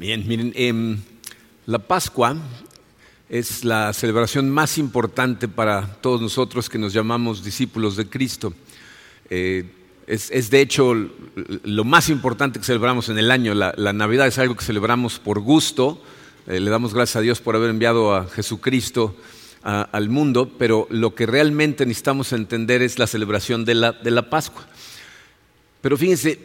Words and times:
Bien, 0.00 0.26
miren, 0.26 0.54
em, 0.56 0.96
la 1.66 1.78
Pascua 1.78 2.34
es 3.28 3.66
la 3.66 3.92
celebración 3.92 4.48
más 4.48 4.78
importante 4.78 5.46
para 5.46 5.98
todos 6.00 6.22
nosotros 6.22 6.70
que 6.70 6.78
nos 6.78 6.94
llamamos 6.94 7.44
discípulos 7.44 7.96
de 7.96 8.08
Cristo. 8.08 8.54
Eh, 9.28 9.70
es, 10.06 10.48
de 10.48 10.62
hecho 10.62 10.94
lo 10.94 11.84
más 11.84 12.08
importante 12.08 12.58
que 12.58 12.64
celebramos 12.64 13.10
en 13.10 13.18
el 13.18 13.30
año. 13.30 13.52
La, 13.52 13.92
Navidad 13.92 14.26
es 14.26 14.38
algo 14.38 14.56
que 14.56 14.64
celebramos 14.64 15.18
por 15.18 15.40
gusto. 15.40 16.02
Eh, 16.46 16.60
le 16.60 16.70
damos 16.70 16.94
gracias 16.94 17.16
a 17.16 17.20
Dios 17.20 17.42
por 17.42 17.54
haber 17.54 17.68
enviado 17.68 18.14
a 18.14 18.26
Jesucristo 18.26 19.14
al 19.62 20.08
mundo, 20.08 20.50
pero 20.58 20.86
lo 20.88 21.14
que 21.14 21.26
realmente 21.26 21.84
necesitamos 21.84 22.32
entender 22.32 22.80
es 22.80 22.98
la 22.98 23.06
celebración 23.06 23.66
de 23.66 23.74
la, 23.74 23.92
de 23.92 24.10
la 24.10 24.30
Pascua. 24.30 24.66
Pero 25.82 25.98
fíjense, 25.98 26.38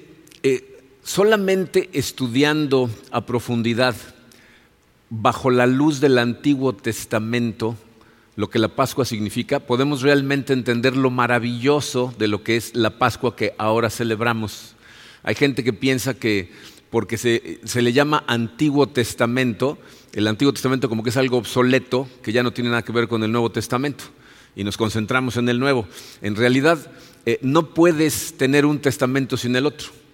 eh, 0.43 0.74
solamente 1.05 1.91
estudiando 1.93 2.89
a 3.11 3.27
profundidad, 3.27 3.95
bajo 5.11 5.51
la 5.51 5.67
luz 5.67 6.01
del 6.01 6.17
Antiguo 6.17 6.73
Testamento, 6.73 7.77
lo 8.35 8.49
que 8.49 8.57
la 8.57 8.69
Pascua 8.69 9.05
significa, 9.05 9.59
podemos 9.59 10.01
realmente 10.01 10.51
entender 10.51 10.97
lo 10.97 11.11
maravilloso 11.11 12.13
de 12.17 12.27
lo 12.27 12.43
que 12.43 12.57
es 12.57 12.75
la 12.75 12.97
Pascua 12.97 13.35
que 13.35 13.53
ahora 13.59 13.91
celebramos. 13.91 14.75
Hay 15.21 15.35
gente 15.35 15.63
que 15.63 15.73
piensa 15.73 16.15
que 16.15 16.51
porque 16.89 17.17
se, 17.17 17.81
le 17.81 17.93
llama 17.93 18.23
Antiguo 18.25 18.87
Testamento, 18.87 19.77
el 20.13 20.27
Antiguo 20.27 20.53
Testamento 20.53 20.89
como 20.89 21.03
que 21.03 21.11
es 21.11 21.17
algo 21.17 21.37
obsoleto, 21.37 22.09
que 22.23 22.31
ya 22.31 22.41
no 22.41 22.51
tiene 22.51 22.71
nada 22.71 22.81
que 22.81 22.91
ver 22.91 23.07
con 23.07 23.23
el 23.23 23.31
Nuevo 23.31 23.51
Testamento, 23.51 24.05
y 24.55 24.63
nos 24.63 24.75
concentramos 24.75 25.37
en 25.37 25.49
el 25.49 25.59
Nuevo. 25.59 25.87
En 26.21 26.35
realidad, 26.35 26.79
eh, 27.27 27.37
no 27.43 27.75
puedes 27.75 28.35
tener 28.37 28.65
un 28.65 28.79
testamento 28.79 29.37
sin 29.37 29.55
el 29.55 29.67
otro. 29.67 30.04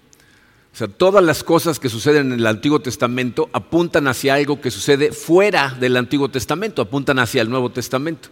O 0.72 0.76
sea, 0.76 0.88
todas 0.88 1.22
las 1.22 1.44
cosas 1.44 1.78
que 1.78 1.90
suceden 1.90 2.32
en 2.32 2.40
el 2.40 2.46
Antiguo 2.46 2.80
Testamento 2.80 3.50
apuntan 3.52 4.08
hacia 4.08 4.34
algo 4.34 4.60
que 4.60 4.70
sucede 4.70 5.12
fuera 5.12 5.76
del 5.78 5.96
Antiguo 5.96 6.30
Testamento, 6.30 6.80
apuntan 6.80 7.18
hacia 7.18 7.42
el 7.42 7.50
Nuevo 7.50 7.70
Testamento. 7.70 8.30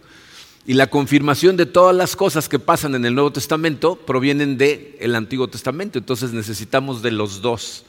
Y 0.65 0.73
la 0.73 0.87
confirmación 0.87 1.57
de 1.57 1.65
todas 1.65 1.95
las 1.95 2.15
cosas 2.15 2.49
que 2.49 2.59
pasan 2.59 2.95
en 2.95 3.05
el 3.05 3.13
Nuevo 3.13 3.31
Testamento 3.31 3.95
provienen 3.95 4.57
del 4.57 5.15
Antiguo 5.15 5.47
Testamento. 5.47 5.99
Entonces 5.99 6.33
necesitamos 6.33 7.01
de 7.01 7.11
los 7.11 7.41
dos. 7.41 7.85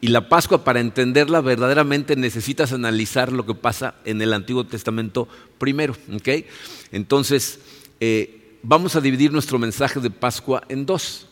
Y 0.00 0.08
la 0.08 0.28
Pascua, 0.28 0.64
para 0.64 0.80
entenderla 0.80 1.40
verdaderamente, 1.40 2.14
necesitas 2.14 2.72
analizar 2.72 3.32
lo 3.32 3.46
que 3.46 3.54
pasa 3.54 3.94
en 4.04 4.20
el 4.20 4.32
Antiguo 4.32 4.64
Testamento 4.64 5.28
primero. 5.58 5.96
Entonces, 6.92 7.58
eh, 8.00 8.58
vamos 8.62 8.96
a 8.96 9.00
dividir 9.00 9.32
nuestro 9.32 9.58
mensaje 9.58 9.98
de 10.00 10.10
Pascua 10.10 10.62
en 10.68 10.84
dos. 10.84 11.26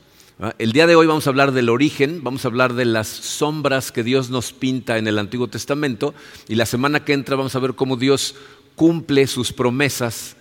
El 0.59 0.71
día 0.71 0.87
de 0.87 0.95
hoy 0.95 1.09
vamos 1.09 1.27
a 1.27 1.31
hablar 1.31 1.51
del 1.51 1.69
origen, 1.69 2.23
vamos 2.23 2.45
a 2.45 2.49
hablar 2.49 2.75
de 2.75 2.85
las 2.85 3.09
sombras 3.09 3.91
que 3.91 4.05
Dios 4.05 4.31
nos 4.31 4.53
pinta 4.53 4.97
en 4.97 5.09
el 5.09 5.19
Antiguo 5.19 5.49
Testamento 5.49 6.15
y 6.47 6.55
la 6.55 6.65
semana 6.65 7.05
que 7.05 7.13
entra 7.13 7.35
vamos 7.35 7.57
a 7.57 7.59
ver 7.59 7.75
cómo 7.75 7.97
Dios 7.97 8.37
cumple 8.77 9.27
sus 9.27 9.53
promesas 9.53 10.37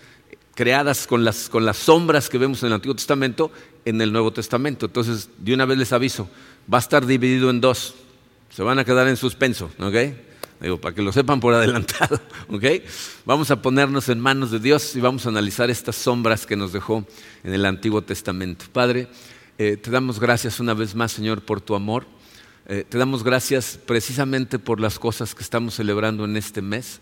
creadas 0.54 1.08
con 1.08 1.26
las, 1.26 1.50
con 1.50 1.66
las 1.66 1.78
sombras 1.78 2.30
que 2.30 2.38
vemos 2.38 2.62
en 2.62 2.68
el 2.68 2.74
Antiguo 2.74 2.94
Testamento 2.94 3.52
en 3.86 4.00
el 4.00 4.12
Nuevo 4.12 4.32
Testamento. 4.32 4.86
Entonces, 4.86 5.32
de 5.40 5.56
una 5.56 5.66
vez 5.66 5.80
les 5.80 5.92
aviso, 5.92 6.30
va 6.72 6.78
a 6.78 6.82
estar 6.82 7.04
dividido 7.04 7.50
en 7.50 7.60
dos, 7.60 7.96
se 8.52 8.62
van 8.62 8.78
a 8.78 8.86
quedar 8.86 9.08
en 9.08 9.18
suspenso, 9.18 9.72
¿ok? 9.80 9.96
Digo, 10.62 10.80
para 10.80 10.94
que 10.94 11.02
lo 11.02 11.12
sepan 11.12 11.40
por 11.40 11.56
adelantado, 11.56 12.22
¿ok? 12.50 12.66
Vamos 13.26 13.50
a 13.50 13.64
ponernos 13.64 14.10
en 14.10 14.20
manos 14.20 14.52
de 14.52 14.60
Dios 14.60 14.96
y 14.96 15.02
vamos 15.02 15.26
a 15.26 15.30
analizar 15.30 15.72
estas 15.72 15.96
sombras 15.96 16.46
que 16.46 16.56
nos 16.56 16.72
dejó 16.72 17.04
en 17.44 17.54
el 17.56 17.66
Antiguo 17.66 18.04
Testamento. 18.04 18.66
Padre, 18.72 19.08
eh, 19.60 19.76
te 19.76 19.90
damos 19.90 20.20
gracias 20.20 20.60
una 20.60 20.76
vez 20.76 20.94
más, 20.94 21.12
Señor, 21.12 21.42
por 21.42 21.62
tu 21.62 21.74
amor. 21.74 22.06
Eh, 22.68 22.86
te 22.88 22.98
damos 23.00 23.24
gracias 23.24 23.80
precisamente 23.84 24.60
por 24.60 24.80
las 24.80 25.00
cosas 25.00 25.34
que 25.34 25.42
estamos 25.42 25.74
celebrando 25.74 26.26
en 26.26 26.38
este 26.38 26.62
mes, 26.62 27.00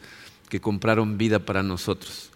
que 0.47 0.61
compraron 0.61 1.17
vida 1.17 1.39
para 1.39 1.63
nosotros. 1.63 2.29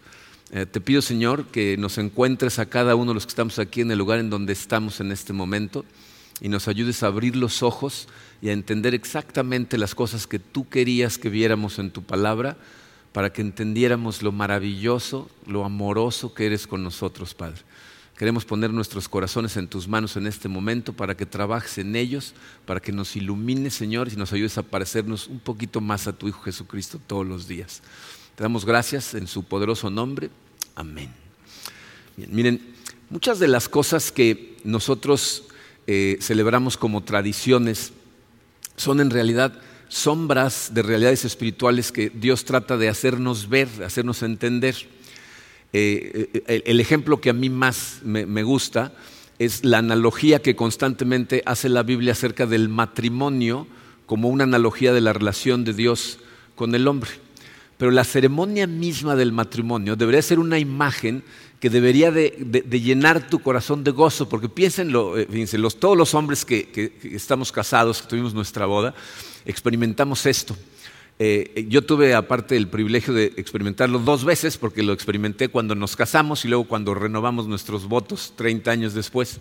Eh, 0.50 0.66
te 0.66 0.80
pido, 0.80 1.00
Señor, 1.00 1.46
que 1.46 1.76
nos 1.78 1.96
encuentres 1.96 2.58
a 2.58 2.66
cada 2.66 2.96
uno 2.96 3.12
de 3.12 3.14
los 3.14 3.24
que 3.24 3.30
estamos 3.30 3.58
aquí 3.58 3.80
en 3.80 3.92
el 3.92 3.98
lugar 3.98 4.18
en 4.18 4.28
donde 4.28 4.52
estamos 4.52 5.00
en 5.00 5.10
este 5.10 5.32
momento 5.32 5.86
y 6.40 6.48
nos 6.48 6.68
ayudes 6.68 7.02
a 7.02 7.06
abrir 7.06 7.36
los 7.36 7.62
ojos 7.62 8.08
y 8.42 8.48
a 8.48 8.52
entender 8.52 8.94
exactamente 8.94 9.78
las 9.78 9.94
cosas 9.94 10.26
que 10.26 10.38
tú 10.38 10.68
querías 10.68 11.16
que 11.16 11.30
viéramos 11.30 11.78
en 11.78 11.92
tu 11.92 12.02
palabra 12.02 12.58
para 13.12 13.32
que 13.32 13.42
entendiéramos 13.42 14.22
lo 14.22 14.32
maravilloso, 14.32 15.30
lo 15.46 15.64
amoroso 15.64 16.34
que 16.34 16.46
eres 16.46 16.66
con 16.66 16.82
nosotros, 16.82 17.32
Padre. 17.34 17.62
Queremos 18.20 18.44
poner 18.44 18.70
nuestros 18.70 19.08
corazones 19.08 19.56
en 19.56 19.66
tus 19.66 19.88
manos 19.88 20.14
en 20.14 20.26
este 20.26 20.46
momento 20.46 20.92
para 20.92 21.16
que 21.16 21.24
trabajes 21.24 21.78
en 21.78 21.96
ellos, 21.96 22.34
para 22.66 22.78
que 22.78 22.92
nos 22.92 23.16
ilumines, 23.16 23.72
Señor, 23.72 24.12
y 24.12 24.16
nos 24.16 24.34
ayudes 24.34 24.58
a 24.58 24.62
parecernos 24.62 25.26
un 25.26 25.40
poquito 25.40 25.80
más 25.80 26.06
a 26.06 26.12
tu 26.12 26.28
Hijo 26.28 26.42
Jesucristo 26.42 27.00
todos 27.06 27.26
los 27.26 27.48
días. 27.48 27.80
Te 28.36 28.42
damos 28.42 28.66
gracias 28.66 29.14
en 29.14 29.26
su 29.26 29.44
poderoso 29.44 29.88
nombre. 29.88 30.28
Amén. 30.74 31.08
miren, 32.14 32.60
muchas 33.08 33.38
de 33.38 33.48
las 33.48 33.70
cosas 33.70 34.12
que 34.12 34.58
nosotros 34.64 35.44
eh, 35.86 36.18
celebramos 36.20 36.76
como 36.76 37.02
tradiciones 37.02 37.94
son 38.76 39.00
en 39.00 39.08
realidad 39.08 39.58
sombras 39.88 40.74
de 40.74 40.82
realidades 40.82 41.24
espirituales 41.24 41.90
que 41.90 42.10
Dios 42.10 42.44
trata 42.44 42.76
de 42.76 42.90
hacernos 42.90 43.48
ver, 43.48 43.68
hacernos 43.82 44.22
entender. 44.22 44.76
Eh, 45.72 46.42
eh, 46.46 46.62
el 46.66 46.80
ejemplo 46.80 47.20
que 47.20 47.30
a 47.30 47.34
mí 47.34 47.48
más 47.48 48.00
me, 48.02 48.42
gusta 48.42 48.92
es 49.38 49.64
la 49.64 49.78
analogía 49.78 50.42
que 50.42 50.56
constantemente 50.56 51.42
hace 51.46 51.68
la 51.68 51.82
Biblia 51.82 52.12
acerca 52.12 52.46
del 52.46 52.68
matrimonio 52.68 53.66
como 54.06 54.28
una 54.28 54.44
analogía 54.44 54.92
de 54.92 55.00
la 55.00 55.12
relación 55.12 55.64
de 55.64 55.72
Dios 55.72 56.18
con 56.56 56.74
el 56.74 56.88
hombre. 56.88 57.10
Pero 57.78 57.90
la 57.92 58.04
ceremonia 58.04 58.66
misma 58.66 59.16
del 59.16 59.32
matrimonio 59.32 59.96
debería 59.96 60.20
ser 60.20 60.38
una 60.38 60.58
imagen 60.58 61.22
que 61.60 61.70
debería 61.70 62.10
de, 62.10 62.30
llenar 62.70 63.28
tu 63.28 63.38
corazón 63.38 63.84
de 63.84 63.90
gozo, 63.90 64.28
porque 64.28 64.48
piénsenlo, 64.48 65.18
eh, 65.18 65.26
fíjense, 65.30 65.58
todos 65.78 65.96
los 65.96 66.14
hombres 66.14 66.44
que 66.44 66.92
estamos 67.02 67.52
casados, 67.52 68.02
que 68.02 68.08
tuvimos 68.08 68.34
nuestra 68.34 68.66
boda, 68.66 68.94
experimentamos 69.44 70.26
esto. 70.26 70.56
Eh, 71.22 71.66
yo 71.68 71.82
tuve 71.82 72.14
aparte 72.14 72.56
el 72.56 72.68
privilegio 72.68 73.12
de 73.12 73.26
experimentarlo 73.36 73.98
dos 73.98 74.24
veces, 74.24 74.56
porque 74.56 74.82
lo 74.82 74.94
experimenté 74.94 75.48
cuando 75.48 75.74
nos 75.74 75.94
casamos 75.94 76.46
y 76.46 76.48
luego 76.48 76.64
cuando 76.64 76.94
renovamos 76.94 77.46
nuestros 77.46 77.86
votos 77.86 78.32
30 78.36 78.70
años 78.70 78.94
después. 78.94 79.38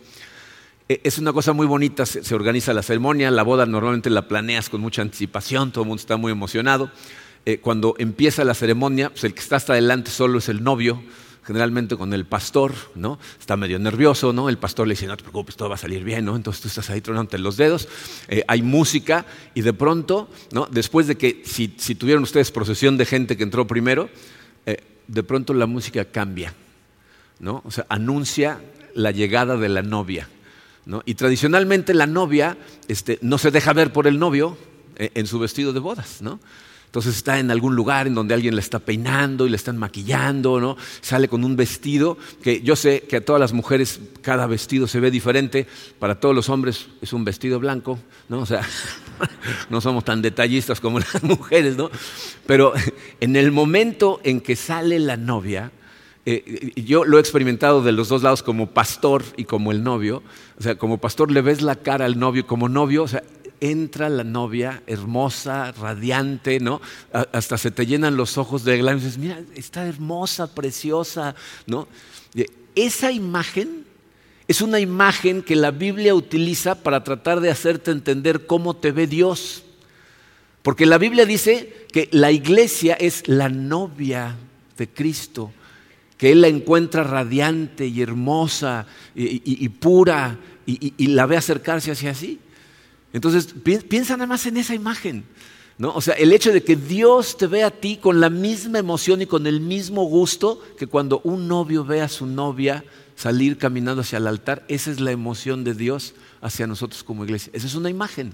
Eh, 0.89 0.99
es 1.05 1.17
una 1.19 1.31
cosa 1.31 1.53
muy 1.53 1.65
bonita, 1.65 2.05
se, 2.05 2.35
organiza 2.35 2.73
la 2.73 2.83
ceremonia, 2.83 3.31
la 3.31 3.43
boda 3.43 3.65
normalmente 3.65 4.09
la 4.09 4.27
planeas 4.27 4.67
con 4.67 4.81
mucha 4.81 5.01
anticipación, 5.01 5.71
todo 5.71 5.85
el 5.85 5.87
mundo 5.87 6.01
está 6.01 6.17
muy 6.17 6.33
emocionado. 6.33 6.91
Eh, 7.45 7.59
cuando 7.59 7.95
empieza 7.97 8.43
la 8.43 8.55
ceremonia, 8.55 9.09
pues 9.09 9.23
el 9.23 9.33
que 9.33 9.39
está 9.39 9.55
hasta 9.55 9.71
adelante 9.71 10.11
solo 10.11 10.39
es 10.39 10.49
el 10.49 10.61
novio, 10.61 11.01
generalmente 11.49 11.97
con 11.97 12.13
el 12.13 12.25
pastor, 12.25 12.75
¿no? 12.93 13.17
Está 13.39 13.57
medio 13.57 13.79
nervioso, 13.79 14.31
¿no? 14.31 14.49
El 14.49 14.59
pastor 14.59 14.87
le 14.87 14.93
dice, 14.93 15.07
no 15.07 15.17
te 15.17 15.23
preocupes, 15.23 15.55
todo 15.55 15.67
va 15.67 15.73
a 15.73 15.79
salir 15.79 16.03
bien, 16.03 16.23
¿no? 16.23 16.35
Entonces 16.35 16.61
tú 16.61 16.67
estás 16.67 16.91
ahí 16.91 17.01
tronándote 17.01 17.39
los 17.39 17.57
dedos, 17.57 17.87
eh, 18.27 18.43
hay 18.47 18.61
música 18.61 19.25
y 19.55 19.61
de 19.61 19.73
pronto, 19.73 20.29
¿no? 20.51 20.67
Después 20.69 21.07
de 21.07 21.17
que, 21.17 21.41
si, 21.45 21.67
tuvieron 21.95 22.21
ustedes 22.21 22.51
procesión 22.51 22.97
de 22.97 23.07
gente 23.07 23.35
que 23.35 23.41
entró 23.41 23.65
primero, 23.65 24.11
eh, 24.67 24.77
de 25.07 25.23
pronto 25.23 25.55
la 25.55 25.65
música 25.65 26.05
cambia, 26.05 26.53
¿no? 27.39 27.63
O 27.65 27.71
sea, 27.71 27.87
anuncia 27.89 28.61
la 28.93 29.09
llegada 29.09 29.57
de 29.57 29.69
la 29.69 29.81
novia, 29.81 30.29
¿no? 30.85 31.01
Y 31.03 31.15
tradicionalmente 31.15 31.95
la 31.95 32.05
novia 32.05 32.59
este, 32.87 33.17
no 33.23 33.39
se 33.39 33.49
deja 33.49 33.73
ver 33.73 33.91
por 33.91 34.05
el 34.05 34.19
novio 34.19 34.55
eh, 34.97 35.09
en 35.15 35.25
su 35.25 35.39
vestido 35.39 35.73
de 35.73 35.79
bodas, 35.79 36.21
¿no? 36.21 36.39
Entonces 36.89 37.17
está 37.17 37.37
en 37.37 37.51
algún 37.51 37.75
lugar 37.75 38.07
en 38.07 38.15
donde 38.15 38.33
alguien 38.33 38.55
le 38.55 38.61
está 38.61 38.79
peinando 38.79 39.45
y 39.45 39.51
le 39.51 39.57
están 39.57 39.77
maquillando, 39.77 40.59
¿no? 40.59 40.75
Sale 41.01 41.27
con 41.27 41.43
un 41.43 41.55
vestido 41.55 42.17
que 42.41 42.61
yo 42.61 42.75
sé 42.75 43.01
que 43.01 43.17
a 43.17 43.21
todas 43.21 43.39
las 43.39 43.53
mujeres 43.53 43.99
cada 44.23 44.47
vestido 44.47 44.87
se 44.87 44.99
ve 44.99 45.11
diferente, 45.11 45.67
para 45.99 46.19
todos 46.19 46.33
los 46.33 46.49
hombres 46.49 46.87
es 46.99 47.13
un 47.13 47.23
vestido 47.23 47.59
blanco, 47.59 47.99
¿no? 48.27 48.39
O 48.39 48.45
sea, 48.47 48.67
no 49.69 49.81
somos 49.81 50.03
tan 50.03 50.23
detallistas 50.23 50.81
como 50.81 50.97
las 50.97 51.21
mujeres, 51.23 51.77
¿no? 51.77 51.91
Pero 52.47 52.73
en 53.19 53.35
el 53.35 53.51
momento 53.51 54.19
en 54.23 54.41
que 54.41 54.55
sale 54.55 54.97
la 54.97 55.15
novia, 55.15 55.71
eh, 56.25 56.71
yo 56.75 57.05
lo 57.05 57.17
he 57.17 57.21
experimentado 57.21 57.83
de 57.83 57.91
los 57.91 58.09
dos 58.09 58.23
lados 58.23 58.41
como 58.41 58.71
pastor 58.71 59.23
y 59.37 59.45
como 59.45 59.71
el 59.71 59.83
novio. 59.83 60.23
O 60.57 60.63
sea, 60.63 60.75
como 60.75 60.97
pastor 60.97 61.29
le 61.29 61.41
ves 61.41 61.61
la 61.61 61.75
cara 61.75 62.05
al 62.05 62.17
novio, 62.17 62.47
como 62.47 62.67
novio, 62.67 63.03
o 63.03 63.07
sea, 63.07 63.21
entra 63.61 64.09
la 64.09 64.23
novia 64.23 64.83
hermosa, 64.87 65.71
radiante, 65.71 66.59
¿no? 66.59 66.81
Hasta 67.11 67.57
se 67.57 67.71
te 67.71 67.85
llenan 67.85 68.17
los 68.17 68.37
ojos 68.37 68.63
de 68.63 68.77
y 68.77 68.93
dices, 68.95 69.17
mira, 69.17 69.41
está 69.55 69.87
hermosa, 69.87 70.53
preciosa, 70.53 71.35
¿no? 71.65 71.87
Esa 72.75 73.11
imagen 73.11 73.85
es 74.49 74.61
una 74.61 74.79
imagen 74.79 75.43
que 75.43 75.55
la 75.55 75.69
Biblia 75.69 76.15
utiliza 76.15 76.73
para 76.73 77.03
tratar 77.03 77.39
de 77.39 77.51
hacerte 77.51 77.91
entender 77.91 78.47
cómo 78.47 78.75
te 78.75 78.91
ve 78.91 79.05
Dios. 79.05 79.63
Porque 80.63 80.87
la 80.87 80.97
Biblia 80.97 81.27
dice 81.27 81.85
que 81.91 82.09
la 82.11 82.31
iglesia 82.31 82.95
es 82.95 83.27
la 83.27 83.49
novia 83.49 84.35
de 84.75 84.89
Cristo, 84.89 85.51
que 86.17 86.31
Él 86.31 86.41
la 86.41 86.47
encuentra 86.47 87.03
radiante 87.03 87.85
y 87.85 88.01
hermosa 88.01 88.87
y, 89.13 89.69
pura 89.69 90.39
y, 90.65 90.93
y 90.97 91.07
la 91.07 91.27
ve 91.27 91.37
acercarse 91.37 91.91
hacia 91.91 92.15
sí. 92.15 92.39
Entonces, 93.13 93.53
piensa 93.63 94.13
nada 94.13 94.27
más 94.27 94.45
en 94.45 94.57
esa 94.57 94.75
imagen. 94.75 95.25
¿no? 95.77 95.93
O 95.95 96.01
sea, 96.01 96.13
el 96.15 96.33
hecho 96.33 96.51
de 96.51 96.63
que 96.63 96.75
Dios 96.75 97.37
te 97.37 97.47
vea 97.47 97.67
a 97.67 97.71
ti 97.71 97.97
con 97.97 98.19
la 98.19 98.29
misma 98.29 98.79
emoción 98.79 99.21
y 99.21 99.25
con 99.25 99.47
el 99.47 99.61
mismo 99.61 100.03
gusto 100.03 100.61
que 100.77 100.87
cuando 100.87 101.21
un 101.23 101.47
novio 101.47 101.85
ve 101.85 102.01
a 102.01 102.09
su 102.09 102.25
novia 102.25 102.83
salir 103.15 103.57
caminando 103.57 104.01
hacia 104.01 104.17
el 104.17 104.27
altar, 104.27 104.65
esa 104.67 104.91
es 104.91 104.99
la 104.99 105.11
emoción 105.11 105.63
de 105.63 105.73
Dios 105.73 106.13
hacia 106.41 106.67
nosotros 106.67 107.03
como 107.03 107.23
iglesia. 107.23 107.51
Esa 107.55 107.67
es 107.67 107.75
una 107.75 107.89
imagen. 107.89 108.33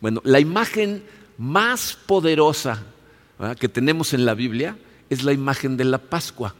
Bueno, 0.00 0.20
la 0.24 0.40
imagen 0.40 1.02
más 1.36 1.98
poderosa 2.06 2.82
que 3.58 3.68
tenemos 3.68 4.14
en 4.14 4.24
la 4.24 4.34
Biblia 4.34 4.76
es 5.10 5.24
la 5.24 5.32
imagen 5.32 5.76
de 5.76 5.84
la 5.84 5.98
Pascua. 5.98 6.54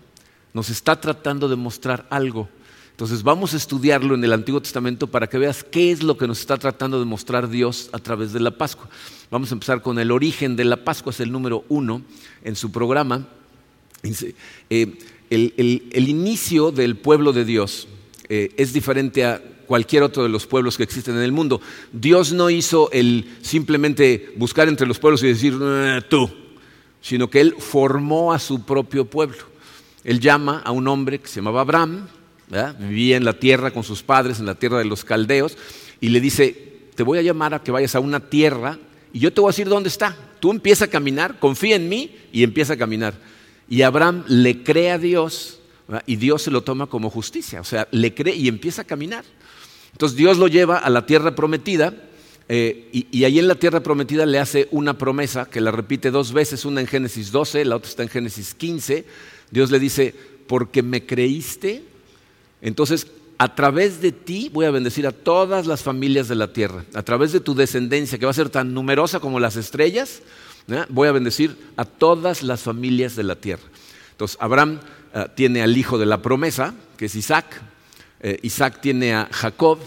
Nos 0.53 0.69
está 0.69 1.01
tratando 1.01 1.49
de 1.49 1.57
mostrar 1.57 2.07
algo. 2.11 2.49
Entonces 2.97 3.23
vamos 3.23 3.53
a 3.53 3.59
estudiarlo 3.59 4.15
en 4.15 4.25
el 4.25 4.33
Antiguo 4.33 4.63
Testamento 4.63 5.07
para 5.07 5.27
que 5.27 5.37
veas 5.37 5.63
qué 5.63 5.93
es 5.93 6.03
lo 6.03 6.17
que 6.17 6.27
nos 6.27 6.41
está 6.41 6.57
tratando 6.57 6.99
de 6.99 7.05
mostrar 7.05 7.51
Dios 7.51 7.91
a 7.93 7.99
través 7.99 8.33
de 8.33 8.41
la 8.41 8.53
Pascua. 8.53 8.89
Vamos 9.31 9.51
a 9.51 9.55
empezar 9.55 9.83
con 9.83 9.99
el 9.99 10.11
origen 10.11 10.57
de 10.57 10.65
la 10.65 10.79
Pascua, 10.79 11.11
es 11.11 11.21
el 11.21 11.31
número 11.31 11.67
uno 11.69 12.01
en 12.43 12.57
su 12.57 12.73
programa. 12.73 13.29
Eh, 14.71 14.97
el, 15.29 16.09
inicio 16.09 16.71
del 16.71 16.97
pueblo 16.97 17.35
de 17.35 17.45
Dios 17.45 17.87
eh, 18.31 18.55
es 18.57 18.73
diferente 18.73 19.27
a 19.27 19.43
cualquier 19.67 20.03
otro 20.03 20.23
de 20.23 20.31
los 20.31 20.47
pueblos 20.47 20.79
que 20.79 20.83
existen 20.85 21.17
en 21.17 21.23
el 21.23 21.33
mundo. 21.33 21.61
Dios 21.93 22.33
no 22.33 22.49
hizo 22.49 22.91
el 22.93 23.37
simplemente 23.43 24.33
buscar 24.37 24.69
entre 24.69 24.87
los 24.87 24.99
pueblos 24.99 25.23
y 25.23 25.27
decir 25.27 25.55
eh, 25.61 26.01
tú, 26.09 26.31
sino 27.03 27.29
que 27.29 27.43
Él 27.43 27.57
formó 27.59 28.33
a 28.33 28.39
su 28.39 28.65
propio 28.65 29.05
pueblo. 29.05 29.45
Él 30.03 30.19
llama 30.19 30.63
a 30.65 30.71
un 30.71 30.89
hombre 30.89 31.19
que 31.19 31.29
se 31.29 31.41
llamaba 31.41 31.61
Abraham, 31.61 32.09
vivía 32.79 33.17
en 33.17 33.25
la 33.25 33.35
tierra 33.35 33.71
con 33.71 33.83
sus 33.83 34.03
padres, 34.03 34.39
en 34.39 34.47
la 34.47 34.55
tierra 34.55 34.79
de 34.79 34.85
los 34.85 35.05
caldeos, 35.05 35.57
y 36.01 36.11
le 36.11 36.21
dice, 36.21 36.77
te 36.95 37.03
voy 37.03 37.19
a 37.19 37.23
llamar 37.23 37.55
a 37.55 37.63
que 37.63 37.71
vayas 37.71 37.95
a 37.95 38.01
una 38.01 38.21
tierra 38.21 38.79
y 39.13 39.21
yo 39.21 39.33
te 39.33 39.41
voy 39.41 39.49
a 39.49 39.53
decir 39.53 39.69
dónde 39.69 39.89
está. 39.89 40.17
Tú 40.41 40.51
empieza 40.51 40.87
a 40.87 40.89
caminar, 40.89 41.39
confía 41.39 41.77
en 41.77 41.89
mí 41.89 42.15
y 42.33 42.43
empieza 42.43 42.75
a 42.75 42.77
caminar. 42.77 43.15
Y 43.69 43.83
Abraham 43.83 44.25
le 44.29 44.63
cree 44.63 44.91
a 44.91 44.99
Dios 44.99 45.61
y 46.07 46.17
Dios 46.17 46.43
se 46.43 46.51
lo 46.51 46.63
toma 46.63 46.87
como 46.87 47.11
justicia, 47.11 47.61
o 47.61 47.65
sea, 47.65 47.89
le 47.93 48.13
cree 48.15 48.35
y 48.35 48.49
empieza 48.49 48.83
a 48.83 48.85
caminar. 48.85 49.25
Entonces 49.93 50.17
Dios 50.17 50.37
lo 50.37 50.49
lleva 50.49 50.79
a 50.79 50.91
la 50.91 51.07
tierra 51.07 51.35
prometida 51.35 51.95
eh, 52.49 52.89
y, 52.93 53.07
y, 53.11 53.25
ahí 53.25 53.41
en 53.41 53.49
la 53.49 53.57
tierra 53.57 53.81
prometida 53.81 54.25
le 54.25 54.39
hace 54.39 54.69
una 54.71 54.97
promesa 54.97 55.47
que 55.47 55.61
la 55.61 55.73
repite 55.73 56.13
dos 56.13 56.33
veces, 56.33 56.65
una 56.65 56.81
en 56.81 56.87
Génesis 56.87 57.33
12, 57.33 57.65
la 57.65 57.75
otra 57.75 57.91
está 57.91 58.05
en 58.05 58.09
Génesis 58.09 58.55
15. 58.55 59.05
Dios 59.51 59.73
le 59.73 59.81
dice, 59.81 60.15
porque 60.47 60.83
me 60.83 61.05
creíste, 61.07 61.83
entonces, 62.63 63.07
a 63.39 63.55
través 63.55 64.01
de 64.01 64.13
ti 64.13 64.51
voy 64.53 64.67
a 64.67 64.71
bendecir 64.71 65.07
a 65.07 65.13
todas 65.13 65.67
las 65.67 65.83
familias 65.83 66.29
de 66.29 66.35
la 66.37 66.53
tierra. 66.53 66.85
A 66.95 67.03
través 67.03 67.33
de 67.33 67.41
tu 67.41 67.55
descendencia, 67.55 68.19
que 68.19 68.25
va 68.25 68.31
a 68.31 68.35
ser 68.35 68.49
tan 68.49 68.73
numerosa 68.73 69.21
como 69.21 69.41
las 69.41 69.57
estrellas, 69.57 70.23
voy 70.89 71.09
a 71.09 71.13
bendecir 71.13 71.57
a 71.77 71.85
todas 71.85 72.43
las 72.43 72.63
familias 72.63 73.15
de 73.17 73.25
la 73.25 73.37
tierra. 73.37 73.63
Entonces, 74.13 74.37
Abraham 74.41 74.81
eh, 75.15 75.27
tiene 75.35 75.63
al 75.63 75.77
hijo 75.77 75.99
de 75.99 76.07
la 76.07 76.23
promesa, 76.23 76.75
que 76.97 77.07
es 77.07 77.15
Isaac. 77.15 77.61
Eh, 78.21 78.39
Isaac 78.43 78.81
tiene 78.81 79.15
a 79.15 79.29
Jacob. 79.31 79.79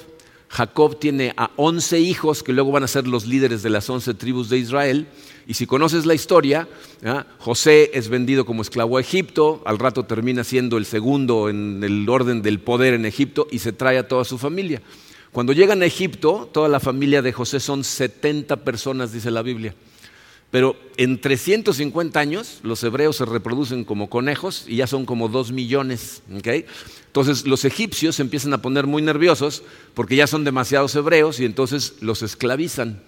Jacob 0.49 0.99
tiene 0.99 1.33
a 1.37 1.51
once 1.55 1.99
hijos 1.99 2.41
que 2.41 2.53
luego 2.53 2.71
van 2.71 2.83
a 2.83 2.87
ser 2.87 3.07
los 3.07 3.27
líderes 3.27 3.61
de 3.61 3.69
las 3.69 3.89
once 3.89 4.13
tribus 4.15 4.49
de 4.49 4.57
Israel. 4.57 5.07
Y 5.47 5.53
si 5.53 5.65
conoces 5.65 6.05
la 6.05 6.15
historia, 6.15 6.67
José 7.37 7.91
es 7.93 8.09
vendido 8.09 8.45
como 8.45 8.63
esclavo 8.63 8.97
a 8.97 9.01
Egipto, 9.01 9.61
al 9.65 9.79
rato 9.79 10.05
termina 10.05 10.43
siendo 10.43 10.77
el 10.77 10.85
segundo 10.85 11.49
en 11.49 11.83
el 11.83 12.07
orden 12.09 12.41
del 12.41 12.59
poder 12.59 12.95
en 12.95 13.05
Egipto 13.05 13.47
y 13.51 13.59
se 13.59 13.73
trae 13.73 13.97
a 13.99 14.07
toda 14.07 14.25
su 14.25 14.37
familia. 14.37 14.81
Cuando 15.31 15.53
llegan 15.53 15.83
a 15.83 15.85
Egipto, 15.85 16.49
toda 16.51 16.67
la 16.67 16.79
familia 16.79 17.21
de 17.21 17.31
José 17.31 17.59
son 17.59 17.83
70 17.83 18.57
personas, 18.57 19.13
dice 19.13 19.29
la 19.29 19.43
Biblia. 19.43 19.75
Pero 20.51 20.75
en 20.97 21.21
350 21.21 22.19
años 22.19 22.59
los 22.63 22.83
hebreos 22.83 23.17
se 23.17 23.25
reproducen 23.25 23.85
como 23.85 24.09
conejos 24.09 24.65
y 24.67 24.77
ya 24.77 24.87
son 24.87 25.05
como 25.05 25.27
dos 25.27 25.51
millones. 25.51 26.23
Entonces 26.29 27.45
los 27.45 27.65
egipcios 27.65 28.15
se 28.15 28.23
empiezan 28.23 28.53
a 28.53 28.61
poner 28.61 28.87
muy 28.87 29.01
nerviosos 29.01 29.63
porque 29.93 30.15
ya 30.15 30.25
son 30.25 30.43
demasiados 30.43 30.95
hebreos 30.95 31.39
y 31.39 31.45
entonces 31.45 31.95
los 32.01 32.23
esclavizan. 32.23 33.03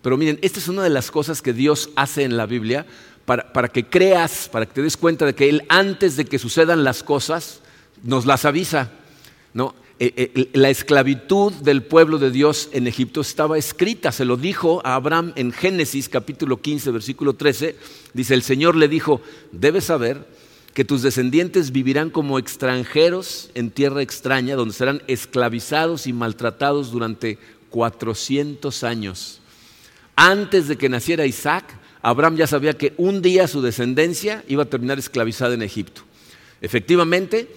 Pero 0.00 0.16
miren, 0.16 0.38
esta 0.40 0.58
es 0.58 0.68
una 0.68 0.82
de 0.82 0.90
las 0.90 1.10
cosas 1.10 1.42
que 1.42 1.52
Dios 1.52 1.90
hace 1.96 2.22
en 2.22 2.36
la 2.36 2.46
Biblia 2.46 2.86
para, 3.26 3.68
que 3.68 3.84
creas, 3.84 4.48
para 4.50 4.64
que 4.64 4.74
te 4.74 4.82
des 4.82 4.96
cuenta 4.96 5.26
de 5.26 5.34
que 5.34 5.48
Él 5.48 5.64
antes 5.68 6.16
de 6.16 6.24
que 6.24 6.38
sucedan 6.38 6.84
las 6.84 7.02
cosas, 7.02 7.60
nos 8.02 8.24
las 8.24 8.44
avisa. 8.44 8.92
¿no? 9.52 9.74
Eh, 9.98 10.12
eh, 10.34 10.50
la 10.52 10.68
esclavitud 10.68 11.54
del 11.54 11.82
pueblo 11.82 12.18
de 12.18 12.30
Dios 12.30 12.68
en 12.72 12.86
Egipto 12.86 13.22
estaba 13.22 13.56
escrita, 13.56 14.12
se 14.12 14.26
lo 14.26 14.36
dijo 14.36 14.82
a 14.84 14.94
Abraham 14.94 15.32
en 15.36 15.52
Génesis 15.52 16.10
capítulo 16.10 16.60
15, 16.60 16.90
versículo 16.90 17.32
13, 17.32 17.76
dice, 18.12 18.34
el 18.34 18.42
Señor 18.42 18.76
le 18.76 18.88
dijo, 18.88 19.22
debes 19.52 19.84
saber 19.84 20.26
que 20.74 20.84
tus 20.84 21.00
descendientes 21.00 21.72
vivirán 21.72 22.10
como 22.10 22.38
extranjeros 22.38 23.48
en 23.54 23.70
tierra 23.70 24.02
extraña, 24.02 24.54
donde 24.54 24.74
serán 24.74 25.02
esclavizados 25.06 26.06
y 26.06 26.12
maltratados 26.12 26.90
durante 26.90 27.38
400 27.70 28.84
años. 28.84 29.40
Antes 30.14 30.68
de 30.68 30.76
que 30.76 30.90
naciera 30.90 31.24
Isaac, 31.24 31.64
Abraham 32.02 32.36
ya 32.36 32.46
sabía 32.46 32.74
que 32.74 32.92
un 32.98 33.22
día 33.22 33.48
su 33.48 33.62
descendencia 33.62 34.44
iba 34.46 34.64
a 34.64 34.68
terminar 34.68 34.98
esclavizada 34.98 35.54
en 35.54 35.62
Egipto. 35.62 36.02
Efectivamente, 36.60 37.54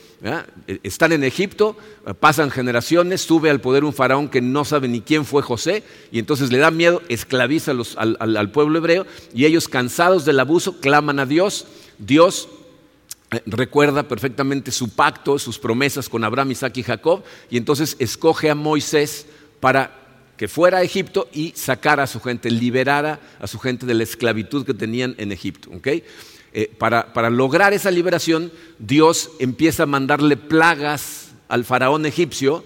e, 0.68 0.80
están 0.84 1.14
en 1.14 1.24
Egipto, 1.24 1.78
pasan 2.20 2.52
generaciones, 2.52 3.22
sube 3.22 3.50
al 3.50 3.62
poder 3.62 3.84
un 3.84 3.94
faraón 3.94 4.30
que 4.30 4.42
no 4.42 4.66
sabe 4.66 4.88
ni 4.88 5.02
quién 5.02 5.26
fue 5.26 5.42
José, 5.42 5.84
y 6.12 6.20
entonces 6.20 6.52
le 6.52 6.58
da 6.58 6.72
miedo, 6.72 7.02
esclaviza 7.08 7.72
al, 7.72 8.18
al, 8.20 8.52
pueblo 8.52 8.78
hebreo, 8.80 9.06
y 9.34 9.46
ellos 9.46 9.68
cansados 9.68 10.26
del 10.26 10.40
abuso 10.40 10.80
claman 10.82 11.20
a 11.20 11.26
Dios. 11.26 11.68
Dios 11.98 12.50
eh, 13.32 13.42
recuerda 13.46 14.08
perfectamente 14.08 14.72
su 14.72 14.90
pacto, 14.90 15.40
sus 15.40 15.60
promesas 15.60 16.10
con 16.10 16.24
Abraham, 16.24 16.52
Isaac 16.52 16.78
y 16.78 16.84
Jacob, 16.84 17.24
y 17.50 17.58
entonces 17.58 17.96
escoge 18.00 18.50
a 18.50 18.56
Moisés 18.56 19.28
para 19.60 19.96
que 20.36 20.48
fuera 20.48 20.78
a 20.78 20.84
Egipto 20.84 21.28
y 21.34 21.52
sacara 21.56 22.04
a 22.04 22.08
su 22.08 22.22
gente, 22.22 22.50
liberara 22.50 23.20
a 23.40 23.48
su 23.48 23.60
gente 23.60 23.86
de 23.86 23.94
la 23.94 24.04
esclavitud 24.04 24.66
que 24.66 24.74
tenían 24.74 25.14
en 25.18 25.32
Egipto. 25.34 25.70
Eh, 26.52 26.74
para, 26.78 27.30
lograr 27.30 27.74
esa 27.74 27.92
liberación, 27.92 28.52
Dios 28.80 29.32
empieza 29.40 29.84
a 29.84 29.88
mandarle 29.88 30.38
plagas 30.38 31.32
al 31.48 31.64
faraón 31.64 32.06
egipcio 32.06 32.64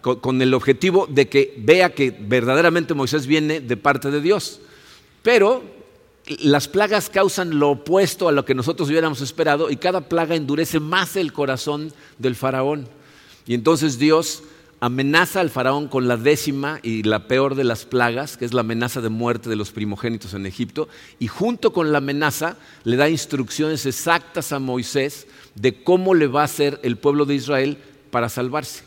con, 0.00 0.40
el 0.40 0.54
objetivo 0.54 1.06
de 1.08 1.28
que 1.28 1.54
vea 1.58 1.94
que 1.94 2.16
verdaderamente 2.18 2.94
Moisés 2.94 3.26
viene 3.26 3.60
de 3.60 3.76
parte 3.76 4.10
de 4.10 4.20
Dios. 4.20 4.60
Pero 5.22 5.62
las 6.40 6.68
plagas 6.68 7.08
causan 7.08 7.58
lo 7.58 7.70
opuesto 7.70 8.28
a 8.28 8.32
lo 8.32 8.44
que 8.44 8.54
nosotros 8.54 8.88
hubiéramos 8.88 9.20
esperado 9.20 9.70
y 9.70 9.76
cada 9.76 10.02
plaga 10.02 10.34
endurece 10.34 10.78
más 10.78 11.16
el 11.16 11.32
corazón 11.32 11.92
del 12.18 12.36
faraón. 12.36 12.88
Y 13.46 13.54
entonces 13.54 13.98
Dios 13.98 14.42
amenaza 14.80 15.40
al 15.40 15.50
faraón 15.50 15.88
con 15.88 16.06
la 16.06 16.16
décima 16.16 16.78
y 16.82 17.02
la 17.02 17.26
peor 17.26 17.54
de 17.54 17.64
las 17.64 17.84
plagas, 17.84 18.36
que 18.36 18.44
es 18.44 18.54
la 18.54 18.60
amenaza 18.60 19.00
de 19.00 19.08
muerte 19.08 19.50
de 19.50 19.56
los 19.56 19.72
primogénitos 19.72 20.34
en 20.34 20.46
Egipto, 20.46 20.88
y 21.18 21.26
junto 21.26 21.72
con 21.72 21.90
la 21.90 21.98
amenaza 21.98 22.56
le 22.84 22.96
da 22.96 23.08
instrucciones 23.08 23.86
exactas 23.86 24.52
a 24.52 24.58
Moisés 24.58 25.26
de 25.54 25.82
cómo 25.82 26.14
le 26.14 26.28
va 26.28 26.42
a 26.42 26.44
hacer 26.44 26.78
el 26.82 26.96
pueblo 26.96 27.24
de 27.24 27.34
Israel 27.34 27.78
para 28.10 28.28
salvarse. 28.28 28.84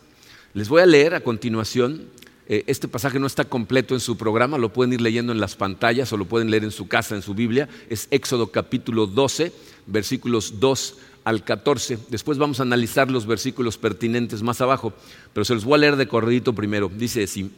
Les 0.53 0.69
voy 0.69 0.81
a 0.81 0.85
leer 0.85 1.13
a 1.13 1.21
continuación, 1.21 2.07
eh, 2.47 2.63
este 2.67 2.87
pasaje 2.87 3.19
no 3.19 3.27
está 3.27 3.45
completo 3.45 3.93
en 3.93 3.99
su 3.99 4.17
programa, 4.17 4.57
lo 4.57 4.73
pueden 4.73 4.93
ir 4.93 5.01
leyendo 5.01 5.31
en 5.31 5.39
las 5.39 5.55
pantallas 5.55 6.11
o 6.13 6.17
lo 6.17 6.25
pueden 6.25 6.51
leer 6.51 6.63
en 6.63 6.71
su 6.71 6.87
casa, 6.87 7.15
en 7.15 7.21
su 7.21 7.33
Biblia, 7.33 7.67
es 7.89 8.07
Éxodo 8.11 8.47
capítulo 8.47 9.07
12, 9.07 9.51
versículos 9.87 10.59
2 10.59 10.97
al 11.23 11.43
14. 11.43 11.97
Después 12.09 12.37
vamos 12.37 12.59
a 12.59 12.63
analizar 12.63 13.09
los 13.11 13.25
versículos 13.25 13.77
pertinentes 13.77 14.41
más 14.41 14.61
abajo, 14.61 14.93
pero 15.33 15.45
se 15.45 15.53
los 15.53 15.65
voy 15.65 15.75
a 15.75 15.77
leer 15.79 15.95
de 15.95 16.07
corridito 16.07 16.53
primero. 16.53 16.89
Dice 16.93 17.23
así, 17.23 17.51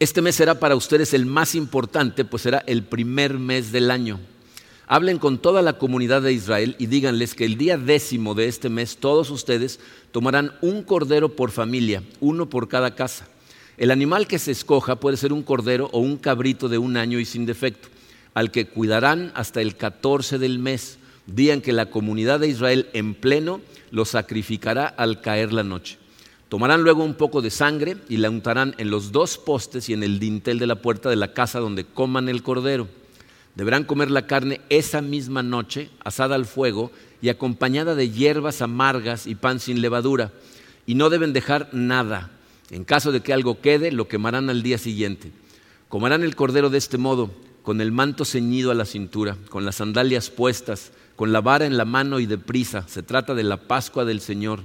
este 0.00 0.22
mes 0.22 0.34
será 0.34 0.58
para 0.58 0.76
ustedes 0.76 1.14
el 1.14 1.26
más 1.26 1.54
importante, 1.54 2.24
pues 2.24 2.42
será 2.42 2.64
el 2.66 2.82
primer 2.82 3.38
mes 3.38 3.70
del 3.72 3.90
año. 3.90 4.20
Hablen 4.86 5.18
con 5.18 5.38
toda 5.38 5.62
la 5.62 5.78
comunidad 5.78 6.20
de 6.20 6.32
Israel 6.32 6.76
y 6.78 6.86
díganles 6.86 7.34
que 7.34 7.46
el 7.46 7.56
día 7.56 7.78
décimo 7.78 8.34
de 8.34 8.48
este 8.48 8.68
mes 8.68 8.98
todos 8.98 9.30
ustedes 9.30 9.80
tomarán 10.12 10.52
un 10.60 10.82
cordero 10.82 11.36
por 11.36 11.50
familia, 11.52 12.02
uno 12.20 12.50
por 12.50 12.68
cada 12.68 12.94
casa. 12.94 13.26
El 13.78 13.90
animal 13.90 14.26
que 14.26 14.38
se 14.38 14.50
escoja 14.50 14.96
puede 14.96 15.16
ser 15.16 15.32
un 15.32 15.42
cordero 15.42 15.88
o 15.92 16.00
un 16.00 16.16
cabrito 16.16 16.68
de 16.68 16.78
un 16.78 16.96
año 16.96 17.18
y 17.18 17.24
sin 17.24 17.46
defecto, 17.46 17.88
al 18.34 18.50
que 18.50 18.66
cuidarán 18.66 19.32
hasta 19.34 19.62
el 19.62 19.76
14 19.76 20.38
del 20.38 20.58
mes 20.58 20.98
día 21.26 21.54
en 21.54 21.62
que 21.62 21.72
la 21.72 21.90
comunidad 21.90 22.40
de 22.40 22.48
Israel 22.48 22.88
en 22.92 23.14
pleno 23.14 23.60
lo 23.90 24.04
sacrificará 24.04 24.86
al 24.86 25.20
caer 25.20 25.52
la 25.52 25.62
noche. 25.62 25.98
Tomarán 26.48 26.82
luego 26.82 27.02
un 27.02 27.14
poco 27.14 27.42
de 27.42 27.50
sangre 27.50 27.96
y 28.08 28.18
la 28.18 28.30
untarán 28.30 28.74
en 28.78 28.90
los 28.90 29.12
dos 29.12 29.38
postes 29.38 29.88
y 29.88 29.92
en 29.92 30.02
el 30.02 30.18
dintel 30.18 30.58
de 30.58 30.66
la 30.66 30.76
puerta 30.76 31.08
de 31.10 31.16
la 31.16 31.32
casa 31.32 31.58
donde 31.58 31.84
coman 31.84 32.28
el 32.28 32.42
cordero. 32.42 32.88
Deberán 33.54 33.84
comer 33.84 34.10
la 34.10 34.26
carne 34.26 34.60
esa 34.68 35.00
misma 35.00 35.42
noche, 35.42 35.90
asada 36.04 36.34
al 36.34 36.44
fuego 36.44 36.90
y 37.22 37.28
acompañada 37.28 37.94
de 37.94 38.10
hierbas 38.10 38.62
amargas 38.62 39.26
y 39.26 39.34
pan 39.34 39.60
sin 39.60 39.80
levadura. 39.80 40.32
Y 40.86 40.94
no 40.94 41.08
deben 41.08 41.32
dejar 41.32 41.70
nada. 41.72 42.30
En 42.70 42.84
caso 42.84 43.12
de 43.12 43.20
que 43.20 43.32
algo 43.32 43.60
quede, 43.60 43.92
lo 43.92 44.08
quemarán 44.08 44.50
al 44.50 44.62
día 44.62 44.78
siguiente. 44.78 45.32
Comerán 45.88 46.22
el 46.22 46.36
cordero 46.36 46.70
de 46.70 46.78
este 46.78 46.98
modo 46.98 47.30
con 47.62 47.80
el 47.80 47.92
manto 47.92 48.24
ceñido 48.24 48.70
a 48.70 48.74
la 48.74 48.84
cintura, 48.84 49.38
con 49.48 49.64
las 49.64 49.76
sandalias 49.76 50.30
puestas, 50.30 50.92
con 51.16 51.32
la 51.32 51.40
vara 51.40 51.66
en 51.66 51.76
la 51.76 51.84
mano 51.84 52.20
y 52.20 52.26
deprisa. 52.26 52.86
Se 52.88 53.02
trata 53.02 53.34
de 53.34 53.44
la 53.44 53.56
Pascua 53.56 54.04
del 54.04 54.20
Señor. 54.20 54.60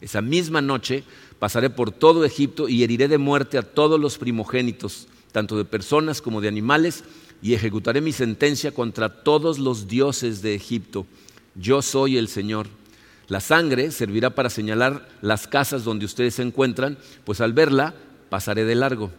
Esa 0.00 0.20
misma 0.20 0.60
noche 0.60 1.04
pasaré 1.38 1.70
por 1.70 1.90
todo 1.90 2.24
Egipto 2.24 2.68
y 2.68 2.82
heriré 2.82 3.08
de 3.08 3.18
muerte 3.18 3.58
a 3.58 3.62
todos 3.62 3.98
los 4.00 4.18
primogénitos, 4.18 5.08
tanto 5.32 5.56
de 5.56 5.64
personas 5.64 6.20
como 6.20 6.40
de 6.40 6.48
animales, 6.48 7.04
y 7.42 7.54
ejecutaré 7.54 8.00
mi 8.00 8.12
sentencia 8.12 8.72
contra 8.72 9.22
todos 9.22 9.58
los 9.58 9.86
dioses 9.86 10.40
de 10.40 10.54
Egipto. 10.54 11.06
Yo 11.54 11.82
soy 11.82 12.16
el 12.16 12.28
Señor. 12.28 12.68
La 13.28 13.40
sangre 13.40 13.90
servirá 13.90 14.30
para 14.30 14.50
señalar 14.50 15.08
las 15.22 15.46
casas 15.46 15.84
donde 15.84 16.04
ustedes 16.04 16.34
se 16.34 16.42
encuentran, 16.42 16.98
pues 17.24 17.40
al 17.40 17.52
verla 17.52 17.94
pasaré 18.28 18.64
de 18.64 18.74
largo. 18.74 19.10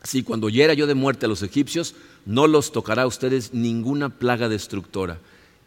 Así, 0.00 0.22
cuando 0.22 0.48
hiera 0.48 0.74
yo 0.74 0.86
de 0.86 0.94
muerte 0.94 1.26
a 1.26 1.28
los 1.28 1.42
egipcios, 1.42 1.94
no 2.26 2.46
los 2.46 2.72
tocará 2.72 3.02
a 3.02 3.06
ustedes 3.06 3.54
ninguna 3.54 4.10
plaga 4.10 4.48
destructora. 4.48 5.18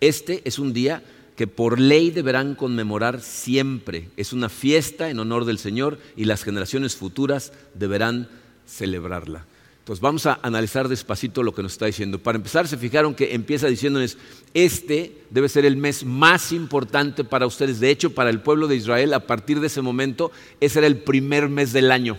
Este 0.02 0.42
es 0.46 0.60
un 0.60 0.74
día 0.74 1.04
que 1.36 1.48
por 1.48 1.80
ley 1.80 2.10
deberán 2.10 2.56
conmemorar 2.56 3.22
siempre. 3.22 4.10
Es 4.18 4.34
una 4.34 4.50
fiesta 4.50 5.10
en 5.10 5.20
honor 5.20 5.46
del 5.46 5.60
Señor 5.60 6.00
y 6.16 6.26
las 6.26 6.44
generaciones 6.44 6.96
futuras 6.96 7.54
deberán 7.76 8.28
celebrarla. 8.68 9.46
Entonces 9.80 10.02
vamos 10.02 10.26
a 10.26 10.40
analizar 10.42 10.90
despacito 10.90 11.44
lo 11.44 11.54
que 11.54 11.64
nos 11.64 11.72
está 11.72 11.86
diciendo. 11.86 12.20
Para 12.20 12.36
empezar, 12.36 12.68
se 12.68 12.76
fijaron 12.76 13.16
que 13.16 13.34
empieza 13.34 13.68
diciéndoles, 13.68 14.18
este 14.54 15.22
debe 15.30 15.48
ser 15.48 15.64
el 15.64 15.78
mes 15.78 16.04
más 16.04 16.52
importante 16.52 17.24
para 17.24 17.48
ustedes. 17.48 17.80
De 17.80 17.90
hecho, 17.90 18.14
para 18.14 18.30
el 18.30 18.42
pueblo 18.42 18.68
de 18.68 18.76
Israel, 18.76 19.14
a 19.14 19.26
partir 19.26 19.62
de 19.62 19.68
ese 19.68 19.82
momento, 19.82 20.32
ese 20.60 20.80
era 20.80 20.88
el 20.88 20.98
primer 20.98 21.48
mes 21.48 21.72
del 21.72 21.92
año. 21.92 22.18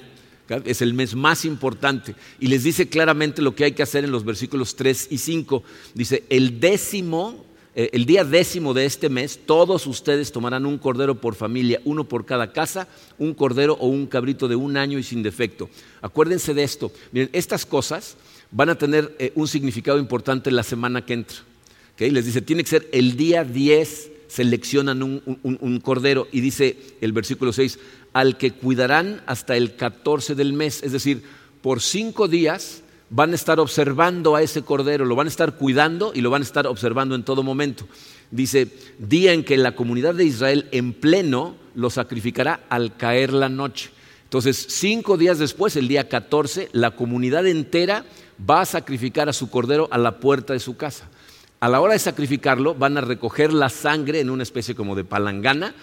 Es 0.64 0.80
el 0.80 0.94
mes 0.94 1.14
más 1.14 1.44
importante. 1.44 2.14
Y 2.40 2.46
les 2.46 2.64
dice 2.64 2.88
claramente 2.88 3.42
lo 3.42 3.54
que 3.54 3.64
hay 3.64 3.72
que 3.72 3.82
hacer 3.82 4.04
en 4.04 4.12
los 4.12 4.24
versículos 4.24 4.74
3 4.76 5.08
y 5.10 5.18
5. 5.18 5.62
Dice, 5.92 6.24
el 6.30 6.60
décimo 6.60 7.44
el 7.92 8.06
día 8.06 8.24
décimo 8.24 8.74
de 8.74 8.86
este 8.86 9.08
mes, 9.08 9.38
todos 9.46 9.86
ustedes 9.86 10.32
tomarán 10.32 10.66
un 10.66 10.78
cordero 10.78 11.14
por 11.20 11.36
familia, 11.36 11.80
uno 11.84 12.02
por 12.02 12.26
cada 12.26 12.52
casa, 12.52 12.88
un 13.18 13.34
cordero 13.34 13.74
o 13.74 13.86
un 13.86 14.08
cabrito 14.08 14.48
de 14.48 14.56
un 14.56 14.76
año 14.76 14.98
y 14.98 15.04
sin 15.04 15.22
defecto. 15.22 15.70
Acuérdense 16.02 16.54
de 16.54 16.64
esto. 16.64 16.90
Miren, 17.12 17.30
estas 17.32 17.64
cosas 17.64 18.16
van 18.50 18.70
a 18.70 18.78
tener 18.78 19.14
eh, 19.20 19.30
un 19.36 19.46
significado 19.46 19.98
importante 19.98 20.50
la 20.50 20.64
semana 20.64 21.06
que 21.06 21.14
entra. 21.14 21.38
Les 21.98 22.26
dice, 22.26 22.42
tiene 22.42 22.64
que 22.64 22.70
ser 22.70 22.88
el 22.92 23.16
día 23.16 23.44
10, 23.44 24.10
seleccionan 24.26 25.02
un, 25.02 25.80
cordero 25.80 26.26
y 26.32 26.40
dice 26.40 26.76
el 27.00 27.12
versículo 27.12 27.52
6, 27.52 27.78
al 28.12 28.38
que 28.38 28.52
cuidarán 28.52 29.22
hasta 29.26 29.56
el 29.56 29.76
14 29.76 30.34
del 30.34 30.52
mes, 30.52 30.82
es 30.82 30.92
decir, 30.92 31.22
por 31.62 31.80
cinco 31.80 32.28
días 32.28 32.82
van 33.10 33.32
a 33.32 33.34
estar 33.34 33.58
observando 33.60 34.36
a 34.36 34.42
ese 34.42 34.62
cordero, 34.62 35.04
lo 35.04 35.16
van 35.16 35.26
a 35.26 35.30
estar 35.30 35.54
cuidando 35.54 36.12
y 36.14 36.20
lo 36.20 36.30
van 36.30 36.42
a 36.42 36.44
estar 36.44 36.66
observando 36.66 37.14
en 37.14 37.22
todo 37.22 37.42
momento. 37.42 37.86
Dice, 38.30 38.68
día 38.98 39.32
en 39.32 39.44
que 39.44 39.56
la 39.56 39.74
comunidad 39.74 40.14
de 40.14 40.24
Israel 40.24 40.68
en 40.72 40.92
pleno 40.92 41.56
lo 41.74 41.90
sacrificará 41.90 42.60
al 42.68 42.96
caer 42.96 43.32
la 43.32 43.48
noche. 43.48 43.90
Entonces, 44.24 44.66
cinco 44.68 45.16
días 45.16 45.38
después, 45.38 45.76
el 45.76 45.88
día 45.88 46.08
14, 46.08 46.68
la 46.72 46.90
comunidad 46.90 47.46
entera 47.46 48.04
va 48.48 48.60
a 48.60 48.66
sacrificar 48.66 49.28
a 49.28 49.32
su 49.32 49.48
cordero 49.48 49.88
a 49.90 49.96
la 49.96 50.20
puerta 50.20 50.52
de 50.52 50.60
su 50.60 50.76
casa. 50.76 51.08
A 51.60 51.68
la 51.68 51.80
hora 51.80 51.94
de 51.94 51.98
sacrificarlo, 51.98 52.74
van 52.74 52.98
a 52.98 53.00
recoger 53.00 53.52
la 53.52 53.70
sangre 53.70 54.20
en 54.20 54.28
una 54.28 54.42
especie 54.42 54.74
como 54.74 54.94
de 54.94 55.04
palangana 55.04 55.74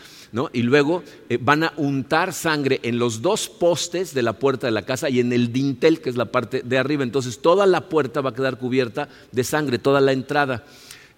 y 0.53 0.61
luego 0.61 1.03
eh, 1.29 1.37
van 1.41 1.63
a 1.63 1.73
untar 1.77 2.33
sangre 2.33 2.79
en 2.83 2.99
los 2.99 3.21
dos 3.21 3.47
postes 3.49 4.13
de 4.13 4.21
la 4.21 4.33
puerta 4.33 4.67
de 4.67 4.71
la 4.71 4.85
casa 4.85 5.09
y 5.09 5.19
en 5.19 5.31
el 5.31 5.53
dintel, 5.53 6.01
que 6.01 6.09
es 6.09 6.17
la 6.17 6.25
parte 6.25 6.61
de 6.63 6.77
arriba. 6.77 7.03
Entonces 7.03 7.39
toda 7.39 7.65
la 7.65 7.89
puerta 7.89 8.21
va 8.21 8.31
a 8.31 8.33
quedar 8.33 8.57
cubierta 8.57 9.07
de 9.31 9.43
sangre, 9.43 9.79
toda 9.79 10.01
la 10.01 10.11
entrada. 10.11 10.65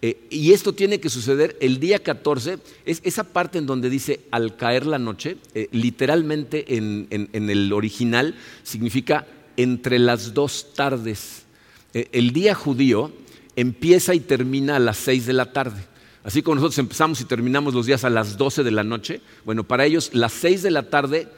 Eh, 0.01 0.27
y 0.29 0.51
esto 0.51 0.73
tiene 0.73 0.99
que 0.99 1.09
suceder 1.09 1.57
el 1.59 1.79
día 1.79 1.99
14, 1.99 2.59
es 2.85 3.01
esa 3.03 3.23
parte 3.23 3.57
en 3.57 3.65
donde 3.65 3.89
dice 3.89 4.21
al 4.29 4.55
caer 4.55 4.85
la 4.85 4.99
noche, 4.99 5.37
eh, 5.55 5.67
literalmente 5.71 6.75
en, 6.77 7.07
el 7.33 7.73
original 7.73 8.35
significa 8.61 9.25
entre 9.55 9.97
las 9.97 10.35
dos 10.35 10.73
tardes. 10.75 11.43
el 11.93 12.31
día 12.31 12.53
judío 12.53 13.11
empieza 13.55 14.13
y 14.13 14.19
termina 14.19 14.75
a 14.75 14.79
las 14.79 14.97
seis 14.97 15.25
de 15.25 15.33
la 15.33 15.51
tarde. 15.51 15.81
Así 16.27 16.41
como 16.41 16.55
nosotros 16.55 16.77
empezamos 16.79 17.21
y 17.21 17.23
terminamos 17.23 17.73
los 17.73 17.85
días 17.85 18.03
a 18.03 18.09
las 18.09 18.37
12 18.37 18.65
de 18.65 18.71
la 18.71 18.83
noche, 18.83 19.21
bueno, 19.45 19.63
para 19.63 19.85
ellos 19.85 20.09
las 20.11 20.33
6 20.33 20.61
de 20.61 20.71
la 20.71 20.89
tarde 20.89 21.29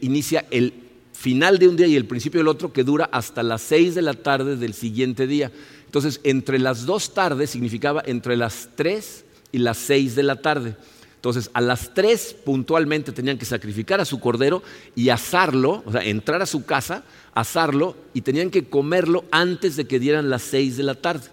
inicia 0.00 0.46
el 0.50 0.74
final 1.12 1.60
de 1.60 1.68
un 1.68 1.76
día 1.76 1.86
y 1.86 1.94
el 1.94 2.06
principio 2.06 2.40
del 2.40 2.48
otro 2.48 2.72
que 2.72 2.82
dura 2.82 3.08
hasta 3.12 3.44
las 3.44 3.62
6 3.62 3.94
de 3.94 4.02
la 4.02 4.14
tarde 4.14 4.56
del 4.56 4.74
siguiente 4.74 5.28
día. 5.28 5.52
Entonces, 5.86 6.18
entre 6.24 6.58
las 6.58 6.86
dos 6.86 7.14
tardes 7.14 7.50
significaba 7.50 8.02
entre 8.04 8.36
las 8.36 8.70
3 8.74 9.24
y 9.52 9.58
las 9.58 9.78
6 9.78 10.16
de 10.16 10.22
la 10.24 10.34
tarde. 10.34 10.74
Entonces, 11.14 11.48
a 11.54 11.60
las 11.60 11.94
3 11.94 12.34
puntualmente 12.44 13.12
tenían 13.12 13.38
que 13.38 13.44
sacrificar 13.44 14.00
a 14.00 14.04
su 14.04 14.18
cordero 14.18 14.60
y 14.96 15.10
asarlo, 15.10 15.84
o 15.86 15.92
sea, 15.92 16.02
entrar 16.02 16.42
a 16.42 16.46
su 16.46 16.64
casa, 16.64 17.04
asarlo 17.32 17.96
y 18.12 18.22
tenían 18.22 18.50
que 18.50 18.64
comerlo 18.64 19.24
antes 19.30 19.76
de 19.76 19.86
que 19.86 20.00
dieran 20.00 20.30
las 20.30 20.42
6 20.42 20.78
de 20.78 20.82
la 20.82 20.96
tarde. 20.96 21.28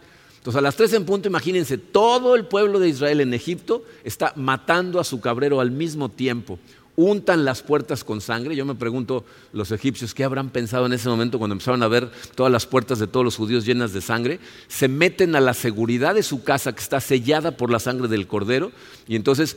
Entonces 0.49 0.61
a 0.61 0.63
las 0.63 0.77
tres 0.77 0.93
en 0.93 1.05
punto, 1.05 1.27
imagínense, 1.27 1.77
todo 1.77 2.33
el 2.33 2.47
pueblo 2.47 2.79
de 2.79 2.89
Israel 2.89 3.21
en 3.21 3.35
Egipto 3.35 3.83
está 4.03 4.33
matando 4.35 4.99
a 4.99 5.03
su 5.03 5.21
cabrero 5.21 5.61
al 5.61 5.69
mismo 5.69 6.09
tiempo. 6.09 6.57
Untan 6.95 7.45
las 7.45 7.61
puertas 7.61 8.03
con 8.03 8.19
sangre. 8.19 8.55
Yo 8.55 8.65
me 8.65 8.73
pregunto, 8.73 9.23
los 9.53 9.71
egipcios, 9.71 10.15
¿qué 10.15 10.23
habrán 10.23 10.49
pensado 10.49 10.87
en 10.87 10.93
ese 10.93 11.07
momento 11.07 11.37
cuando 11.37 11.53
empezaron 11.53 11.83
a 11.83 11.87
ver 11.87 12.09
todas 12.33 12.51
las 12.51 12.65
puertas 12.65 12.97
de 12.97 13.05
todos 13.05 13.23
los 13.23 13.35
judíos 13.35 13.63
llenas 13.63 13.93
de 13.93 14.01
sangre? 14.01 14.39
Se 14.67 14.87
meten 14.87 15.35
a 15.35 15.39
la 15.39 15.53
seguridad 15.53 16.15
de 16.15 16.23
su 16.23 16.43
casa 16.43 16.73
que 16.73 16.81
está 16.81 16.99
sellada 16.99 17.55
por 17.55 17.69
la 17.69 17.77
sangre 17.77 18.07
del 18.07 18.25
cordero 18.25 18.71
y 19.07 19.15
entonces 19.15 19.55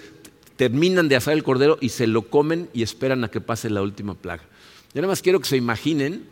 terminan 0.57 1.09
de 1.09 1.17
asar 1.17 1.33
el 1.33 1.43
cordero 1.43 1.79
y 1.81 1.89
se 1.89 2.07
lo 2.07 2.29
comen 2.29 2.69
y 2.75 2.83
esperan 2.83 3.25
a 3.25 3.31
que 3.31 3.41
pase 3.41 3.71
la 3.71 3.81
última 3.81 4.13
plaga. 4.13 4.43
Yo 4.93 5.01
nada 5.01 5.11
más 5.11 5.23
quiero 5.23 5.41
que 5.41 5.49
se 5.49 5.57
imaginen, 5.57 6.27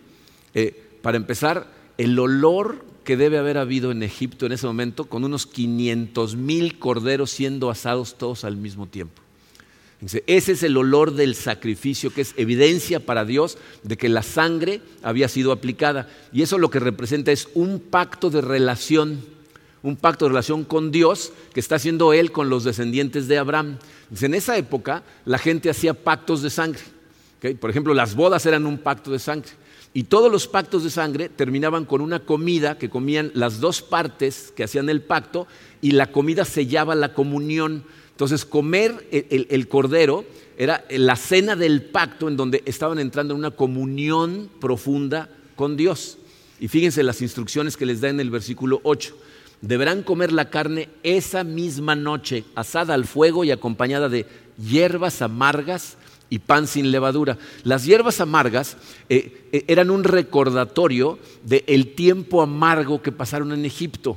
eh, 0.53 0.99
para 1.01 1.17
empezar, 1.17 1.67
el 1.97 2.19
olor 2.19 2.90
que 3.11 3.17
debe 3.17 3.39
haber 3.39 3.59
habido 3.59 3.91
en 3.91 4.05
Egipto 4.05 4.47
en 4.47 4.53
ese 4.53 4.69
momento 4.69 5.07
con 5.07 5.25
unos 5.25 5.45
500 5.45 6.37
mil 6.37 6.79
corderos 6.79 7.33
siendo 7.33 7.69
asados 7.69 8.17
todos 8.17 8.45
al 8.45 8.57
mismo 8.57 8.87
tiempo. 8.87 9.21
Ese 10.29 10.53
es 10.53 10.63
el 10.63 10.77
olor 10.77 11.15
del 11.15 11.35
sacrificio, 11.35 12.15
que 12.15 12.21
es 12.21 12.35
evidencia 12.37 13.05
para 13.05 13.25
Dios 13.25 13.59
de 13.83 13.97
que 13.97 14.09
la 14.09 14.23
sangre 14.23 14.81
había 15.03 15.27
sido 15.27 15.51
aplicada. 15.51 16.09
Y 16.33 16.43
eso 16.43 16.57
lo 16.57 16.71
que 16.71 16.79
representa 16.79 17.33
es 17.33 17.49
un 17.55 17.81
pacto 17.81 18.31
de 18.31 18.43
relación, 18.43 19.25
un 19.83 19.97
pacto 19.97 20.27
de 20.27 20.29
relación 20.29 20.63
con 20.63 20.93
Dios 20.93 21.33
que 21.53 21.59
está 21.59 21.75
haciendo 21.75 22.13
Él 22.13 22.31
con 22.31 22.49
los 22.49 22.63
descendientes 22.63 23.27
de 23.27 23.39
Abraham. 23.39 23.79
En 24.21 24.35
esa 24.35 24.57
época 24.57 25.03
la 25.25 25.39
gente 25.39 25.69
hacía 25.69 25.95
pactos 25.95 26.43
de 26.43 26.51
sangre. 26.51 26.83
Por 27.59 27.71
ejemplo, 27.71 27.93
las 27.93 28.15
bodas 28.15 28.47
eran 28.47 28.67
un 28.67 28.79
pacto 28.79 29.11
de 29.11 29.19
sangre. 29.19 29.51
Y 29.93 30.05
todos 30.05 30.31
los 30.31 30.47
pactos 30.47 30.85
de 30.85 30.91
sangre 30.91 31.29
terminaban 31.29 31.85
con 31.85 32.01
una 32.01 32.21
comida 32.21 32.79
que 32.79 32.91
comían 32.91 33.33
las 33.35 33.61
dos 33.61 33.83
partes 33.83 34.53
que 34.55 34.63
hacían 34.63 34.89
el 34.89 35.03
pacto 35.03 35.49
y 35.83 35.93
la 35.93 36.13
comida 36.13 36.45
sellaba 36.45 36.95
la 36.95 37.13
comunión. 37.13 37.83
Entonces 38.13 38.45
comer 38.45 39.09
el, 39.11 39.69
cordero 39.69 40.25
era 40.57 40.85
la 40.91 41.17
cena 41.17 41.57
del 41.57 41.83
pacto 41.83 42.29
en 42.29 42.37
donde 42.37 42.63
estaban 42.67 43.01
entrando 43.01 43.35
en 43.35 43.41
una 43.41 43.51
comunión 43.51 44.49
profunda 44.61 45.29
con 45.57 45.77
Dios. 45.77 46.19
Y 46.61 46.69
fíjense 46.69 47.03
las 47.03 47.21
instrucciones 47.21 47.77
que 47.77 47.87
les 47.87 48.01
da 48.01 48.11
en 48.11 48.21
el 48.21 48.31
versículo 48.31 48.81
8. 48.85 49.17
Deberán 49.61 50.05
comer 50.05 50.31
la 50.31 50.51
carne 50.51 50.89
esa 51.03 51.43
misma 51.43 51.97
noche, 51.97 52.45
asada 52.55 52.95
al 52.95 53.07
fuego 53.07 53.43
y 53.43 53.51
acompañada 53.51 54.09
de 54.09 54.27
hierbas 54.57 55.21
amargas 55.21 55.97
y 56.31 56.39
pan 56.39 56.67
sin 56.67 56.91
levadura. 56.93 57.37
Las 57.65 57.85
hierbas 57.85 58.21
amargas 58.21 58.77
eh, 59.09 59.49
eh, 59.53 59.65
eran 59.67 59.91
un 59.91 60.05
recordatorio 60.05 61.19
del 61.45 61.95
tiempo 61.95 62.41
amargo 62.41 63.03
que 63.03 63.13
pasaron 63.13 63.53
en 63.53 63.65
Egipto. 63.65 64.17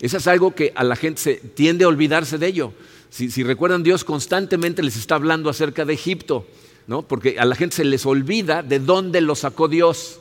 Eso 0.00 0.16
es 0.16 0.26
algo 0.26 0.54
que 0.54 0.72
a 0.74 0.82
la 0.82 0.96
gente 0.96 1.20
se 1.20 1.34
tiende 1.36 1.84
a 1.84 1.88
olvidarse 1.88 2.36
de 2.36 2.48
ello. 2.48 2.72
Si, 3.08 3.42
recuerdan, 3.42 3.82
Dios 3.82 4.04
constantemente 4.04 4.82
les 4.82 4.96
está 4.96 5.14
hablando 5.14 5.50
acerca 5.50 5.84
de 5.84 5.92
Egipto, 5.92 6.46
¿no? 6.86 7.02
porque 7.02 7.38
a 7.38 7.44
la 7.44 7.54
gente 7.54 7.76
se 7.76 7.84
les 7.84 8.06
olvida 8.06 8.62
de 8.62 8.80
dónde 8.80 9.20
lo 9.20 9.34
sacó 9.34 9.68
Dios. 9.68 10.18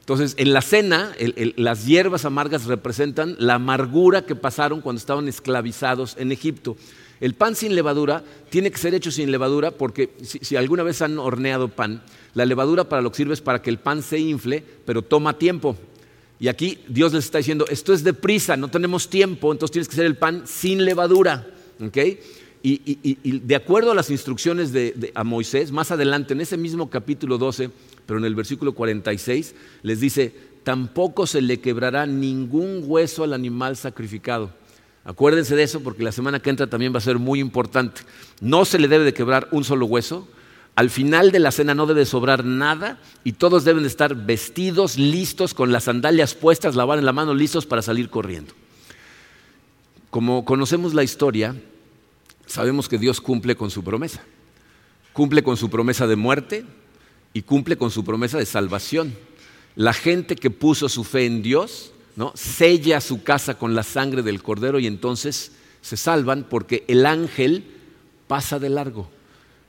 Entonces, 0.00 0.34
en 0.38 0.52
la 0.54 0.62
cena, 0.62 1.12
las 1.56 1.86
hierbas 1.86 2.24
amargas 2.24 2.64
representan 2.64 3.36
la 3.38 3.56
amargura 3.56 4.24
que 4.24 4.34
pasaron 4.34 4.80
cuando 4.80 4.98
estaban 4.98 5.28
esclavizados 5.28 6.16
en 6.18 6.32
Egipto. 6.32 6.76
El 7.20 7.34
pan 7.34 7.54
sin 7.54 7.74
levadura 7.74 8.24
tiene 8.48 8.70
que 8.70 8.78
ser 8.78 8.94
hecho 8.94 9.10
sin 9.10 9.30
levadura 9.30 9.72
porque 9.72 10.10
si, 10.22 10.56
alguna 10.56 10.82
vez 10.82 11.02
han 11.02 11.18
horneado 11.18 11.68
pan, 11.68 12.02
la 12.34 12.46
levadura 12.46 12.88
para 12.88 13.02
lo 13.02 13.10
que 13.10 13.18
sirve 13.18 13.34
es 13.34 13.42
para 13.42 13.60
que 13.60 13.70
el 13.70 13.78
pan 13.78 14.02
se 14.02 14.18
infle, 14.18 14.64
pero 14.86 15.02
toma 15.02 15.36
tiempo. 15.36 15.76
Y 16.38 16.48
aquí 16.48 16.78
Dios 16.88 17.12
les 17.12 17.26
está 17.26 17.38
diciendo, 17.38 17.66
esto 17.68 17.92
es 17.92 18.02
deprisa, 18.02 18.56
no 18.56 18.68
tenemos 18.68 19.10
tiempo, 19.10 19.52
entonces 19.52 19.72
tienes 19.72 19.88
que 19.88 19.94
hacer 19.94 20.06
el 20.06 20.16
pan 20.16 20.44
sin 20.46 20.84
levadura. 20.86 21.46
Y, 22.62 23.38
de 23.40 23.56
acuerdo 23.56 23.92
a 23.92 23.94
las 23.94 24.10
instrucciones 24.10 24.72
de, 24.72 25.12
a 25.14 25.22
Moisés, 25.22 25.70
más 25.72 25.90
adelante 25.90 26.32
en 26.32 26.40
ese 26.40 26.56
mismo 26.56 26.88
capítulo 26.88 27.36
12, 27.36 27.70
pero 28.06 28.18
en 28.18 28.24
el 28.24 28.34
versículo 28.34 28.72
46, 28.72 29.54
les 29.82 30.00
dice, 30.00 30.32
tampoco 30.62 31.26
se 31.26 31.42
le 31.42 31.60
quebrará 31.60 32.06
ningún 32.06 32.82
hueso 32.86 33.24
al 33.24 33.34
animal 33.34 33.76
sacrificado. 33.76 34.50
Acuérdense 35.04 35.56
de 35.56 35.62
eso 35.62 35.80
porque 35.80 36.02
la 36.02 36.12
semana 36.12 36.40
que 36.40 36.50
entra 36.50 36.66
también 36.66 36.92
va 36.92 36.98
a 36.98 37.02
ser 37.02 37.18
muy 37.18 37.40
importante. 37.40 38.02
No 38.40 38.64
se 38.64 38.78
le 38.78 38.88
debe 38.88 39.04
de 39.04 39.14
quebrar 39.14 39.48
un 39.50 39.64
solo 39.64 39.86
hueso. 39.86 40.28
Al 40.76 40.90
final 40.90 41.32
de 41.32 41.40
la 41.40 41.50
cena 41.50 41.74
no 41.74 41.86
debe 41.86 42.04
sobrar 42.06 42.44
nada 42.44 43.00
y 43.24 43.32
todos 43.32 43.64
deben 43.64 43.82
de 43.82 43.88
estar 43.88 44.14
vestidos, 44.14 44.98
listos, 44.98 45.54
con 45.54 45.72
las 45.72 45.84
sandalias 45.84 46.34
puestas, 46.34 46.76
la 46.76 46.84
en 46.94 47.04
la 47.04 47.12
mano, 47.12 47.34
listos 47.34 47.66
para 47.66 47.82
salir 47.82 48.08
corriendo. 48.10 48.52
Como 50.10 50.44
conocemos 50.44 50.92
la 50.94 51.02
historia, 51.02 51.54
sabemos 52.46 52.88
que 52.88 52.98
Dios 52.98 53.20
cumple 53.20 53.56
con 53.56 53.70
su 53.70 53.82
promesa. 53.82 54.22
Cumple 55.12 55.42
con 55.42 55.56
su 55.56 55.70
promesa 55.70 56.06
de 56.06 56.16
muerte 56.16 56.64
y 57.32 57.42
cumple 57.42 57.76
con 57.76 57.90
su 57.90 58.04
promesa 58.04 58.38
de 58.38 58.46
salvación. 58.46 59.14
La 59.76 59.92
gente 59.92 60.36
que 60.36 60.50
puso 60.50 60.88
su 60.88 61.04
fe 61.04 61.26
en 61.26 61.42
Dios, 61.42 61.92
sella 62.34 63.00
su 63.00 63.22
casa 63.22 63.58
con 63.58 63.74
la 63.74 63.82
sangre 63.82 64.22
del 64.22 64.42
cordero 64.42 64.78
y 64.78 64.86
entonces 64.86 65.52
se 65.80 65.96
salvan 65.96 66.46
porque 66.48 66.84
el 66.88 67.06
ángel 67.06 67.64
pasa 68.26 68.58
de 68.58 68.68
largo. 68.68 69.10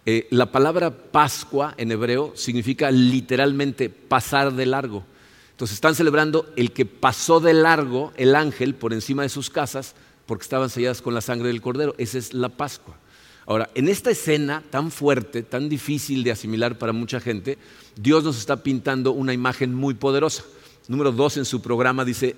Eh, 0.06 0.28
la 0.32 0.52
palabra 0.52 0.92
Pascua 1.12 1.76
en 1.78 1.92
hebreo 1.92 2.34
significa 2.36 2.90
literalmente 2.92 3.90
pasar 3.90 4.54
de 4.54 4.66
largo. 4.66 5.04
Entonces 5.52 5.76
están 5.76 5.96
celebrando 5.96 6.52
el 6.56 6.72
que 6.72 6.86
pasó 6.86 7.40
de 7.40 7.54
largo 7.54 8.12
el 8.18 8.36
ángel 8.36 8.74
por 8.74 8.94
encima 8.94 9.24
de 9.24 9.30
sus 9.30 9.50
casas 9.50 9.96
porque 10.26 10.44
estaban 10.44 10.70
selladas 10.70 11.02
con 11.02 11.14
la 11.14 11.22
sangre 11.22 11.50
del 11.50 11.62
cordero. 11.62 11.94
Esa 11.98 12.18
es 12.18 12.34
la 12.34 12.50
Pascua. 12.50 12.98
Ahora, 13.46 13.70
en 13.76 13.90
esta 13.90 14.12
escena 14.12 14.64
tan 14.70 14.92
fuerte, 14.92 15.44
tan 15.44 15.68
difícil 15.68 16.24
de 16.24 16.32
asimilar 16.32 16.78
para 16.78 16.94
mucha 16.94 17.20
gente, 17.20 17.58
Dios 17.96 18.24
nos 18.24 18.38
está 18.38 18.64
pintando 18.64 19.12
una 19.12 19.34
imagen 19.34 19.74
muy 19.74 19.94
poderosa. 19.94 20.44
Número 20.88 21.12
dos 21.12 21.38
en 21.38 21.46
su 21.46 21.62
programa 21.62 22.06
dice, 22.06 22.36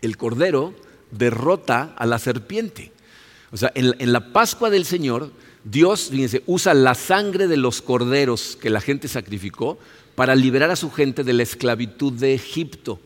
el 0.00 0.16
cordero 0.16 0.74
derrota 1.10 1.94
a 1.96 2.06
la 2.06 2.18
serpiente. 2.18 2.92
O 3.52 3.56
sea, 3.56 3.72
en, 3.74 4.12
la 4.12 4.32
Pascua 4.32 4.68
del 4.68 4.84
Señor, 4.84 5.30
Dios, 5.62 6.08
fíjense, 6.10 6.42
usa 6.46 6.74
la 6.74 6.94
sangre 6.94 7.46
de 7.46 7.56
los 7.56 7.82
corderos 7.82 8.58
que 8.60 8.70
la 8.70 8.80
gente 8.80 9.08
sacrificó 9.08 9.78
para 10.14 10.34
liberar 10.34 10.70
a 10.70 10.76
su 10.76 10.90
gente 10.90 11.24
de 11.24 11.32
la 11.32 11.42
esclavitud 11.42 12.12
de 12.12 12.34
Egipto. 12.34 13.00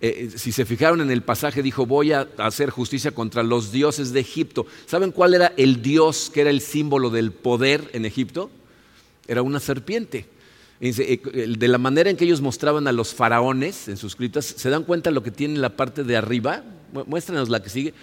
Eh, 0.00 0.30
eh, 0.32 0.38
si 0.38 0.52
se 0.52 0.64
fijaron 0.64 1.00
en 1.00 1.10
el 1.10 1.22
pasaje, 1.22 1.62
dijo, 1.62 1.84
voy 1.84 2.12
a 2.12 2.28
hacer 2.38 2.70
justicia 2.70 3.10
contra 3.10 3.42
los 3.42 3.72
dioses 3.72 4.12
de 4.12 4.20
Egipto. 4.20 4.66
¿Saben 4.86 5.10
cuál 5.10 5.34
era 5.34 5.52
el 5.56 5.82
dios 5.82 6.30
que 6.32 6.42
era 6.42 6.50
el 6.50 6.60
símbolo 6.60 7.10
del 7.10 7.32
poder 7.32 7.90
en 7.92 8.04
Egipto? 8.04 8.50
Era 9.26 9.42
una 9.42 9.60
serpiente. 9.60 10.26
Eh, 10.80 11.20
de 11.58 11.68
la 11.68 11.78
manera 11.78 12.08
en 12.08 12.16
que 12.16 12.24
ellos 12.24 12.40
mostraban 12.40 12.86
a 12.86 12.92
los 12.92 13.12
faraones 13.12 13.88
en 13.88 13.96
sus 13.96 14.12
escritas, 14.12 14.44
¿se 14.44 14.70
dan 14.70 14.84
cuenta 14.84 15.10
lo 15.10 15.22
que 15.22 15.32
tiene 15.32 15.54
en 15.54 15.60
la 15.60 15.76
parte 15.76 16.04
de 16.04 16.16
arriba? 16.16 16.62
Muéstranos 17.06 17.48
la 17.48 17.62
que 17.62 17.70
sigue. 17.70 17.94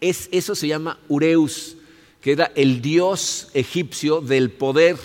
Es, 0.00 0.28
eso 0.32 0.54
se 0.54 0.66
llama 0.66 0.98
Ureus, 1.08 1.76
que 2.20 2.32
era 2.32 2.50
el 2.54 2.80
dios 2.80 3.48
egipcio 3.52 4.20
del 4.20 4.50
poder. 4.50 4.96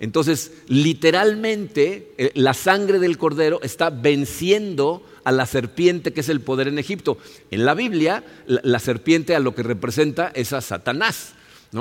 Entonces, 0.00 0.52
literalmente, 0.66 2.12
eh, 2.18 2.32
la 2.34 2.52
sangre 2.52 2.98
del 2.98 3.16
cordero 3.16 3.60
está 3.62 3.90
venciendo 3.90 5.06
a 5.24 5.32
la 5.32 5.46
serpiente 5.46 6.12
que 6.12 6.20
es 6.20 6.28
el 6.28 6.40
poder 6.40 6.68
en 6.68 6.78
Egipto. 6.78 7.16
En 7.50 7.64
la 7.64 7.74
Biblia, 7.74 8.24
la, 8.46 8.78
serpiente 8.78 9.34
a 9.34 9.40
lo 9.40 9.54
que 9.54 9.62
representa 9.62 10.32
es 10.34 10.52
a 10.52 10.60
Satanás. 10.60 11.32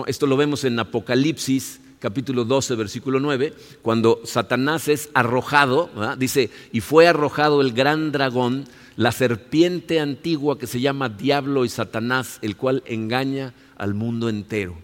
Esto 0.08 0.28
lo 0.28 0.38
vemos 0.38 0.64
en 0.64 0.80
Apocalipsis 0.80 1.80
capítulo 2.00 2.46
12, 2.46 2.76
versículo 2.76 3.20
9, 3.20 3.54
cuando 3.82 4.22
Satanás 4.26 4.88
es 4.88 5.10
arrojado, 5.14 5.90
dice, 6.18 6.50
y 6.72 6.82
fue 6.82 7.08
arrojado 7.08 7.62
el 7.62 7.74
gran 7.74 8.12
dragón, 8.12 8.66
la 8.96 9.12
serpiente 9.12 10.00
antigua 10.00 10.58
que 10.58 10.68
se 10.68 10.80
llama 10.80 11.10
Diablo 11.10 11.66
y 11.66 11.70
Satanás, 11.70 12.40
el 12.42 12.56
cual 12.56 12.84
engaña 12.86 13.54
al 13.78 13.94
mundo 13.94 14.30
entero. 14.30 14.78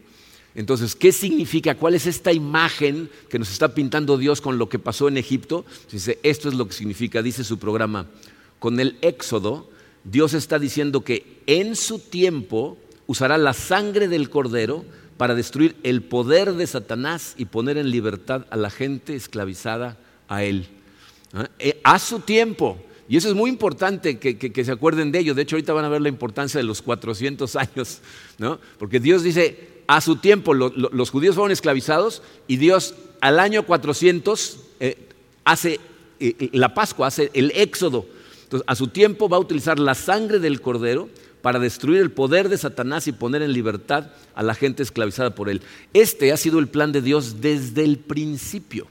Entonces, 0.54 0.96
¿qué 0.96 1.14
significa? 1.14 1.76
¿Cuál 1.76 1.96
es 1.96 2.08
esta 2.08 2.34
imagen 2.34 3.10
que 3.30 3.40
nos 3.40 3.52
está 3.52 3.74
pintando 3.74 4.18
Dios 4.18 4.42
con 4.42 4.58
lo 4.58 4.68
que 4.68 4.80
pasó 4.80 5.08
en 5.08 5.18
Egipto? 5.18 5.66
Dice, 5.90 6.20
esto 6.24 6.50
es 6.50 6.56
lo 6.56 6.68
que 6.68 6.74
significa, 6.74 7.22
dice 7.22 7.46
su 7.46 7.58
programa, 7.58 8.08
con 8.60 8.80
el 8.80 8.98
éxodo, 9.02 9.70
Dios 10.04 10.34
está 10.34 10.60
diciendo 10.60 11.02
que 11.02 11.42
en 11.46 11.76
su 11.76 12.00
tiempo 12.00 12.78
usará 13.08 13.38
la 13.38 13.54
sangre 13.54 14.08
del 14.08 14.30
cordero, 14.30 14.84
para 15.22 15.36
destruir 15.36 15.76
el 15.84 16.02
poder 16.02 16.54
de 16.54 16.66
Satanás 16.66 17.36
y 17.38 17.46
poner 17.46 17.78
en 17.78 17.92
libertad 17.92 18.48
a 18.50 18.56
la 18.56 18.72
gente 18.72 19.16
esclavizada 19.16 19.96
a 20.28 20.44
él. 20.44 20.66
¿Ah? 21.32 21.48
Eh, 21.60 21.80
a 21.84 22.00
su 22.00 22.22
tiempo. 22.22 22.80
Y 23.08 23.18
eso 23.18 23.30
es 23.30 23.36
muy 23.36 23.52
importante 23.52 24.18
que, 24.18 24.66
se 24.66 24.72
acuerden 24.72 25.12
de 25.12 25.20
ello. 25.20 25.36
De 25.36 25.44
hecho, 25.44 25.58
ahorita 25.58 25.74
van 25.74 25.86
a 25.86 25.90
ver 25.90 26.02
la 26.02 26.10
importancia 26.10 26.58
de 26.58 26.64
los 26.64 26.82
400 26.82 27.56
años, 27.56 28.00
¿no? 28.40 28.60
Porque 28.80 29.00
Dios 29.00 29.22
dice, 29.22 29.84
a 29.86 30.02
su 30.02 30.16
tiempo 30.16 30.56
los 30.56 31.10
judíos 31.12 31.36
fueron 31.36 31.52
esclavizados 31.52 32.24
y 32.48 32.58
Dios 32.58 32.96
al 33.20 33.40
año 33.40 33.62
400 33.62 34.58
eh, 34.80 35.08
hace 35.46 35.80
eh, 36.20 36.50
la 36.54 36.74
Pascua, 36.74 37.06
hace 37.06 37.30
el 37.36 37.52
éxodo. 37.52 38.08
Entonces, 38.46 38.66
a 38.68 38.74
su 38.74 38.88
tiempo 38.88 39.30
va 39.30 39.38
a 39.38 39.42
utilizar 39.42 39.78
la 39.78 39.94
sangre 39.94 40.40
del 40.40 40.62
cordero 40.62 41.10
para 41.42 41.60
destruir 41.60 42.02
el 42.02 42.12
poder 42.12 42.50
de 42.50 42.58
Satanás 42.58 43.08
y 43.08 43.12
poner 43.12 43.42
en 43.42 43.54
libertad 43.54 44.12
a 44.36 44.44
la 44.44 44.54
gente 44.54 44.84
esclavizada 44.84 45.36
por 45.36 45.50
él. 45.50 45.62
Este 45.94 46.32
ha 46.32 46.38
sido 46.38 46.60
el 46.60 46.68
plan 46.68 46.92
de 46.92 47.02
Dios 47.02 47.42
desde 47.42 47.84
el 47.84 47.98
principio. 47.98 48.86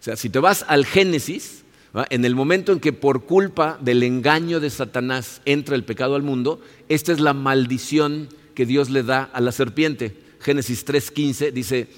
O 0.00 0.02
sea, 0.02 0.16
si 0.16 0.30
te 0.30 0.38
vas 0.38 0.64
al 0.68 0.86
Génesis, 0.86 1.64
en 2.10 2.24
el 2.24 2.34
momento 2.34 2.72
en 2.72 2.80
que 2.80 2.92
por 2.92 3.24
culpa 3.24 3.78
del 3.80 4.02
engaño 4.02 4.60
de 4.60 4.70
Satanás 4.70 5.40
entra 5.44 5.74
el 5.74 5.84
pecado 5.84 6.14
al 6.14 6.22
mundo, 6.22 6.60
esta 6.88 7.12
es 7.12 7.20
la 7.20 7.32
maldición 7.32 8.28
que 8.54 8.66
Dios 8.66 8.90
le 8.90 9.02
da 9.02 9.24
a 9.32 9.40
la 9.40 9.52
serpiente. 9.52 10.16
Génesis 10.40 10.86
3:15 10.86 11.52
dice, 11.52 11.88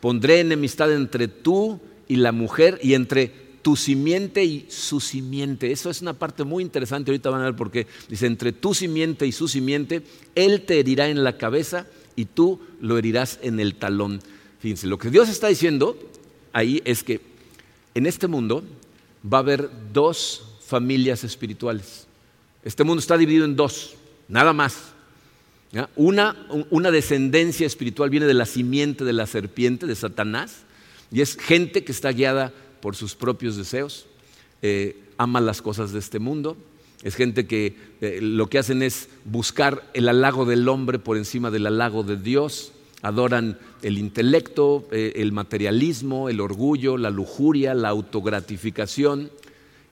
pondré 0.00 0.40
enemistad 0.40 0.92
entre 0.92 1.28
tú 1.28 1.80
y 2.08 2.16
la 2.16 2.32
mujer 2.32 2.78
y 2.82 2.94
entre 2.94 3.43
tu 3.64 3.76
simiente 3.76 4.44
y 4.44 4.66
su 4.68 5.00
simiente. 5.00 5.72
Eso 5.72 5.88
es 5.88 6.02
una 6.02 6.12
parte 6.12 6.44
muy 6.44 6.62
interesante, 6.62 7.10
ahorita 7.10 7.30
van 7.30 7.40
a 7.40 7.46
ver 7.46 7.56
por 7.56 7.70
qué. 7.70 7.86
Dice, 8.10 8.26
entre 8.26 8.52
tu 8.52 8.74
simiente 8.74 9.26
y 9.26 9.32
su 9.32 9.48
simiente, 9.48 10.02
Él 10.34 10.66
te 10.66 10.78
herirá 10.78 11.08
en 11.08 11.24
la 11.24 11.38
cabeza 11.38 11.86
y 12.14 12.26
tú 12.26 12.60
lo 12.82 12.98
herirás 12.98 13.38
en 13.40 13.60
el 13.60 13.76
talón. 13.76 14.20
Fíjense, 14.60 14.86
lo 14.86 14.98
que 14.98 15.08
Dios 15.08 15.30
está 15.30 15.48
diciendo 15.48 15.98
ahí 16.52 16.82
es 16.84 17.02
que 17.02 17.22
en 17.94 18.04
este 18.04 18.26
mundo 18.26 18.64
va 19.24 19.38
a 19.38 19.40
haber 19.40 19.70
dos 19.94 20.44
familias 20.66 21.24
espirituales. 21.24 22.06
Este 22.64 22.84
mundo 22.84 23.00
está 23.00 23.16
dividido 23.16 23.46
en 23.46 23.56
dos, 23.56 23.94
nada 24.28 24.52
más. 24.52 24.92
Una, 25.96 26.36
una 26.68 26.90
descendencia 26.90 27.66
espiritual 27.66 28.10
viene 28.10 28.26
de 28.26 28.34
la 28.34 28.44
simiente 28.44 29.04
de 29.04 29.14
la 29.14 29.26
serpiente, 29.26 29.86
de 29.86 29.96
Satanás, 29.96 30.64
y 31.10 31.22
es 31.22 31.38
gente 31.38 31.82
que 31.82 31.92
está 31.92 32.12
guiada 32.12 32.52
por 32.84 32.96
sus 32.96 33.14
propios 33.14 33.56
deseos, 33.56 34.04
eh, 34.60 34.94
ama 35.16 35.40
las 35.40 35.62
cosas 35.62 35.92
de 35.92 35.98
este 36.00 36.18
mundo, 36.18 36.54
es 37.02 37.14
gente 37.14 37.46
que 37.46 37.74
eh, 38.02 38.18
lo 38.20 38.50
que 38.50 38.58
hacen 38.58 38.82
es 38.82 39.08
buscar 39.24 39.90
el 39.94 40.06
halago 40.06 40.44
del 40.44 40.68
hombre 40.68 40.98
por 40.98 41.16
encima 41.16 41.50
del 41.50 41.66
halago 41.66 42.02
de 42.02 42.18
Dios, 42.18 42.72
adoran 43.00 43.58
el 43.80 43.96
intelecto, 43.96 44.86
eh, 44.92 45.14
el 45.16 45.32
materialismo, 45.32 46.28
el 46.28 46.42
orgullo, 46.42 46.98
la 46.98 47.08
lujuria, 47.08 47.72
la 47.72 47.88
autogratificación, 47.88 49.30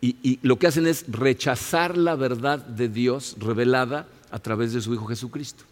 y, 0.03 0.17
y, 0.23 0.39
lo 0.43 0.59
que 0.59 0.67
hacen 0.67 0.87
es 0.87 1.07
rechazar 1.09 1.97
la 1.97 2.15
verdad 2.15 2.59
de 2.59 2.91
Dios 2.91 3.37
revelada 3.39 4.07
a 4.31 4.39
través 4.39 4.75
de 4.75 4.83
su 4.83 4.93
Hijo 4.93 5.07
Jesucristo. 5.07 5.65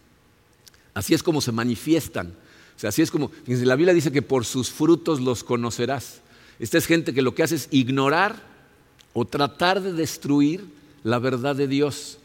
Así 0.95 1.13
es 1.13 1.21
como 1.21 1.39
se 1.39 1.51
manifiestan. 1.51 2.33
Sea, 2.77 2.89
así 2.89 3.03
es 3.03 3.11
como, 3.11 3.29
la 3.45 3.75
Biblia 3.75 3.93
dice 3.93 4.11
que 4.11 4.23
por 4.23 4.43
sus 4.43 4.71
frutos 4.71 5.21
los 5.21 5.43
conocerás. 5.43 6.21
Esta 6.61 6.77
es 6.77 6.85
gente 6.85 7.15
que 7.15 7.23
lo 7.23 7.33
que 7.33 7.41
hace 7.41 7.55
es 7.55 7.67
ignorar 7.71 8.35
o 9.13 9.25
tratar 9.25 9.81
de 9.81 9.93
destruir 9.93 10.63
la 11.03 11.17
verdad 11.17 11.55
de 11.55 11.67
Dios. 11.67 12.19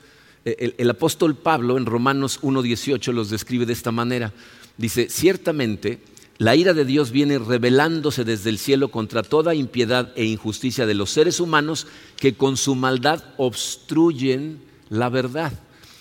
E, 0.45 0.75
el, 0.77 0.91
apóstol 0.91 1.37
Pablo 1.37 1.79
en 1.79 1.87
Romanos 1.87 2.43
1.18 2.43 3.15
los 3.15 3.31
describe 3.31 3.65
de 3.65 3.73
esta 3.73 3.93
manera. 3.93 4.35
Dice, 4.77 5.09
ciertamente 5.09 6.01
la 6.37 6.55
ira 6.55 6.75
de 6.75 6.85
Dios 6.85 7.13
viene 7.13 7.39
revelándose 7.39 8.25
desde 8.25 8.51
el 8.51 8.59
cielo 8.59 8.91
contra 8.91 9.23
toda 9.23 9.55
impiedad 9.55 10.13
e 10.17 10.27
injusticia 10.27 10.85
de 10.85 10.93
los 10.93 11.09
seres 11.09 11.41
humanos 11.41 11.87
que 12.19 12.35
con 12.35 12.59
su 12.59 12.75
maldad 12.75 13.25
obstruyen 13.39 14.61
la 14.91 15.09
verdad. 15.09 15.55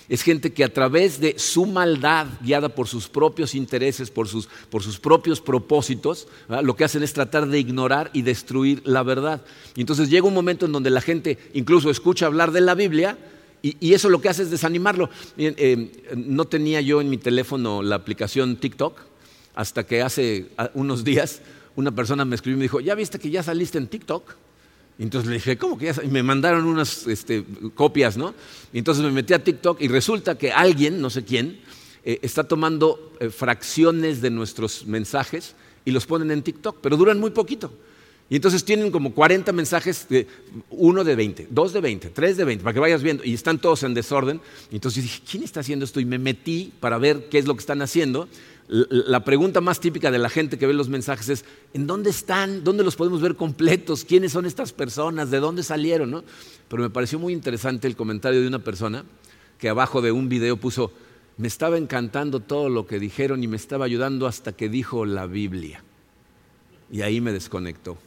Es 0.08 0.22
gente 0.22 0.54
que 0.54 0.64
a 0.64 0.72
través 0.72 1.20
de 1.20 1.38
su 1.40 1.66
maldad, 1.66 2.28
guiada 2.42 2.70
por 2.70 2.88
sus 2.88 3.08
propios 3.08 3.56
intereses, 3.56 4.12
por 4.12 4.28
sus, 4.28 4.48
propios 5.00 5.42
propósitos, 5.42 6.28
lo 6.62 6.76
que 6.76 6.84
hacen 6.84 7.02
es 7.04 7.14
tratar 7.14 7.48
de 7.48 7.60
ignorar 7.60 8.12
y 8.14 8.22
destruir 8.22 8.82
la 8.86 9.04
verdad. 9.04 9.44
Y 9.76 9.82
entonces 9.82 10.10
llega 10.10 10.28
un 10.28 10.34
momento 10.34 10.66
en 10.66 10.72
donde 10.72 10.90
la 10.90 11.02
gente 11.02 11.38
incluso 11.54 11.90
escucha 11.90 12.28
hablar 12.28 12.52
de 12.52 12.62
la 12.62 12.76
Biblia 12.76 13.18
y, 13.62 13.94
eso 13.94 14.10
lo 14.10 14.22
que 14.22 14.30
hace 14.30 14.44
es 14.44 14.52
desanimarlo. 14.52 15.10
Eh, 15.38 15.92
no 16.16 16.46
tenía 16.46 16.82
yo 16.82 17.02
en 17.02 17.10
mi 17.10 17.18
teléfono 17.18 17.82
la 17.82 17.96
aplicación 17.96 18.58
TikTok 18.58 19.00
hasta 19.56 19.86
que 19.88 20.04
hace 20.04 20.50
unos 20.76 21.04
días 21.04 21.42
una 21.76 21.92
persona 21.92 22.26
me 22.26 22.36
escribió 22.36 22.58
y 22.58 22.60
me 22.60 22.66
dijo, 22.66 22.80
¿ya 22.80 22.94
viste 22.94 23.18
que 23.20 23.30
ya 23.30 23.42
saliste 23.42 23.78
en 23.78 23.88
TikTok? 23.88 24.36
Y 24.98 25.04
entonces 25.04 25.30
le 25.30 25.36
dije, 25.36 25.58
¿cómo 25.58 25.78
que 25.78 25.86
ya? 25.86 26.04
Y 26.04 26.08
me 26.08 26.24
mandaron 26.24 26.66
unas 26.66 27.06
este, 27.08 27.44
copias, 27.74 28.16
¿no? 28.16 28.34
Y 28.72 28.78
entonces 28.78 29.04
me 29.04 29.12
metí 29.12 29.34
a 29.34 29.44
TikTok 29.44 29.82
y 29.82 29.88
resulta 29.88 30.38
que 30.38 30.52
alguien, 30.52 31.02
no 31.02 31.10
sé 31.10 31.26
quién, 31.26 31.60
eh, 32.06 32.20
está 32.22 32.46
tomando 32.46 33.14
eh, 33.20 33.30
fracciones 33.30 34.22
de 34.22 34.30
nuestros 34.30 34.86
mensajes 34.86 35.56
y 35.84 35.92
los 35.92 36.06
ponen 36.06 36.32
en 36.32 36.44
TikTok, 36.44 36.78
pero 36.82 36.98
duran 36.98 37.20
muy 37.20 37.32
poquito. 37.32 37.74
Y 38.30 38.38
entonces 38.38 38.66
tienen 38.66 38.92
como 38.92 39.14
40 39.14 39.52
mensajes, 39.52 40.08
de, 40.10 40.28
uno 40.72 41.04
de 41.04 41.16
20, 41.16 41.48
dos 41.52 41.74
de 41.74 41.82
20, 41.82 42.10
tres 42.10 42.38
de 42.38 42.46
20, 42.46 42.64
para 42.64 42.74
que 42.74 42.80
vayas 42.80 43.04
viendo, 43.04 43.24
y 43.24 43.34
están 43.34 43.60
todos 43.60 43.84
en 43.84 43.94
desorden. 43.94 44.42
Y 44.72 44.76
entonces 44.76 45.04
dije, 45.04 45.22
¿quién 45.30 45.44
está 45.44 45.60
haciendo 45.60 45.86
esto? 45.86 46.00
Y 46.00 46.06
me 46.06 46.18
metí 46.18 46.74
para 46.80 46.98
ver 46.98 47.30
qué 47.30 47.38
es 47.38 47.46
lo 47.46 47.54
que 47.54 47.60
están 47.60 47.84
haciendo. 47.84 48.28
La 48.68 49.24
pregunta 49.24 49.62
más 49.62 49.80
típica 49.80 50.10
de 50.10 50.18
la 50.18 50.30
gente 50.30 50.58
que 50.58 50.66
ve 50.66 50.74
los 50.74 50.90
mensajes 50.90 51.30
es, 51.30 51.46
¿en 51.76 51.86
dónde 51.86 52.10
están? 52.10 52.64
¿Dónde 52.64 52.84
los 52.84 52.96
podemos 52.96 53.22
ver 53.22 53.36
completos? 53.36 54.04
¿Quiénes 54.04 54.32
son 54.32 54.48
estas 54.48 54.74
personas? 54.74 55.30
¿De 55.30 55.40
dónde 55.40 55.62
salieron? 55.62 56.10
¿no? 56.10 56.24
Pero 56.68 56.82
me 56.82 56.90
pareció 56.90 57.20
muy 57.20 57.32
interesante 57.32 57.88
el 57.88 57.96
comentario 57.96 58.42
de 58.42 58.48
una 58.48 58.60
persona 58.60 59.06
que 59.60 59.70
abajo 59.70 60.02
de 60.02 60.12
un 60.12 60.30
video 60.30 60.58
puso, 60.58 60.92
me 61.38 61.48
estaba 61.48 61.78
encantando 61.78 62.40
todo 62.40 62.70
lo 62.70 62.88
que 62.88 63.00
dijeron 63.00 63.44
y 63.44 63.48
me 63.48 63.56
estaba 63.56 63.86
ayudando 63.86 64.26
hasta 64.26 64.54
que 64.54 64.68
dijo 64.68 65.06
la 65.06 65.28
Biblia. 65.28 65.84
Y 66.92 67.02
ahí 67.02 67.22
me 67.22 67.32
desconectó. 67.32 67.98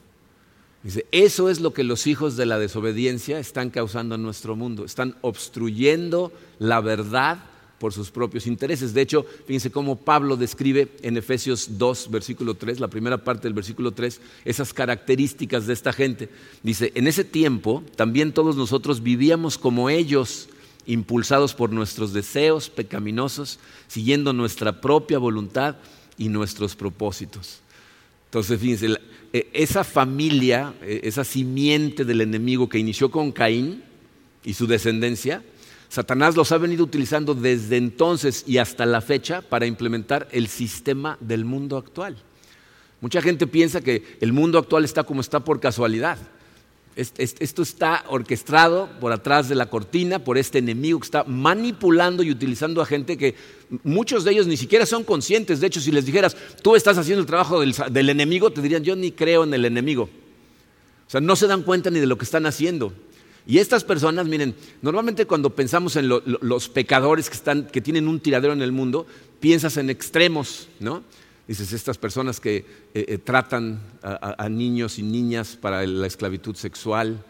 Dice, 0.82 1.06
eso 1.10 1.50
es 1.50 1.60
lo 1.60 1.74
que 1.74 1.82
los 1.84 2.06
hijos 2.06 2.36
de 2.36 2.46
la 2.46 2.58
desobediencia 2.58 3.38
están 3.38 3.70
causando 3.70 4.14
en 4.14 4.22
nuestro 4.22 4.54
mundo. 4.54 4.84
Están 4.84 5.16
obstruyendo 5.22 6.32
la 6.58 6.80
verdad 6.80 7.44
por 7.78 7.92
sus 7.92 8.10
propios 8.10 8.46
intereses. 8.46 8.92
De 8.94 9.00
hecho, 9.00 9.24
fíjense 9.46 9.70
cómo 9.70 9.96
Pablo 9.96 10.36
describe 10.36 10.88
en 11.02 11.16
Efesios 11.16 11.78
2, 11.78 12.10
versículo 12.10 12.54
3, 12.54 12.80
la 12.80 12.88
primera 12.88 13.18
parte 13.18 13.44
del 13.44 13.54
versículo 13.54 13.92
3, 13.92 14.20
esas 14.44 14.72
características 14.72 15.66
de 15.66 15.72
esta 15.72 15.92
gente. 15.92 16.28
Dice, 16.62 16.92
en 16.94 17.06
ese 17.06 17.24
tiempo 17.24 17.82
también 17.96 18.32
todos 18.32 18.56
nosotros 18.56 19.02
vivíamos 19.02 19.58
como 19.58 19.90
ellos, 19.90 20.48
impulsados 20.86 21.54
por 21.54 21.70
nuestros 21.70 22.12
deseos 22.12 22.70
pecaminosos, 22.70 23.58
siguiendo 23.88 24.32
nuestra 24.32 24.80
propia 24.80 25.18
voluntad 25.18 25.76
y 26.16 26.28
nuestros 26.28 26.74
propósitos. 26.74 27.60
Entonces, 28.26 28.60
fíjense, 28.60 28.98
esa 29.32 29.84
familia, 29.84 30.74
eh, 30.82 31.00
esa 31.04 31.24
simiente 31.24 32.04
del 32.04 32.20
enemigo 32.20 32.68
que 32.68 32.78
inició 32.78 33.10
con 33.10 33.32
Caín 33.32 33.82
y 34.44 34.54
su 34.54 34.66
descendencia, 34.66 35.42
Satanás 35.88 36.36
los 36.36 36.52
ha 36.52 36.58
venido 36.58 36.84
utilizando 36.84 37.34
desde 37.34 37.76
entonces 37.76 38.44
y 38.46 38.58
hasta 38.58 38.84
la 38.84 39.00
fecha 39.00 39.40
para 39.40 39.66
implementar 39.66 40.28
el 40.32 40.48
sistema 40.48 41.16
del 41.20 41.44
mundo 41.44 41.76
actual. 41.76 42.16
Mucha 43.00 43.22
gente 43.22 43.46
piensa 43.46 43.80
que 43.80 44.18
el 44.20 44.32
mundo 44.32 44.58
actual 44.58 44.84
está 44.84 45.04
como 45.04 45.20
está 45.20 45.40
por 45.40 45.60
casualidad. 45.60 46.18
Esto 46.98 47.62
está 47.62 48.04
orquestado 48.08 48.88
por 49.00 49.12
atrás 49.12 49.48
de 49.48 49.54
la 49.54 49.70
cortina 49.70 50.18
por 50.18 50.36
este 50.36 50.58
enemigo 50.58 50.98
que 50.98 51.04
está 51.04 51.22
manipulando 51.22 52.24
y 52.24 52.32
utilizando 52.32 52.82
a 52.82 52.86
gente 52.86 53.16
que 53.16 53.36
muchos 53.84 54.24
de 54.24 54.32
ellos 54.32 54.48
ni 54.48 54.56
siquiera 54.56 54.84
son 54.84 55.04
conscientes. 55.04 55.60
De 55.60 55.68
hecho, 55.68 55.80
si 55.80 55.92
les 55.92 56.06
dijeras, 56.06 56.36
tú 56.60 56.74
estás 56.74 56.98
haciendo 56.98 57.20
el 57.20 57.26
trabajo 57.26 57.60
del, 57.60 58.08
enemigo, 58.08 58.50
te 58.50 58.60
dirían, 58.60 58.82
yo 58.82 58.96
ni 58.96 59.12
creo 59.12 59.44
en 59.44 59.54
el 59.54 59.64
enemigo. 59.64 60.10
O 61.06 61.10
sea, 61.10 61.20
no 61.20 61.36
se 61.36 61.46
dan 61.46 61.62
cuenta 61.62 61.88
ni 61.88 62.00
de 62.00 62.06
lo 62.06 62.18
que 62.18 62.24
están 62.24 62.46
haciendo. 62.46 62.92
Y 63.46 63.58
estas 63.58 63.84
personas, 63.84 64.26
miren, 64.26 64.56
normalmente 64.82 65.24
cuando 65.24 65.54
pensamos 65.54 65.94
en 65.94 66.08
los 66.08 66.68
pecadores 66.68 67.30
que, 67.30 67.36
están, 67.36 67.68
que 67.68 67.80
tienen 67.80 68.08
un 68.08 68.18
tiradero 68.18 68.52
en 68.52 68.60
el 68.60 68.72
mundo, 68.72 69.06
piensas 69.38 69.76
en 69.76 69.88
extremos, 69.88 70.66
¿no? 70.80 71.04
Dices, 71.48 71.72
estas 71.72 71.96
personas 71.96 72.40
que 72.40 72.56
eh, 72.56 72.64
eh, 72.94 73.16
tratan 73.16 73.80
a, 74.02 74.48
niños 74.50 74.98
y 74.98 75.02
niñas 75.02 75.56
para 75.56 75.86
la 75.86 76.06
esclavitud 76.06 76.54
sexual, 76.54 77.24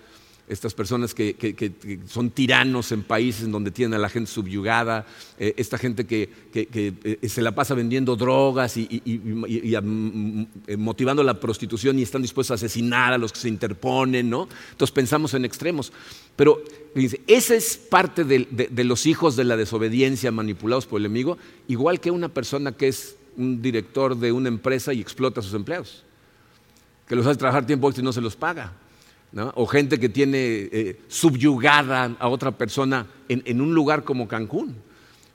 estas 0.49 0.75
personas 0.75 1.15
que, 1.15 2.03
son 2.09 2.31
tiranos 2.31 2.91
en 2.91 3.05
países 3.05 3.49
donde 3.49 3.71
tienen 3.71 3.95
a 3.95 3.99
la 3.99 4.09
gente 4.09 4.29
subyugada, 4.29 5.07
eh, 5.39 5.55
esta 5.57 5.79
gente 5.79 6.05
que, 6.05 6.31
se 7.29 7.43
la 7.43 7.55
pasa 7.55 7.75
vendiendo 7.75 8.17
drogas 8.17 8.77
y, 8.77 9.01
motivando 10.77 11.23
la 11.23 11.39
prostitución 11.39 12.01
y 12.01 12.03
están 12.03 12.23
dispuestos 12.23 12.51
a 12.51 12.55
asesinar 12.57 13.13
a 13.13 13.19
los 13.19 13.33
que 13.33 13.39
se 13.39 13.49
interponen, 13.49 14.29
¿no? 14.29 14.49
Entonces 14.73 14.93
pensamos 14.93 15.33
en 15.35 15.45
extremos. 15.45 15.93
Pero 16.35 16.61
esa 17.29 17.55
es 17.55 17.77
parte 17.77 18.25
de 18.25 18.85
los 18.85 19.07
hijos 19.07 19.37
de 19.37 19.45
la 19.45 19.57
desobediencia 19.57 20.33
manipulados 20.33 20.87
por 20.87 20.99
el 20.99 21.07
enemigo, 21.07 21.39
igual 21.69 22.01
que 22.01 22.11
una 22.11 22.31
persona 22.31 22.73
que 22.73 22.89
es 22.89 23.15
un 23.39 23.63
director 23.63 24.17
de 24.17 24.33
una 24.33 24.49
empresa 24.49 24.93
y 24.93 25.01
explota 25.01 25.41
a 25.41 25.43
sus 25.43 25.55
empleados, 25.55 26.05
que 27.07 27.17
los 27.17 27.27
hace 27.27 27.39
trabajar 27.39 27.65
tiempo 27.65 27.89
extra 27.89 28.03
y 28.03 28.05
no 28.05 28.13
se 28.13 28.21
los 28.21 28.37
paga. 28.37 28.73
O 29.55 29.67
gente 29.67 29.99
que 29.99 30.09
tiene 30.09 30.69
eh, 30.73 31.01
subyugada 31.09 32.17
a 32.19 32.29
otra 32.29 32.51
persona 32.51 33.07
en, 33.29 33.61
un 33.61 33.75
lugar 33.75 34.03
como 34.03 34.27
Cancún. 34.27 34.75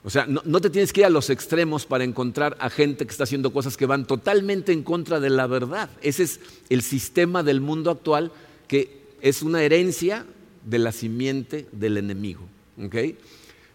O 0.03 0.09
sea, 0.09 0.25
no, 0.25 0.41
no, 0.45 0.59
te 0.59 0.69
tienes 0.69 0.91
que 0.91 1.01
ir 1.01 1.05
a 1.05 1.09
los 1.09 1.29
extremos 1.29 1.85
para 1.85 2.03
encontrar 2.03 2.57
a 2.59 2.69
gente 2.69 3.05
que 3.05 3.11
está 3.11 3.23
haciendo 3.23 3.53
cosas 3.53 3.77
que 3.77 3.85
van 3.85 4.05
totalmente 4.05 4.73
en 4.73 4.83
contra 4.83 5.19
de 5.19 5.29
la 5.29 5.47
verdad. 5.47 5.89
Ese 6.01 6.23
es 6.23 6.39
el 6.69 6.81
sistema 6.81 7.43
del 7.43 7.61
mundo 7.61 7.91
actual 7.91 8.31
que 8.67 9.03
es 9.21 9.41
una 9.41 9.63
herencia 9.63 10.25
de 10.65 10.79
la 10.79 10.91
simiente 10.91 11.67
del 11.71 11.97
enemigo. 11.97 12.41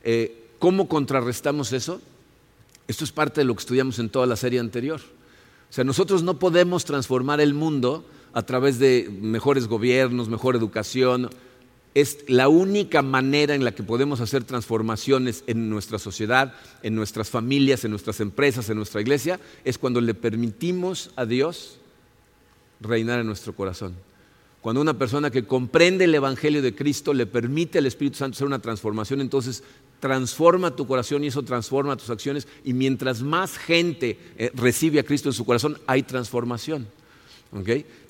Eh, 0.02 0.44
¿Cómo 0.58 0.88
contrarrestamos 0.88 1.72
eso? 1.72 2.00
Esto 2.88 3.04
es 3.04 3.12
parte 3.12 3.42
de 3.42 3.44
lo 3.44 3.54
que 3.54 3.60
estudiamos 3.60 3.98
en 3.98 4.08
toda 4.08 4.26
la 4.26 4.36
serie 4.36 4.58
anterior. 4.58 5.00
O 5.70 5.72
sea, 5.72 5.84
nosotros 5.84 6.22
no 6.22 6.38
podemos 6.38 6.86
transformar 6.86 7.40
el 7.40 7.52
mundo 7.52 8.04
a 8.32 8.42
través 8.42 8.78
de 8.78 9.10
mejores 9.20 9.68
gobiernos, 9.68 10.30
mejor 10.30 10.56
educación. 10.56 11.28
Es 11.94 12.24
la 12.28 12.48
única 12.48 13.02
manera 13.02 13.54
en 13.54 13.62
la 13.64 13.72
que 13.72 13.82
podemos 13.82 14.22
hacer 14.22 14.44
transformaciones 14.44 15.44
en 15.46 15.68
nuestra 15.68 15.98
sociedad, 15.98 16.54
en 16.82 16.94
nuestras 16.94 17.28
familias, 17.28 17.84
en 17.84 17.90
nuestras 17.90 18.20
empresas, 18.20 18.70
en 18.70 18.76
nuestra 18.76 19.02
iglesia, 19.02 19.38
es 19.64 19.76
cuando 19.76 20.00
le 20.00 20.14
permitimos 20.14 21.10
a 21.16 21.26
Dios 21.26 21.78
reinar 22.80 23.20
en 23.20 23.26
nuestro 23.26 23.54
corazón. 23.54 24.07
Cuando 24.68 24.82
una 24.82 24.98
persona 24.98 25.30
que 25.30 25.46
comprende 25.46 26.04
el 26.04 26.14
Evangelio 26.14 26.60
de 26.60 26.74
Cristo 26.74 27.14
le 27.14 27.24
permite 27.24 27.78
al 27.78 27.86
Espíritu 27.86 28.18
Santo 28.18 28.36
hacer 28.36 28.46
una 28.46 28.58
transformación, 28.58 29.22
entonces 29.22 29.62
transforma 29.98 30.76
tu 30.76 30.86
corazón 30.86 31.24
y 31.24 31.28
eso 31.28 31.42
transforma 31.42 31.96
tus 31.96 32.10
acciones. 32.10 32.46
Y 32.64 32.74
mientras 32.74 33.22
más 33.22 33.56
gente 33.56 34.18
eh, 34.36 34.50
recibe 34.52 35.00
a 35.00 35.04
Cristo 35.04 35.30
en 35.30 35.32
su 35.32 35.46
corazón, 35.46 35.78
hay 35.86 36.02
transformación. 36.02 36.86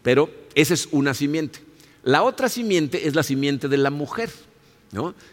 Pero 0.02 0.30
esa 0.56 0.74
es 0.74 0.88
una 0.90 1.14
simiente. 1.14 1.60
La 2.02 2.24
otra 2.24 2.48
simiente 2.48 3.06
es 3.06 3.14
la 3.14 3.22
simiente 3.22 3.68
de 3.68 3.76
la 3.76 3.90
mujer. 3.90 4.28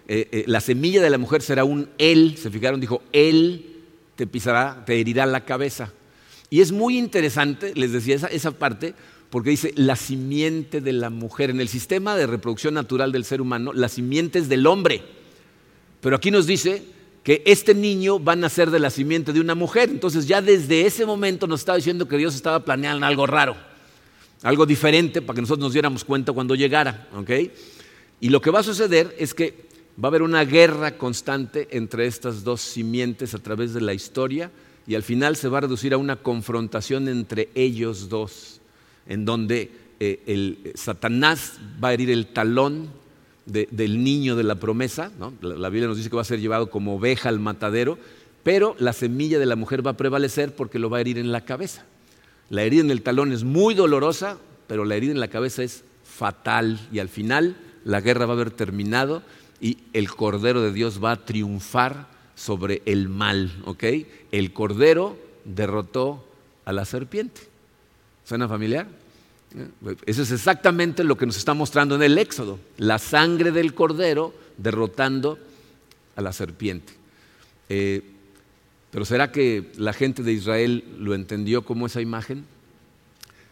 Eh, 0.07 0.29
eh, 0.31 0.43
la 0.45 0.61
semilla 0.61 1.01
de 1.01 1.09
la 1.09 1.17
mujer 1.17 1.41
será 1.41 1.63
un 1.63 1.89
él, 1.97 2.37
se 2.37 2.51
fijaron, 2.51 2.79
dijo, 2.79 3.01
él 3.11 3.81
te 4.15 4.27
pisará, 4.27 4.83
te 4.85 4.99
herirá 4.99 5.25
la 5.25 5.43
cabeza. 5.43 5.91
Y 6.51 6.61
es 6.61 6.71
muy 6.71 6.99
interesante, 6.99 7.73
les 7.73 7.93
decía 7.93 8.15
esa 8.29 8.51
parte, 8.51 8.93
porque 9.29 9.49
dice 9.49 9.73
la 9.75 9.95
simiente 9.95 10.81
de 10.81 10.93
la 10.93 11.09
mujer. 11.09 11.49
En 11.49 11.59
el 11.59 11.67
sistema 11.67 12.15
de 12.15 12.27
reproducción 12.27 12.73
natural 12.73 13.11
del 13.11 13.25
ser 13.25 13.41
humano, 13.41 13.73
la 13.73 13.89
simiente 13.89 14.39
es 14.39 14.49
del 14.49 14.67
hombre. 14.67 15.01
Pero 16.01 16.15
aquí 16.15 16.31
nos 16.31 16.47
dice 16.47 16.83
que 17.23 17.41
este 17.45 17.73
niño 17.73 18.23
va 18.23 18.33
a 18.33 18.35
nacer 18.35 18.69
de 18.69 18.79
la 18.79 18.89
simiente 18.89 19.33
de 19.33 19.39
una 19.39 19.55
mujer. 19.55 19.89
Entonces 19.89 20.27
ya 20.27 20.41
desde 20.41 20.85
ese 20.85 21.05
momento 21.05 21.47
nos 21.47 21.61
estaba 21.61 21.77
diciendo 21.77 22.07
que 22.07 22.17
Dios 22.17 22.35
estaba 22.35 22.63
planeando 22.63 23.05
algo 23.05 23.25
raro, 23.25 23.55
algo 24.43 24.65
diferente 24.65 25.21
para 25.21 25.35
que 25.35 25.41
nosotros 25.41 25.63
nos 25.63 25.73
diéramos 25.73 26.03
cuenta 26.03 26.33
cuando 26.33 26.53
llegara. 26.53 27.07
Y 28.21 28.29
lo 28.29 28.41
que 28.41 28.51
va 28.51 28.59
a 28.59 28.63
suceder 28.63 29.15
es 29.17 29.33
que 29.33 29.65
va 30.01 30.07
a 30.07 30.11
haber 30.11 30.21
una 30.21 30.43
guerra 30.45 30.97
constante 30.97 31.67
entre 31.71 32.05
estas 32.05 32.43
dos 32.43 32.61
simientes 32.61 33.33
a 33.33 33.39
través 33.39 33.73
de 33.73 33.81
la 33.81 33.93
historia 33.93 34.51
y 34.87 34.95
al 34.95 35.03
final 35.03 35.35
se 35.35 35.47
va 35.47 35.59
a 35.59 35.61
reducir 35.61 35.93
a 35.93 35.97
una 35.97 36.17
confrontación 36.17 37.07
entre 37.07 37.49
ellos 37.55 38.09
dos, 38.09 38.61
en 39.07 39.25
donde 39.25 39.71
eh, 39.99 40.21
el 40.25 40.71
Satanás 40.75 41.59
va 41.83 41.89
a 41.89 41.93
herir 41.93 42.09
el 42.09 42.27
talón 42.27 42.89
del 43.45 44.03
niño 44.03 44.35
de 44.35 44.43
la 44.43 44.55
promesa. 44.55 45.11
La, 45.41 45.69
Biblia 45.69 45.87
nos 45.87 45.97
dice 45.97 46.09
que 46.09 46.15
va 46.15 46.23
a 46.23 46.25
ser 46.25 46.39
llevado 46.39 46.71
como 46.71 46.95
oveja 46.95 47.29
al 47.29 47.39
matadero, 47.39 47.97
pero 48.43 48.75
la 48.79 48.91
semilla 48.91 49.37
de 49.39 49.45
la 49.45 49.55
mujer 49.55 49.85
va 49.85 49.91
a 49.91 49.97
prevalecer 49.97 50.55
porque 50.55 50.79
lo 50.79 50.89
va 50.89 50.97
a 50.97 51.01
herir 51.01 51.19
en 51.19 51.31
la 51.31 51.45
cabeza. 51.45 51.85
La 52.49 52.63
herida 52.63 52.81
en 52.81 52.91
el 52.91 53.03
talón 53.03 53.31
es 53.31 53.43
muy 53.43 53.75
dolorosa, 53.75 54.37
pero 54.67 54.83
la 54.83 54.95
herida 54.95 55.11
en 55.11 55.19
la 55.19 55.27
cabeza 55.27 55.63
es 55.63 55.83
fatal 56.03 56.79
y 56.91 56.99
al 56.99 57.09
final 57.09 57.55
la 57.83 58.01
guerra 58.01 58.25
va 58.25 58.33
a 58.33 58.35
haber 58.35 58.51
terminado 58.51 59.21
y 59.61 59.77
el 59.93 60.09
Cordero 60.09 60.61
de 60.61 60.73
Dios 60.73 61.03
va 61.03 61.11
a 61.11 61.25
triunfar 61.25 62.07
sobre 62.35 62.81
el 62.85 63.09
mal. 63.09 63.51
El 64.31 64.53
Cordero 64.53 65.17
derrotó 65.45 66.25
a 66.65 66.73
la 66.73 66.85
serpiente. 66.85 67.54
¿Suena 68.25 68.47
familiar? 68.47 68.87
Eso 70.05 70.23
es 70.23 70.31
exactamente 70.31 71.03
lo 71.03 71.17
que 71.17 71.25
nos 71.25 71.37
está 71.37 71.53
mostrando 71.53 71.95
en 71.95 72.03
el 72.03 72.17
Éxodo, 72.17 72.59
la 72.77 72.99
sangre 72.99 73.51
del 73.51 73.73
cordero 73.73 74.33
derrotando 74.57 75.39
a 76.15 76.21
la 76.21 76.33
serpiente. 76.33 76.93
Eh, 77.69 78.01
pero 78.91 79.05
¿será 79.05 79.31
que 79.31 79.71
la 79.77 79.93
gente 79.93 80.23
de 80.23 80.33
Israel 80.33 80.83
lo 80.99 81.15
entendió 81.15 81.63
como 81.63 81.85
esa 81.85 82.01
imagen? 82.01 82.45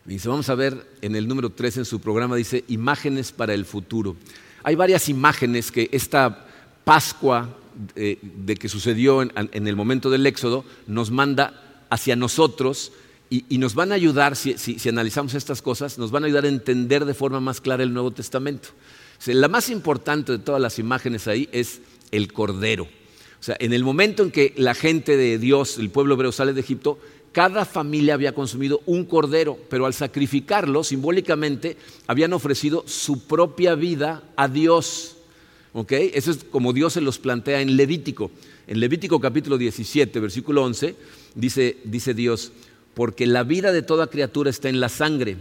Dice, 0.06 0.28
vamos 0.28 0.50
a 0.50 0.56
ver 0.56 0.86
en 1.02 1.16
el 1.16 1.28
número 1.28 1.50
3 1.50 1.78
en 1.78 1.86
su 1.86 2.02
programa, 2.02 2.36
dice, 2.36 2.66
imágenes 2.68 3.32
para 3.32 3.54
el 3.54 3.66
futuro. 3.66 4.18
Hay 4.64 4.76
varias 4.76 5.08
imágenes 5.08 5.72
que 5.72 5.90
esta 5.92 6.48
Pascua 6.84 7.50
eh, 7.96 8.20
de, 8.22 8.56
que 8.56 8.70
sucedió 8.70 9.22
en, 9.22 9.68
el 9.68 9.76
momento 9.76 10.10
del 10.10 10.26
Éxodo 10.26 10.66
nos 10.88 11.12
manda 11.12 11.86
hacia 11.90 12.16
nosotros 12.16 12.92
y, 13.50 13.58
nos 13.58 13.74
van 13.74 13.92
a 13.92 13.96
ayudar, 13.96 14.36
si, 14.36 14.78
analizamos 14.88 15.34
estas 15.34 15.64
cosas, 15.64 15.98
nos 15.98 16.12
van 16.12 16.24
a 16.24 16.28
ayudar 16.28 16.46
a 16.46 16.50
entender 16.50 17.06
de 17.06 17.16
forma 17.16 17.40
más 17.40 17.62
clara 17.62 17.82
el 17.82 17.92
Nuevo 17.92 18.12
Testamento. 18.12 18.70
la 19.26 19.48
más 19.48 19.70
importante 19.70 20.34
de 20.34 20.38
todas 20.38 20.62
las 20.62 20.78
imágenes 20.78 21.28
ahí 21.28 21.50
es 21.52 21.82
el 22.12 22.32
Cordero. 22.32 22.84
O 22.84 23.44
sea, 23.44 23.58
en 23.60 23.74
el 23.74 23.84
momento 23.84 24.22
en 24.22 24.30
que 24.30 24.54
la 24.56 24.76
gente 24.76 25.18
de 25.18 25.40
Dios, 25.40 25.80
el 25.80 25.90
pueblo 25.90 26.14
hebreo 26.14 26.32
sale 26.32 26.54
de 26.54 26.62
Egipto, 26.62 27.00
cada 27.32 27.66
familia 27.66 28.14
había 28.14 28.36
consumido 28.36 28.82
un 28.86 29.06
cordero, 29.06 29.58
pero 29.68 29.88
al 29.88 29.96
sacrificarlo, 29.96 30.84
simbólicamente, 30.84 31.76
habían 32.06 32.34
ofrecido 32.34 32.84
su 32.86 33.26
propia 33.26 33.74
vida 33.74 34.24
a 34.36 34.48
Dios. 34.48 35.18
Eso 35.90 36.32
es 36.32 36.44
como 36.44 36.72
Dios 36.72 36.94
se 36.94 37.02
los 37.02 37.18
plantea 37.18 37.62
en 37.62 37.76
Levítico. 37.76 38.30
En 38.68 38.80
Levítico 38.80 39.20
capítulo 39.20 39.58
17, 39.58 40.20
versículo 40.20 40.64
11, 40.64 40.96
dice, 41.34 41.78
dice 41.84 42.14
Dios, 42.14 42.52
porque 42.94 43.26
la 43.26 43.44
vida 43.44 43.72
de 43.72 43.82
toda 43.82 44.08
criatura 44.08 44.50
está 44.50 44.70
en 44.70 44.80
la 44.80 44.90
sangre. 44.90 45.38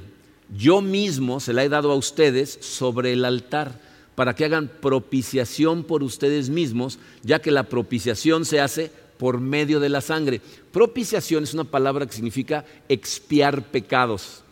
Yo 0.57 0.81
mismo 0.81 1.41
se 1.41 1.53
la 1.53 1.65
he 1.65 1.69
dado 1.69 1.91
a 1.93 1.97
ustedes 1.97 2.59
sobre 2.61 3.13
el 3.13 3.25
altar 3.25 3.81
para 4.15 4.35
que 4.35 4.45
hagan 4.45 4.71
propiciación 4.81 5.85
por 5.85 6.03
ustedes 6.03 6.51
mismos, 6.51 6.99
ya 7.23 7.41
que 7.41 7.51
la 7.51 7.65
propiciación 7.65 8.45
se 8.45 8.61
hace 8.61 8.91
por 9.19 9.41
medio 9.41 9.81
de 9.81 9.89
la 9.89 10.01
sangre. 10.01 10.41
Propiciación 10.73 11.45
es 11.45 11.55
una 11.55 11.65
palabra 11.65 12.07
que 12.07 12.13
significa 12.13 12.65
expiar 12.89 13.71
pecados. 13.71 14.43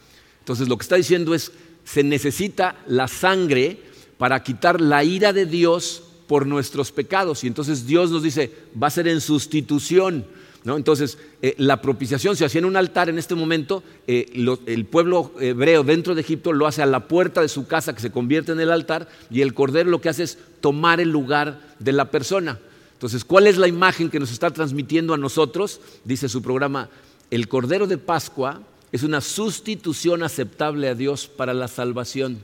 Entonces 0.41 0.69
lo 0.69 0.79
que 0.79 0.83
está 0.83 0.97
diciendo 0.97 1.35
es, 1.35 1.53
se 1.85 2.03
necesita 2.03 2.77
la 2.87 3.09
sangre 3.09 3.79
para 4.17 4.43
quitar 4.43 4.81
la 4.81 5.03
ira 5.03 5.33
de 5.33 5.47
Dios 5.47 6.03
por 6.27 6.47
nuestros 6.47 6.93
pecados. 6.93 7.43
Y 7.43 7.49
entonces 7.49 7.87
Dios 7.87 8.11
nos 8.11 8.23
dice, 8.23 8.53
va 8.81 8.87
a 8.87 8.91
ser 8.91 9.09
en 9.09 9.21
sustitución. 9.21 10.25
Entonces, 10.65 11.17
eh, 11.41 11.55
la 11.57 11.81
propiciación 11.81 12.37
se 12.37 12.45
hacía 12.45 12.59
en 12.59 12.67
un 12.67 12.77
altar 12.77 13.09
en 13.09 13.19
este 13.19 13.35
momento, 13.35 13.83
eh, 14.07 14.31
el 14.67 14.85
pueblo 14.85 15.33
hebreo 15.41 15.83
dentro 15.83 16.15
de 16.15 16.21
Egipto 16.21 16.53
lo 16.53 16.67
hace 16.67 16.83
a 16.83 16.87
la 16.87 17.09
puerta 17.09 17.41
de 17.41 17.49
su 17.49 17.67
casa 17.67 17.95
que 17.95 18.03
se 18.03 18.11
convierte 18.11 18.53
en 18.53 18.61
el 18.61 18.71
altar 18.71 19.09
y 19.31 19.41
el 19.41 19.55
cordero 19.55 19.89
lo 19.89 20.01
que 20.01 20.11
hace 20.11 20.25
es 20.25 20.39
tomar 20.61 21.01
el 21.01 21.11
lugar 21.11 21.61
de 21.79 21.93
la 21.93 22.11
persona. 22.11 22.59
Entonces, 22.93 23.25
¿cuál 23.25 23.47
es 23.47 23.57
la 23.57 23.69
imagen 23.69 24.11
que 24.11 24.21
nos 24.21 24.31
está 24.31 24.51
transmitiendo 24.51 25.15
a 25.15 25.17
nosotros? 25.17 25.81
Dice 26.05 26.29
su 26.29 26.43
programa, 26.43 26.91
el 27.31 27.49
Cordero 27.49 27.87
de 27.87 27.97
Pascua 27.97 28.61
es 28.93 29.03
una 29.03 29.23
sustitución 29.23 30.23
aceptable 30.23 30.89
a 30.89 30.95
Dios 30.95 31.27
para 31.27 31.55
la 31.55 31.69
salvación. 31.69 32.39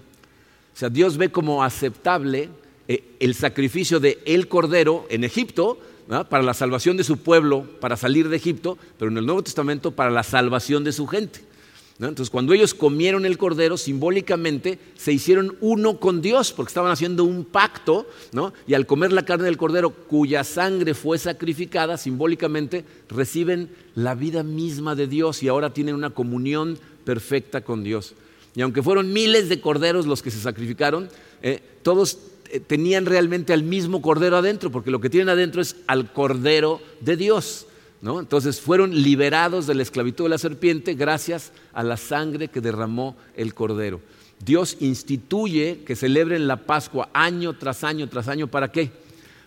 O 0.75 0.79
sea, 0.79 0.89
Dios 0.89 1.19
ve 1.19 1.31
como 1.31 1.63
aceptable 1.63 2.49
eh, 2.89 3.05
el 3.21 3.35
sacrificio 3.35 4.01
de 4.01 4.19
el 4.25 4.49
Cordero 4.49 5.07
en 5.11 5.25
Egipto 5.25 5.79
para 6.07 6.43
la 6.43 6.55
salvación 6.55 6.97
de 6.97 7.05
su 7.05 7.19
pueblo, 7.19 7.67
para 7.81 7.97
salir 7.97 8.29
de 8.29 8.37
Egipto, 8.37 8.79
pero 8.99 9.11
en 9.11 9.19
el 9.19 9.27
Nuevo 9.27 9.43
Testamento 9.43 9.91
para 9.91 10.11
la 10.11 10.23
salvación 10.23 10.85
de 10.85 10.93
su 10.93 11.07
gente. 11.07 11.41
Entonces, 11.99 12.29
cuando 12.29 12.53
ellos 12.53 12.75
comieron 12.75 13.25
el 13.25 13.39
cordero, 13.39 13.79
simbólicamente 13.79 14.79
se 14.97 15.13
hicieron 15.13 15.57
uno 15.61 15.99
con 15.99 16.21
Dios, 16.21 16.53
porque 16.53 16.69
estaban 16.69 16.93
haciendo 16.93 17.25
un 17.25 17.45
pacto, 17.45 18.07
y 18.67 18.75
al 18.75 18.87
comer 18.87 19.13
la 19.13 19.25
carne 19.25 19.47
del 19.47 19.57
cordero, 19.57 19.91
cuya 19.91 20.45
sangre 20.45 20.93
fue 20.93 21.19
sacrificada, 21.19 21.97
simbólicamente 21.97 22.85
reciben 23.09 23.71
la 23.95 24.15
vida 24.15 24.43
misma 24.43 24.95
de 24.95 25.07
Dios 25.07 25.43
y 25.43 25.49
ahora 25.49 25.73
tienen 25.73 25.95
una 25.95 26.11
comunión 26.11 26.79
perfecta 27.05 27.63
con 27.63 27.83
Dios. 27.83 28.15
Y 28.55 28.61
aunque 28.61 28.83
fueron 28.83 29.13
miles 29.13 29.49
de 29.49 29.61
corderos 29.61 30.07
los 30.07 30.23
que 30.23 30.31
se 30.31 30.41
sacrificaron, 30.41 31.09
eh, 31.43 31.63
todos 31.83 32.19
tenían 32.61 33.07
realmente 33.07 33.53
al 33.53 33.63
mismo 33.63 34.03
cordero 34.03 34.37
adentro, 34.37 34.71
porque 34.71 34.91
lo 34.91 35.01
que 35.01 35.11
tienen 35.11 35.29
adentro 35.29 35.63
es 35.63 35.77
al 35.87 36.13
cordero 36.13 36.81
de 37.01 37.17
Dios. 37.17 37.67
Entonces 38.03 38.61
fueron 38.61 38.95
liberados 39.03 39.67
de 39.67 39.75
la 39.75 39.83
esclavitud 39.83 40.25
de 40.25 40.31
la 40.31 40.39
serpiente 40.39 40.95
gracias 40.95 41.53
a 41.73 41.83
la 41.83 41.97
sangre 41.97 42.49
que 42.49 42.61
derramó 42.61 43.17
el 43.37 43.55
cordero. 43.55 44.01
Dios 44.45 44.77
instituye 44.81 45.81
que 45.85 45.97
celebren 45.97 46.47
la 46.47 46.57
Pascua 46.67 47.09
año 47.13 47.55
tras 47.55 47.85
año 47.85 48.09
tras 48.09 48.29
año. 48.29 48.49
¿Para 48.49 48.71
qué? 48.71 48.91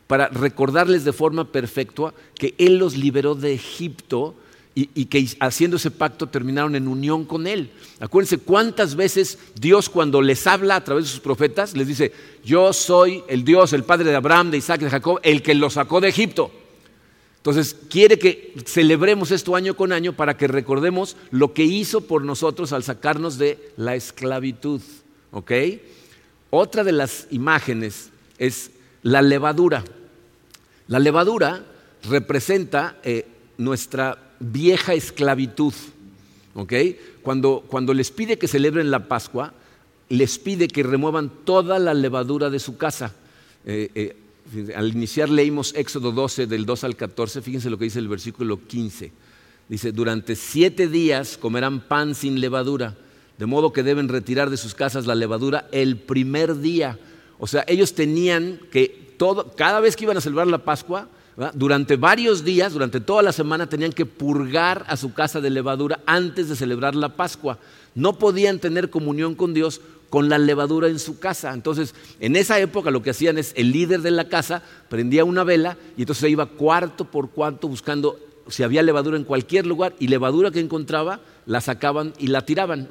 Para 0.08 0.28
recordarles 0.28 1.06
de 1.06 1.14
forma 1.14 1.52
perfecta 1.52 2.14
que 2.36 2.56
Él 2.58 2.78
los 2.78 2.98
liberó 2.98 3.36
de 3.36 3.54
Egipto 3.54 4.36
y, 4.76 5.06
que 5.06 5.28
haciendo 5.40 5.78
ese 5.78 5.92
pacto 5.92 6.28
terminaron 6.28 6.76
en 6.76 6.88
unión 6.88 7.26
con 7.26 7.48
Él. 7.48 7.72
Acuérdense 8.00 8.38
cuántas 8.38 8.96
veces 8.96 9.38
Dios 9.60 9.90
cuando 9.90 10.22
les 10.22 10.48
habla 10.48 10.78
a 10.78 10.84
través 10.84 11.06
de 11.06 11.12
sus 11.12 11.20
profetas 11.20 11.76
les 11.76 11.88
dice, 11.88 12.14
yo 12.46 12.72
soy 12.72 13.24
el 13.28 13.44
Dios, 13.44 13.74
el 13.74 13.84
Padre 13.84 14.10
de 14.10 14.16
Abraham, 14.16 14.52
de 14.52 14.58
Isaac, 14.58 14.82
de 14.82 14.90
Jacob, 14.90 15.20
el 15.24 15.42
que 15.42 15.54
los 15.54 15.74
sacó 15.74 16.00
de 16.00 16.10
Egipto. 16.10 16.52
Entonces, 17.38 17.76
quiere 17.90 18.20
que 18.20 18.54
celebremos 18.66 19.32
esto 19.32 19.56
año 19.56 19.76
con 19.76 19.92
año 19.92 20.14
para 20.14 20.38
que 20.38 20.48
recordemos 20.48 21.16
lo 21.32 21.54
que 21.54 21.64
hizo 21.64 22.02
por 22.02 22.24
nosotros 22.24 22.74
al 22.74 22.84
sacarnos 22.84 23.38
de 23.38 23.72
la 23.78 23.96
esclavitud. 23.96 24.82
¿Ok? 25.32 25.52
Otra 26.50 26.84
de 26.84 26.92
las 26.92 27.28
imágenes 27.32 28.10
es 28.38 28.72
la 29.04 29.22
levadura. 29.22 29.84
La 30.88 31.00
levadura 31.00 31.66
representa 32.10 32.98
eh, 33.04 33.26
nuestra 33.58 34.29
vieja 34.40 34.94
esclavitud. 34.94 35.74
¿Ok? 36.56 36.74
Cuando, 37.22 37.64
cuando 37.68 37.94
les 37.94 38.12
pide 38.12 38.38
que 38.38 38.48
celebren 38.48 38.92
la 38.92 39.08
Pascua, 39.08 39.54
les 40.10 40.40
pide 40.40 40.68
que 40.68 40.84
remuevan 40.84 41.30
toda 41.46 41.80
la 41.80 41.94
levadura 41.94 42.50
de 42.50 42.60
su 42.60 42.78
casa. 42.78 43.14
Eh, 43.66 43.92
eh, 43.96 44.74
al 44.76 44.90
iniciar 44.90 45.30
leímos 45.30 45.74
Éxodo 45.76 46.12
12 46.12 46.48
del 46.48 46.66
2 46.66 46.84
al 46.84 46.96
14, 46.96 47.42
fíjense 47.42 47.70
lo 47.70 47.78
que 47.78 47.86
dice 47.86 48.00
el 48.00 48.08
versículo 48.08 48.66
15. 48.66 49.12
Dice, 49.68 49.92
durante 49.92 50.36
siete 50.36 50.88
días 50.88 51.38
comerán 51.38 51.82
pan 51.82 52.16
sin 52.16 52.42
levadura, 52.42 52.98
de 53.38 53.46
modo 53.46 53.72
que 53.72 53.84
deben 53.84 54.10
retirar 54.10 54.50
de 54.50 54.58
sus 54.58 54.74
casas 54.74 55.06
la 55.06 55.14
levadura 55.14 55.68
el 55.72 55.98
primer 55.98 56.60
día. 56.60 56.98
O 57.38 57.46
sea, 57.46 57.64
ellos 57.68 57.94
tenían 57.94 58.60
que, 58.72 59.14
todo, 59.18 59.54
cada 59.56 59.80
vez 59.80 59.96
que 59.96 60.06
iban 60.06 60.18
a 60.18 60.22
celebrar 60.22 60.48
la 60.48 60.66
Pascua, 60.66 61.08
durante 61.54 61.96
varios 61.96 62.44
días, 62.44 62.74
durante 62.74 63.00
toda 63.00 63.24
la 63.24 63.32
semana, 63.32 63.68
tenían 63.68 63.94
que 63.94 64.06
purgar 64.06 64.86
a 64.88 64.98
su 64.98 65.14
casa 65.14 65.40
de 65.40 65.50
levadura 65.50 66.00
antes 66.06 66.50
de 66.50 66.56
celebrar 66.56 66.96
la 66.96 67.16
Pascua. 67.16 67.60
No 67.96 68.18
podían 68.18 68.60
tener 68.60 68.90
comunión 68.90 69.36
con 69.36 69.54
Dios 69.54 69.82
con 70.10 70.28
la 70.28 70.38
levadura 70.38 70.88
en 70.88 71.00
su 71.00 71.20
casa. 71.20 71.54
Entonces, 71.54 71.96
en 72.20 72.36
esa 72.36 72.60
época 72.60 72.92
lo 72.92 73.02
que 73.02 73.12
hacían 73.12 73.38
es 73.38 73.54
el 73.56 73.72
líder 73.72 74.02
de 74.02 74.12
la 74.12 74.28
casa 74.28 74.64
prendía 74.90 75.24
una 75.24 75.44
vela 75.44 75.78
y 75.96 76.02
entonces 76.02 76.30
iba 76.30 76.48
cuarto 76.48 77.06
por 77.06 77.30
cuarto 77.30 77.68
buscando 77.68 78.20
si 78.48 78.64
había 78.64 78.82
levadura 78.82 79.16
en 79.16 79.24
cualquier 79.24 79.68
lugar 79.68 79.96
y 80.00 80.08
levadura 80.08 80.50
que 80.52 80.60
encontraba 80.60 81.20
la 81.46 81.62
sacaban 81.62 82.14
y 82.18 82.28
la 82.28 82.46
tiraban. 82.46 82.88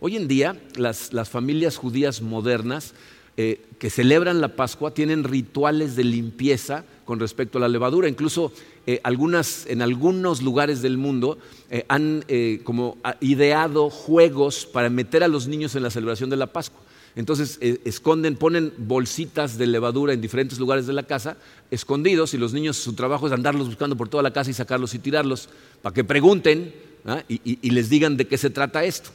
Hoy 0.00 0.16
en 0.16 0.28
día 0.28 0.60
las, 0.76 1.10
familias 1.28 1.76
judías 1.76 2.20
modernas 2.20 2.94
eh, 3.36 3.62
que 3.78 3.88
celebran 3.88 4.40
la 4.40 4.56
Pascua 4.56 4.92
tienen 4.92 5.24
rituales 5.24 5.94
de 5.94 6.04
limpieza 6.04 6.84
con 7.10 7.18
respecto 7.18 7.58
a 7.58 7.60
la 7.60 7.66
levadura. 7.66 8.08
Incluso 8.08 8.52
eh, 8.86 9.00
en 9.02 9.82
algunos 9.82 10.42
lugares 10.42 10.80
del 10.80 10.96
mundo 10.96 11.38
eh, 11.68 11.84
han 11.88 12.24
eh, 12.28 12.60
como 12.62 12.98
ah, 13.02 13.16
ideado 13.20 13.90
juegos 13.90 14.64
para 14.64 14.90
meter 14.90 15.24
a 15.24 15.26
los 15.26 15.48
niños 15.48 15.74
en 15.74 15.82
la 15.82 15.90
celebración 15.90 16.30
de 16.30 16.36
la 16.36 16.46
Pascua. 16.46 16.80
Entonces 17.16 17.58
esconden, 17.60 18.36
ponen 18.36 18.72
bolsitas 18.78 19.58
de 19.58 19.66
levadura 19.66 20.12
en 20.12 20.20
diferentes 20.20 20.60
lugares 20.60 20.86
de 20.86 20.92
la 20.92 21.02
casa, 21.02 21.36
escondidos, 21.72 22.32
y 22.32 22.38
los 22.38 22.52
niños 22.52 22.76
su 22.76 22.92
trabajo 22.92 23.26
es 23.26 23.32
andarlos 23.32 23.66
buscando 23.66 23.96
por 23.96 24.08
toda 24.08 24.22
la 24.22 24.32
casa 24.32 24.52
y 24.52 24.54
sacarlos 24.54 24.94
y 24.94 25.00
tirarlos, 25.00 25.48
para 25.82 25.92
que 25.92 26.04
pregunten 26.04 26.72
¿ah? 27.06 27.24
y, 27.28 27.70
les 27.70 27.90
digan 27.90 28.16
de 28.16 28.28
qué 28.28 28.38
se 28.38 28.50
trata 28.50 28.84
esto. 28.84 29.10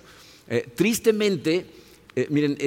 tristemente, 0.76 1.68
miren, 2.30 2.58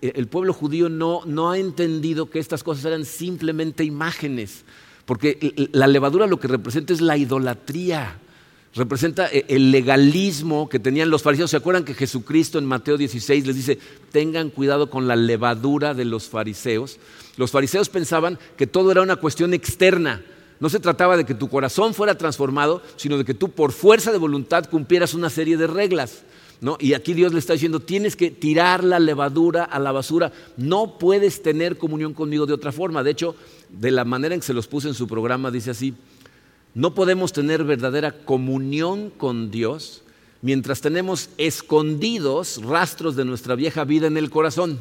el 0.00 0.26
pueblo 0.28 0.52
judío 0.52 0.88
no, 0.88 1.22
no 1.26 1.50
ha 1.50 1.58
entendido 1.58 2.30
que 2.30 2.38
estas 2.38 2.62
cosas 2.62 2.84
eran 2.84 3.04
simplemente 3.04 3.84
imágenes. 3.84 4.64
Porque 5.04 5.68
la 5.72 5.86
levadura 5.86 6.26
lo 6.26 6.38
que 6.38 6.46
representa 6.46 6.92
es 6.92 7.00
la 7.00 7.16
idolatría, 7.16 8.18
representa 8.74 9.26
eh, 9.26 9.44
el 9.48 9.72
legalismo 9.72 10.68
que 10.68 10.78
tenían 10.78 11.10
los 11.10 11.22
fariseos. 11.22 11.50
¿Se 11.50 11.56
acuerdan 11.56 11.84
que 11.84 11.94
Jesucristo 11.94 12.58
en 12.58 12.66
Mateo 12.66 12.96
16 12.96 13.46
les 13.46 13.56
dice, 13.56 13.78
tengan 14.12 14.50
cuidado 14.50 14.90
con 14.90 15.08
la 15.08 15.16
levadura 15.16 15.94
de 15.94 16.04
los 16.04 16.28
fariseos? 16.28 16.98
Los 17.36 17.50
fariseos 17.50 17.88
pensaban 17.88 18.38
que 18.56 18.66
todo 18.66 18.92
era 18.92 19.02
una 19.02 19.16
cuestión 19.16 19.54
externa. 19.54 20.22
No 20.60 20.68
se 20.68 20.78
trataba 20.78 21.16
de 21.16 21.24
que 21.24 21.34
tu 21.34 21.48
corazón 21.48 21.94
fuera 21.94 22.18
transformado, 22.18 22.82
sino 22.96 23.16
de 23.18 23.24
que 23.24 23.34
tú 23.34 23.50
por 23.50 23.72
fuerza 23.72 24.12
de 24.12 24.18
voluntad 24.18 24.66
cumplieras 24.66 25.14
una 25.14 25.30
serie 25.30 25.56
de 25.56 25.66
reglas. 25.66 26.22
Y 26.78 26.92
aquí 26.92 27.14
Dios 27.14 27.32
le 27.32 27.38
está 27.38 27.54
diciendo, 27.54 27.80
tienes 27.80 28.16
que 28.16 28.30
tirar 28.30 28.84
la 28.84 28.98
levadura 28.98 29.64
a 29.64 29.78
la 29.78 29.92
basura, 29.92 30.30
no 30.58 30.98
puedes 30.98 31.42
tener 31.42 31.78
comunión 31.78 32.12
conmigo 32.12 32.44
de 32.44 32.52
otra 32.52 32.70
forma. 32.70 33.02
De 33.02 33.12
hecho, 33.12 33.34
de 33.70 33.90
la 33.90 34.04
manera 34.04 34.34
en 34.34 34.40
que 34.40 34.46
se 34.46 34.52
los 34.52 34.66
puse 34.66 34.88
en 34.88 34.94
su 34.94 35.08
programa, 35.08 35.50
dice 35.50 35.70
así, 35.70 35.94
no 36.74 36.94
podemos 36.94 37.32
tener 37.32 37.64
verdadera 37.64 38.12
comunión 38.12 39.10
con 39.10 39.50
Dios 39.50 40.02
mientras 40.42 40.80
tenemos 40.80 41.30
escondidos 41.38 42.62
rastros 42.62 43.16
de 43.16 43.24
nuestra 43.24 43.54
vieja 43.54 43.84
vida 43.84 44.06
en 44.06 44.18
el 44.18 44.30
corazón. 44.30 44.78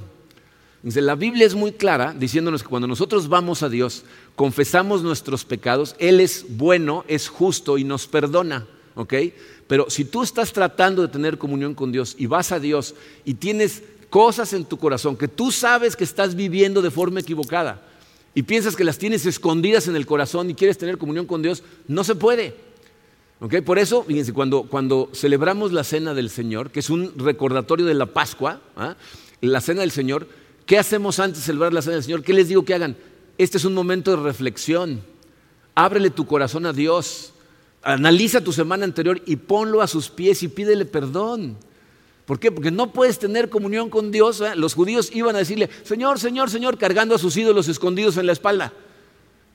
Dice, 0.83 1.01
la 1.01 1.15
Biblia 1.15 1.45
es 1.45 1.55
muy 1.55 1.73
clara 1.73 2.13
diciéndonos 2.17 2.63
que 2.63 2.69
cuando 2.69 2.87
nosotros 2.87 3.27
vamos 3.27 3.63
a 3.63 3.69
Dios, 3.69 4.03
confesamos 4.35 5.01
nuestros 5.01 5.45
pecados, 5.45 5.95
Él 5.99 6.19
es 6.19 6.45
bueno, 6.49 7.03
es 7.07 7.29
justo 7.29 7.77
y 7.77 7.83
nos 7.83 8.07
perdona. 8.07 8.67
¿Ok? 8.99 9.13
Pero 9.65 9.89
si 9.89 10.03
tú 10.03 10.23
estás 10.23 10.51
tratando 10.51 11.01
de 11.01 11.07
tener 11.07 11.37
comunión 11.37 11.73
con 11.73 11.89
Dios 11.89 12.15
y 12.17 12.25
vas 12.25 12.51
a 12.51 12.59
Dios 12.59 12.95
y 13.23 13.35
tienes 13.35 13.81
cosas 14.09 14.51
en 14.51 14.65
tu 14.65 14.77
corazón 14.77 15.15
que 15.15 15.29
tú 15.29 15.51
sabes 15.51 15.95
que 15.95 16.03
estás 16.03 16.35
viviendo 16.35 16.81
de 16.81 16.91
forma 16.91 17.21
equivocada 17.21 17.81
y 18.35 18.43
piensas 18.43 18.75
que 18.75 18.83
las 18.83 18.97
tienes 18.97 19.25
escondidas 19.25 19.87
en 19.87 19.95
el 19.95 20.05
corazón 20.05 20.49
y 20.49 20.53
quieres 20.53 20.77
tener 20.77 20.97
comunión 20.97 21.25
con 21.25 21.41
Dios, 21.41 21.63
no 21.87 22.03
se 22.03 22.15
puede. 22.15 22.55
¿ok? 23.39 23.61
Por 23.61 23.79
eso, 23.79 24.03
fíjense, 24.03 24.33
cuando, 24.33 24.63
cuando 24.63 25.09
celebramos 25.13 25.71
la 25.71 25.85
cena 25.85 26.13
del 26.13 26.29
Señor, 26.29 26.69
que 26.69 26.81
es 26.81 26.89
un 26.89 27.13
recordatorio 27.17 27.85
de 27.85 27.93
la 27.93 28.07
Pascua, 28.07 28.59
¿ah? 28.75 28.97
la 29.39 29.61
cena 29.61 29.79
del 29.79 29.91
Señor, 29.91 30.27
¿qué 30.65 30.77
hacemos 30.77 31.19
antes 31.19 31.39
de 31.39 31.45
celebrar 31.45 31.71
la 31.71 31.81
cena 31.81 31.93
del 31.93 32.03
Señor? 32.03 32.21
¿Qué 32.21 32.33
les 32.33 32.49
digo 32.49 32.65
que 32.65 32.73
hagan? 32.73 32.97
Este 33.37 33.57
es 33.57 33.63
un 33.63 33.73
momento 33.73 34.11
de 34.11 34.23
reflexión. 34.23 35.01
Ábrele 35.73 36.09
tu 36.09 36.25
corazón 36.25 36.65
a 36.65 36.73
Dios. 36.73 37.33
Analiza 37.81 38.41
tu 38.41 38.51
semana 38.51 38.83
anterior 38.83 39.21
y 39.25 39.37
ponlo 39.37 39.81
a 39.81 39.87
sus 39.87 40.09
pies 40.09 40.43
y 40.43 40.47
pídele 40.47 40.85
perdón. 40.85 41.57
¿Por 42.25 42.39
qué? 42.39 42.51
Porque 42.51 42.69
no 42.69 42.93
puedes 42.93 43.17
tener 43.17 43.49
comunión 43.49 43.89
con 43.89 44.11
Dios. 44.11 44.41
¿eh? 44.41 44.55
Los 44.55 44.75
judíos 44.75 45.09
iban 45.13 45.35
a 45.35 45.39
decirle, 45.39 45.69
Señor, 45.83 46.19
Señor, 46.19 46.51
Señor, 46.51 46.77
cargando 46.77 47.15
a 47.15 47.17
sus 47.17 47.35
ídolos 47.35 47.67
escondidos 47.67 48.17
en 48.17 48.27
la 48.27 48.33
espalda. 48.33 48.71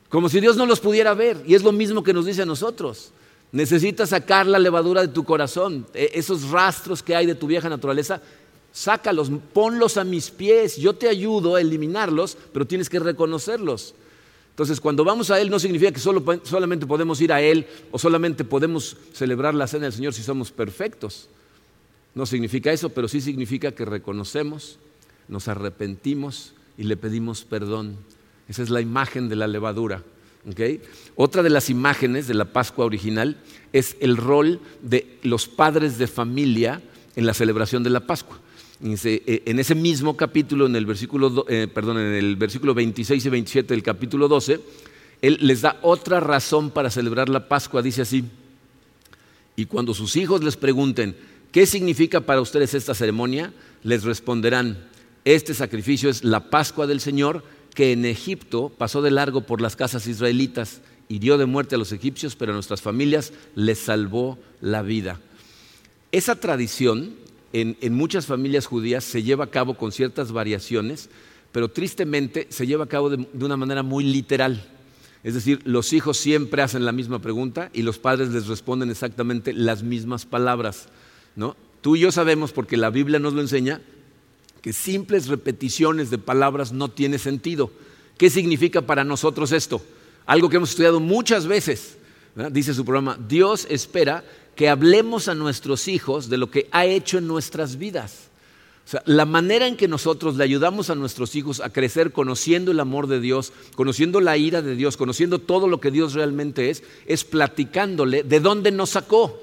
Como 0.08 0.28
si 0.28 0.40
Dios 0.40 0.56
no 0.56 0.66
los 0.66 0.80
pudiera 0.80 1.14
ver. 1.14 1.40
Y 1.46 1.54
es 1.54 1.62
lo 1.62 1.70
mismo 1.70 2.02
que 2.02 2.12
nos 2.12 2.26
dice 2.26 2.42
a 2.42 2.46
nosotros. 2.46 3.12
Necesitas 3.52 4.08
sacar 4.08 4.46
la 4.46 4.58
levadura 4.58 5.02
de 5.02 5.08
tu 5.08 5.22
corazón. 5.22 5.86
E, 5.94 6.10
esos 6.14 6.50
rastros 6.50 7.02
que 7.02 7.14
hay 7.14 7.26
de 7.26 7.36
tu 7.36 7.46
vieja 7.46 7.68
naturaleza, 7.68 8.20
sácalos, 8.72 9.30
ponlos 9.52 9.96
a 9.96 10.02
mis 10.02 10.32
pies. 10.32 10.76
Yo 10.76 10.94
te 10.94 11.08
ayudo 11.08 11.54
a 11.54 11.60
eliminarlos, 11.60 12.36
pero 12.52 12.66
tienes 12.66 12.90
que 12.90 12.98
reconocerlos. 12.98 13.94
Entonces, 14.54 14.80
cuando 14.80 15.02
vamos 15.02 15.32
a 15.32 15.40
Él 15.40 15.50
no 15.50 15.58
significa 15.58 15.90
que 15.90 15.98
solamente 15.98 16.86
podemos 16.86 17.20
ir 17.20 17.32
a 17.32 17.42
Él 17.42 17.66
o 17.90 17.98
solamente 17.98 18.44
podemos 18.44 18.96
celebrar 19.12 19.52
la 19.52 19.66
cena 19.66 19.82
del 19.84 19.92
Señor 19.92 20.14
si 20.14 20.22
somos 20.22 20.52
perfectos. 20.52 21.28
No 22.14 22.24
significa 22.24 22.72
eso, 22.72 22.90
pero 22.90 23.08
sí 23.08 23.20
significa 23.20 23.72
que 23.72 23.84
reconocemos, 23.84 24.78
nos 25.26 25.48
arrepentimos 25.48 26.54
y 26.78 26.84
le 26.84 26.96
pedimos 26.96 27.44
perdón. 27.44 27.96
Esa 28.48 28.62
es 28.62 28.70
la 28.70 28.80
imagen 28.80 29.28
de 29.28 29.34
la 29.34 29.48
levadura. 29.48 30.04
Otra 31.16 31.42
de 31.42 31.50
las 31.50 31.68
imágenes 31.68 32.28
de 32.28 32.34
la 32.34 32.44
Pascua 32.44 32.84
original 32.84 33.38
es 33.72 33.96
el 33.98 34.16
rol 34.16 34.60
de 34.82 35.18
los 35.24 35.48
padres 35.48 35.98
de 35.98 36.06
familia 36.06 36.80
en 37.16 37.26
la 37.26 37.34
celebración 37.34 37.82
de 37.82 37.90
la 37.90 38.06
Pascua. 38.06 38.38
Eh, 38.84 39.42
en 39.46 39.58
ese 39.58 39.74
mismo 39.74 40.16
capítulo, 40.16 40.66
en 40.66 40.76
el 40.76 40.86
versículo, 40.86 41.46
eh, 41.48 41.68
perdón, 41.72 41.98
en 41.98 42.12
el 42.12 42.36
versículo 42.36 42.74
26 42.74 43.24
y 43.24 43.28
27 43.28 43.74
del 43.74 43.82
capítulo 43.82 44.28
12, 44.28 44.60
él 45.22 45.38
les 45.40 45.62
da 45.62 45.78
otra 45.82 46.20
razón 46.20 46.70
para 46.70 46.90
celebrar 46.90 47.28
la 47.28 47.48
Pascua. 47.48 47.82
Dice 47.82 48.02
así, 48.02 48.24
y 49.56 49.66
cuando 49.66 49.94
sus 49.94 50.16
hijos 50.16 50.44
les 50.44 50.56
pregunten, 50.56 51.16
¿Qué 51.54 51.66
significa 51.66 52.20
para 52.20 52.40
ustedes 52.40 52.74
esta 52.74 52.94
ceremonia? 52.94 53.52
Les 53.84 54.02
responderán, 54.02 54.88
este 55.24 55.54
sacrificio 55.54 56.10
es 56.10 56.24
la 56.24 56.50
Pascua 56.50 56.88
del 56.88 56.98
Señor 56.98 57.44
que 57.76 57.92
en 57.92 58.04
Egipto 58.06 58.72
pasó 58.76 59.02
de 59.02 59.12
largo 59.12 59.42
por 59.42 59.60
las 59.60 59.76
casas 59.76 60.08
israelitas, 60.08 60.80
dio 61.08 61.38
de 61.38 61.46
muerte 61.46 61.76
a 61.76 61.78
los 61.78 61.92
egipcios, 61.92 62.34
pero 62.34 62.50
a 62.50 62.54
nuestras 62.54 62.82
familias 62.82 63.32
les 63.54 63.78
salvó 63.78 64.36
la 64.60 64.82
vida. 64.82 65.20
Esa 66.10 66.34
tradición 66.34 67.14
en, 67.54 67.94
muchas 67.94 68.26
familias 68.26 68.66
judías 68.66 69.04
se 69.04 69.22
lleva 69.22 69.44
a 69.44 69.50
cabo 69.50 69.76
con 69.76 69.92
ciertas 69.92 70.32
variaciones, 70.32 71.08
pero 71.52 71.68
tristemente 71.68 72.48
se 72.50 72.66
lleva 72.66 72.84
a 72.84 72.88
cabo 72.88 73.10
de, 73.10 73.28
una 73.40 73.56
manera 73.56 73.84
muy 73.84 74.02
literal. 74.02 74.66
Es 75.22 75.34
decir, 75.34 75.60
los 75.64 75.92
hijos 75.92 76.16
siempre 76.16 76.62
hacen 76.62 76.84
la 76.84 76.90
misma 76.90 77.20
pregunta 77.20 77.70
y 77.72 77.82
los 77.82 77.98
padres 77.98 78.30
les 78.30 78.48
responden 78.48 78.90
exactamente 78.90 79.52
las 79.52 79.84
mismas 79.84 80.26
palabras. 80.26 80.88
¿no? 81.36 81.56
Tú 81.80 81.94
y 81.94 82.00
yo 82.00 82.10
sabemos, 82.10 82.52
porque 82.52 82.76
la 82.76 82.90
Biblia 82.90 83.20
nos 83.20 83.34
lo 83.34 83.40
enseña, 83.40 83.80
que 84.60 84.72
simples 84.72 85.28
repeticiones 85.28 86.10
de 86.10 86.18
palabras 86.18 86.72
no 86.72 86.90
tiene 86.90 87.18
sentido. 87.18 87.70
¿Qué 88.18 88.30
significa 88.30 88.82
para 88.82 89.04
nosotros 89.04 89.52
esto? 89.52 89.80
Algo 90.26 90.48
que 90.48 90.56
hemos 90.56 90.70
estudiado 90.70 90.98
muchas 90.98 91.46
veces. 91.46 91.98
Dice 92.50 92.74
su 92.74 92.84
programa, 92.84 93.16
Dios 93.28 93.64
espera 93.70 94.24
que 94.56 94.68
hablemos 94.68 95.28
a 95.28 95.34
nuestros 95.34 95.88
hijos 95.88 96.28
de 96.28 96.38
lo 96.38 96.50
que 96.50 96.68
ha 96.70 96.86
hecho 96.86 97.18
en 97.18 97.26
nuestras 97.26 97.76
vidas. 97.76 98.28
O 98.86 98.90
sea, 98.90 99.02
la 99.06 99.24
manera 99.24 99.66
en 99.66 99.76
que 99.76 99.88
nosotros 99.88 100.36
le 100.36 100.44
ayudamos 100.44 100.90
a 100.90 100.94
nuestros 100.94 101.34
hijos 101.36 101.60
a 101.60 101.70
crecer 101.70 102.12
conociendo 102.12 102.70
el 102.70 102.80
amor 102.80 103.06
de 103.06 103.18
Dios, 103.18 103.52
conociendo 103.76 104.20
la 104.20 104.36
ira 104.36 104.60
de 104.60 104.76
Dios, 104.76 104.98
conociendo 104.98 105.38
todo 105.38 105.68
lo 105.68 105.80
que 105.80 105.90
Dios 105.90 106.12
realmente 106.12 106.68
es, 106.68 106.82
es 107.06 107.24
platicándole 107.24 108.22
de 108.22 108.40
dónde 108.40 108.70
nos 108.70 108.90
sacó. 108.90 109.40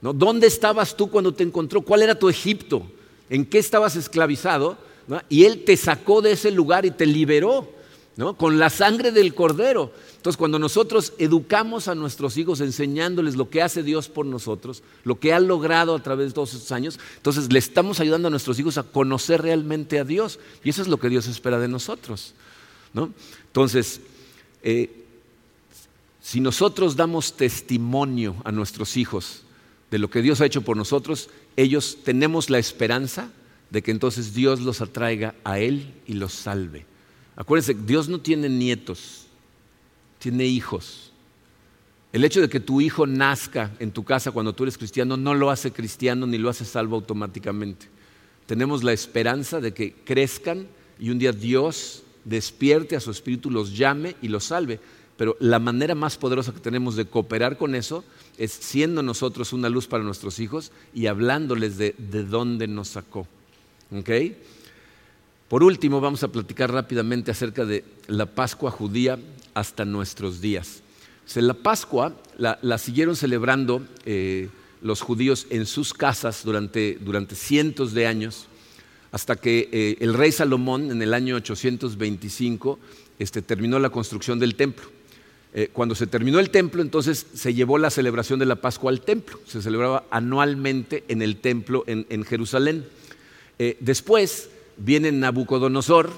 ¿Dónde 0.00 0.46
estabas 0.46 0.96
tú 0.96 1.10
cuando 1.10 1.34
te 1.34 1.42
encontró? 1.42 1.82
¿Cuál 1.82 2.02
era 2.02 2.16
tu 2.16 2.28
Egipto? 2.28 2.88
¿En 3.28 3.44
qué 3.46 3.58
estabas 3.58 3.96
esclavizado? 3.96 4.78
Y 5.28 5.44
Él 5.44 5.64
te 5.64 5.76
sacó 5.76 6.22
de 6.22 6.32
ese 6.32 6.52
lugar 6.52 6.86
y 6.86 6.92
te 6.92 7.04
liberó, 7.04 7.68
Con 8.36 8.58
la 8.58 8.68
sangre 8.68 9.12
del 9.12 9.32
cordero. 9.32 9.92
Entonces, 10.16 10.36
cuando 10.36 10.58
nosotros 10.58 11.12
educamos 11.18 11.86
a 11.86 11.94
nuestros 11.94 12.36
hijos 12.36 12.60
enseñándoles 12.60 13.36
lo 13.36 13.48
que 13.48 13.62
hace 13.62 13.84
Dios 13.84 14.08
por 14.08 14.26
nosotros, 14.26 14.82
lo 15.04 15.20
que 15.20 15.32
ha 15.32 15.38
logrado 15.38 15.94
a 15.94 16.02
través 16.02 16.28
de 16.28 16.32
todos 16.32 16.52
estos 16.54 16.72
años, 16.72 16.98
entonces 17.16 17.52
le 17.52 17.60
estamos 17.60 18.00
ayudando 18.00 18.26
a 18.26 18.30
nuestros 18.32 18.58
hijos 18.58 18.76
a 18.76 18.82
conocer 18.82 19.42
realmente 19.42 20.00
a 20.00 20.04
Dios. 20.04 20.40
Y 20.64 20.70
eso 20.70 20.82
es 20.82 20.88
lo 20.88 20.98
que 20.98 21.08
Dios 21.08 21.28
espera 21.28 21.60
de 21.60 21.68
nosotros. 21.68 22.34
Entonces, 22.92 24.00
eh, 24.64 25.04
si 26.20 26.40
nosotros 26.40 26.96
damos 26.96 27.34
testimonio 27.34 28.34
a 28.42 28.50
nuestros 28.50 28.96
hijos 28.96 29.42
de 29.92 29.98
lo 29.98 30.10
que 30.10 30.22
Dios 30.22 30.40
ha 30.40 30.46
hecho 30.46 30.62
por 30.62 30.76
nosotros, 30.76 31.30
ellos 31.56 31.98
tenemos 32.02 32.50
la 32.50 32.58
esperanza 32.58 33.30
de 33.70 33.82
que 33.82 33.92
entonces 33.92 34.34
Dios 34.34 34.60
los 34.60 34.80
atraiga 34.80 35.34
a 35.44 35.60
Él 35.60 35.94
y 36.06 36.14
los 36.14 36.32
salve. 36.32 36.87
Acuérdense, 37.38 37.72
Dios 37.72 38.08
no 38.08 38.20
tiene 38.20 38.48
nietos, 38.48 39.26
tiene 40.18 40.44
hijos. 40.44 41.12
El 42.12 42.24
hecho 42.24 42.40
de 42.40 42.48
que 42.48 42.58
tu 42.58 42.80
hijo 42.80 43.06
nazca 43.06 43.70
en 43.78 43.92
tu 43.92 44.02
casa 44.02 44.32
cuando 44.32 44.52
tú 44.52 44.64
eres 44.64 44.76
cristiano 44.76 45.16
no 45.16 45.34
lo 45.34 45.48
hace 45.48 45.70
cristiano 45.70 46.26
ni 46.26 46.36
lo 46.36 46.48
hace 46.50 46.64
salvo 46.64 46.96
automáticamente. 46.96 47.86
Tenemos 48.46 48.82
la 48.82 48.92
esperanza 48.92 49.60
de 49.60 49.72
que 49.72 49.92
crezcan 49.92 50.66
y 50.98 51.10
un 51.10 51.20
día 51.20 51.30
Dios 51.30 52.02
despierte 52.24 52.96
a 52.96 53.00
su 53.00 53.12
espíritu, 53.12 53.52
los 53.52 53.76
llame 53.76 54.16
y 54.20 54.26
los 54.26 54.46
salve. 54.46 54.80
Pero 55.16 55.36
la 55.38 55.60
manera 55.60 55.94
más 55.94 56.16
poderosa 56.16 56.52
que 56.52 56.58
tenemos 56.58 56.96
de 56.96 57.04
cooperar 57.04 57.56
con 57.56 57.76
eso 57.76 58.04
es 58.36 58.50
siendo 58.50 59.00
nosotros 59.04 59.52
una 59.52 59.68
luz 59.68 59.86
para 59.86 60.02
nuestros 60.02 60.40
hijos 60.40 60.72
y 60.92 61.06
hablándoles 61.06 61.78
de, 61.78 61.94
de 61.98 62.24
dónde 62.24 62.66
nos 62.66 62.88
sacó. 62.88 63.28
Por 65.48 65.62
último, 65.62 66.00
vamos 66.00 66.22
a 66.22 66.28
platicar 66.28 66.70
rápidamente 66.70 67.30
acerca 67.30 67.64
de 67.64 67.82
la 68.06 68.26
Pascua 68.26 68.70
judía 68.70 69.18
hasta 69.54 69.86
nuestros 69.86 70.42
días. 70.42 70.82
la 71.34 71.54
Pascua 71.54 72.14
la, 72.36 72.78
siguieron 72.78 73.16
celebrando 73.16 73.82
eh, 74.04 74.50
los 74.82 75.00
judíos 75.00 75.46
en 75.48 75.64
sus 75.64 75.94
casas 75.94 76.44
durante, 76.44 76.98
durante 77.00 77.34
cientos 77.34 77.94
de 77.94 78.06
años, 78.06 78.46
hasta 79.10 79.36
que 79.36 79.70
eh, 79.72 79.96
el 80.00 80.12
rey 80.12 80.32
Salomón 80.32 80.90
en 80.90 81.00
el 81.00 81.14
año 81.14 81.36
825 81.36 82.78
este, 83.18 83.40
terminó 83.40 83.78
la 83.78 83.88
construcción 83.88 84.38
del 84.38 84.54
templo. 84.54 84.86
Eh, 85.54 85.70
cuando 85.72 85.94
se 85.94 86.06
terminó 86.06 86.40
el 86.40 86.50
templo, 86.50 86.82
entonces 86.82 87.26
se 87.32 87.54
llevó 87.54 87.78
la 87.78 87.88
celebración 87.88 88.38
de 88.38 88.44
la 88.44 88.56
Pascua 88.56 88.90
al 88.90 89.00
templo. 89.00 89.40
Se 89.46 89.62
celebraba 89.62 90.04
anualmente 90.10 91.04
en 91.08 91.22
el 91.22 91.36
templo 91.36 91.84
en, 91.86 92.22
Jerusalén. 92.24 92.84
Eh, 93.58 93.78
después 93.80 94.50
viene 94.78 95.12
Nabucodonosor, 95.12 96.10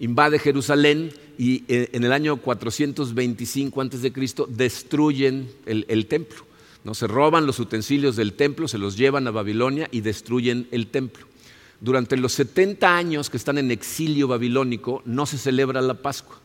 invade 0.00 0.38
Jerusalén 0.38 1.12
y 1.36 1.64
eh, 1.68 1.90
en 1.92 2.04
el 2.04 2.12
año 2.12 2.36
425 2.38 3.80
a.C. 3.80 4.12
destruyen 4.48 5.50
el, 5.66 6.06
templo. 6.06 6.44
¿no? 6.84 6.94
Se 6.94 7.06
roban 7.06 7.46
los 7.46 7.58
utensilios 7.58 8.16
del 8.16 8.32
templo, 8.32 8.68
se 8.68 8.78
los 8.78 8.96
llevan 8.96 9.26
a 9.26 9.30
Babilonia 9.30 9.88
y 9.90 10.00
destruyen 10.00 10.68
el 10.70 10.86
templo. 10.88 11.26
Durante 11.80 12.16
los 12.16 12.32
70 12.32 12.96
años 12.96 13.30
que 13.30 13.36
están 13.36 13.58
en 13.58 13.70
exilio 13.70 14.26
babilónico 14.26 15.02
no 15.04 15.26
se 15.26 15.38
celebra 15.38 15.80
la 15.80 15.94
Pascua. 15.94 16.40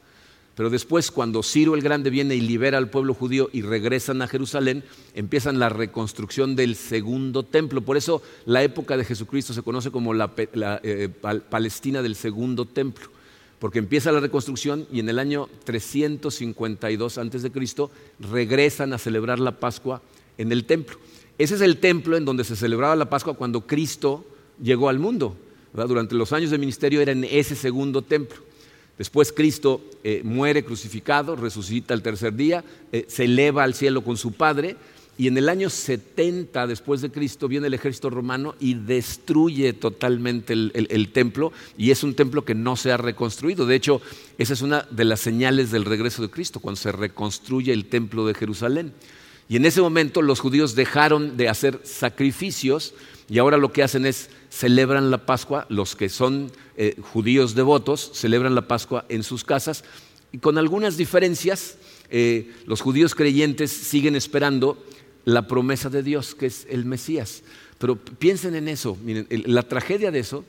Pero 0.56 0.70
después, 0.70 1.10
cuando 1.10 1.42
Ciro 1.42 1.74
el 1.74 1.82
Grande 1.82 2.12
viene 2.12 2.36
y 2.36 2.42
libera 2.42 2.78
al 2.78 2.90
pueblo 2.90 3.16
judío 3.16 3.50
y 3.54 3.64
regresan 3.64 4.22
a 4.22 4.28
Jerusalén, 4.28 4.84
empiezan 5.16 5.58
la 5.58 5.70
reconstrucción 5.70 6.56
del 6.56 6.76
segundo 6.76 7.42
templo. 7.42 7.82
Por 7.82 7.98
eso 7.98 8.22
la 8.46 8.62
época 8.62 8.96
de 8.96 9.06
Jesucristo 9.06 9.54
se 9.54 9.64
conoce 9.64 9.90
como 9.90 10.14
la, 10.14 10.32
eh, 10.84 11.10
Palestina 11.50 12.04
del 12.04 12.16
segundo 12.16 12.66
templo, 12.66 13.08
porque 13.58 13.80
empieza 13.80 14.12
la 14.12 14.20
reconstrucción 14.20 14.86
y 14.92 15.00
en 15.00 15.10
el 15.10 15.18
año 15.18 15.50
352 15.64 17.18
a.C. 17.18 17.52
regresan 18.32 18.94
a 18.94 19.00
celebrar 19.00 19.40
la 19.40 19.60
Pascua 19.60 20.04
en 20.38 20.52
el 20.52 20.66
templo. 20.66 20.98
Ese 21.40 21.56
es 21.56 21.62
el 21.62 21.78
templo 21.78 22.16
en 22.16 22.26
donde 22.26 22.44
se 22.44 22.56
celebraba 22.56 22.96
la 22.96 23.10
Pascua 23.10 23.34
cuando 23.34 23.66
Cristo 23.66 24.24
llegó 24.62 24.88
al 24.90 25.00
mundo. 25.00 25.36
Durante 25.74 26.14
los 26.14 26.32
años 26.32 26.52
de 26.52 26.60
ministerio 26.60 27.02
era 27.02 27.12
en 27.12 27.24
ese 27.24 27.56
segundo 27.56 28.04
templo. 28.04 28.53
Después 28.98 29.34
Cristo 29.34 29.82
eh, 30.04 30.22
muere 30.24 30.64
crucificado, 30.64 31.36
resucita 31.36 31.94
el 31.94 32.04
tercer 32.04 32.36
día, 32.36 32.64
eh, 32.92 33.06
se 33.08 33.26
eleva 33.26 33.64
al 33.64 33.74
cielo 33.74 34.04
con 34.04 34.18
su 34.18 34.34
Padre 34.34 34.78
y 35.18 35.28
en 35.28 35.38
el 35.38 35.50
año 35.50 35.70
70 35.70 36.66
después 36.66 37.02
de 37.02 37.12
Cristo 37.12 37.48
viene 37.48 37.68
el 37.68 37.74
ejército 37.76 38.10
romano 38.10 38.56
y 38.60 38.74
destruye 38.74 39.74
totalmente 39.74 40.54
el, 40.54 41.10
templo 41.12 41.54
y 41.78 41.92
es 41.92 42.04
un 42.04 42.16
templo 42.16 42.44
que 42.46 42.56
no 42.56 42.76
se 42.76 42.92
ha 42.92 42.98
reconstruido. 42.98 43.68
De 43.68 43.76
hecho, 43.76 44.02
esa 44.40 44.54
es 44.54 44.62
una 44.62 44.88
de 44.90 45.06
las 45.06 45.20
señales 45.20 45.70
del 45.70 45.86
regreso 45.86 46.24
de 46.24 46.32
Cristo, 46.32 46.60
cuando 46.60 46.82
se 46.82 46.92
reconstruye 46.92 47.74
el 47.74 47.86
templo 47.86 48.26
de 48.26 48.34
Jerusalén. 48.34 48.94
Y 49.50 49.58
en 49.58 49.66
ese 49.66 49.82
momento 49.82 50.22
los 50.22 50.40
judíos 50.40 50.76
dejaron 50.76 51.38
de 51.38 51.50
hacer 51.50 51.82
sacrificios 51.84 52.94
y 53.30 53.40
ahora 53.40 53.58
lo 53.58 53.72
que 53.72 53.84
hacen 53.84 54.06
es 54.06 54.30
celebran 54.50 55.10
la 55.10 55.26
Pascua, 55.26 55.66
los 55.70 55.96
que 55.96 56.10
son 56.10 56.52
eh, 56.78 56.96
judíos 57.02 57.56
devotos 57.56 58.12
celebran 58.14 58.56
la 58.56 58.68
Pascua 58.68 59.06
en 59.10 59.24
sus 59.24 59.44
casas 59.44 59.84
y 60.32 60.38
con 60.38 60.58
algunas 60.58 60.98
diferencias. 60.98 61.78
Eh, 62.10 62.52
los 62.66 62.82
judíos 62.82 63.16
creyentes 63.16 63.72
siguen 63.72 64.16
esperando 64.16 64.78
la 65.26 65.48
promesa 65.48 65.90
de 65.90 66.04
Dios, 66.04 66.36
que 66.36 66.48
es 66.48 66.68
el 66.70 66.86
Mesías. 66.86 67.44
Pero 67.80 67.96
piensen 67.96 68.56
en 68.56 68.68
eso, 68.68 68.98
miren, 69.04 69.28
la 69.46 69.64
tragedia 69.64 70.12
de 70.12 70.20
eso 70.20 70.46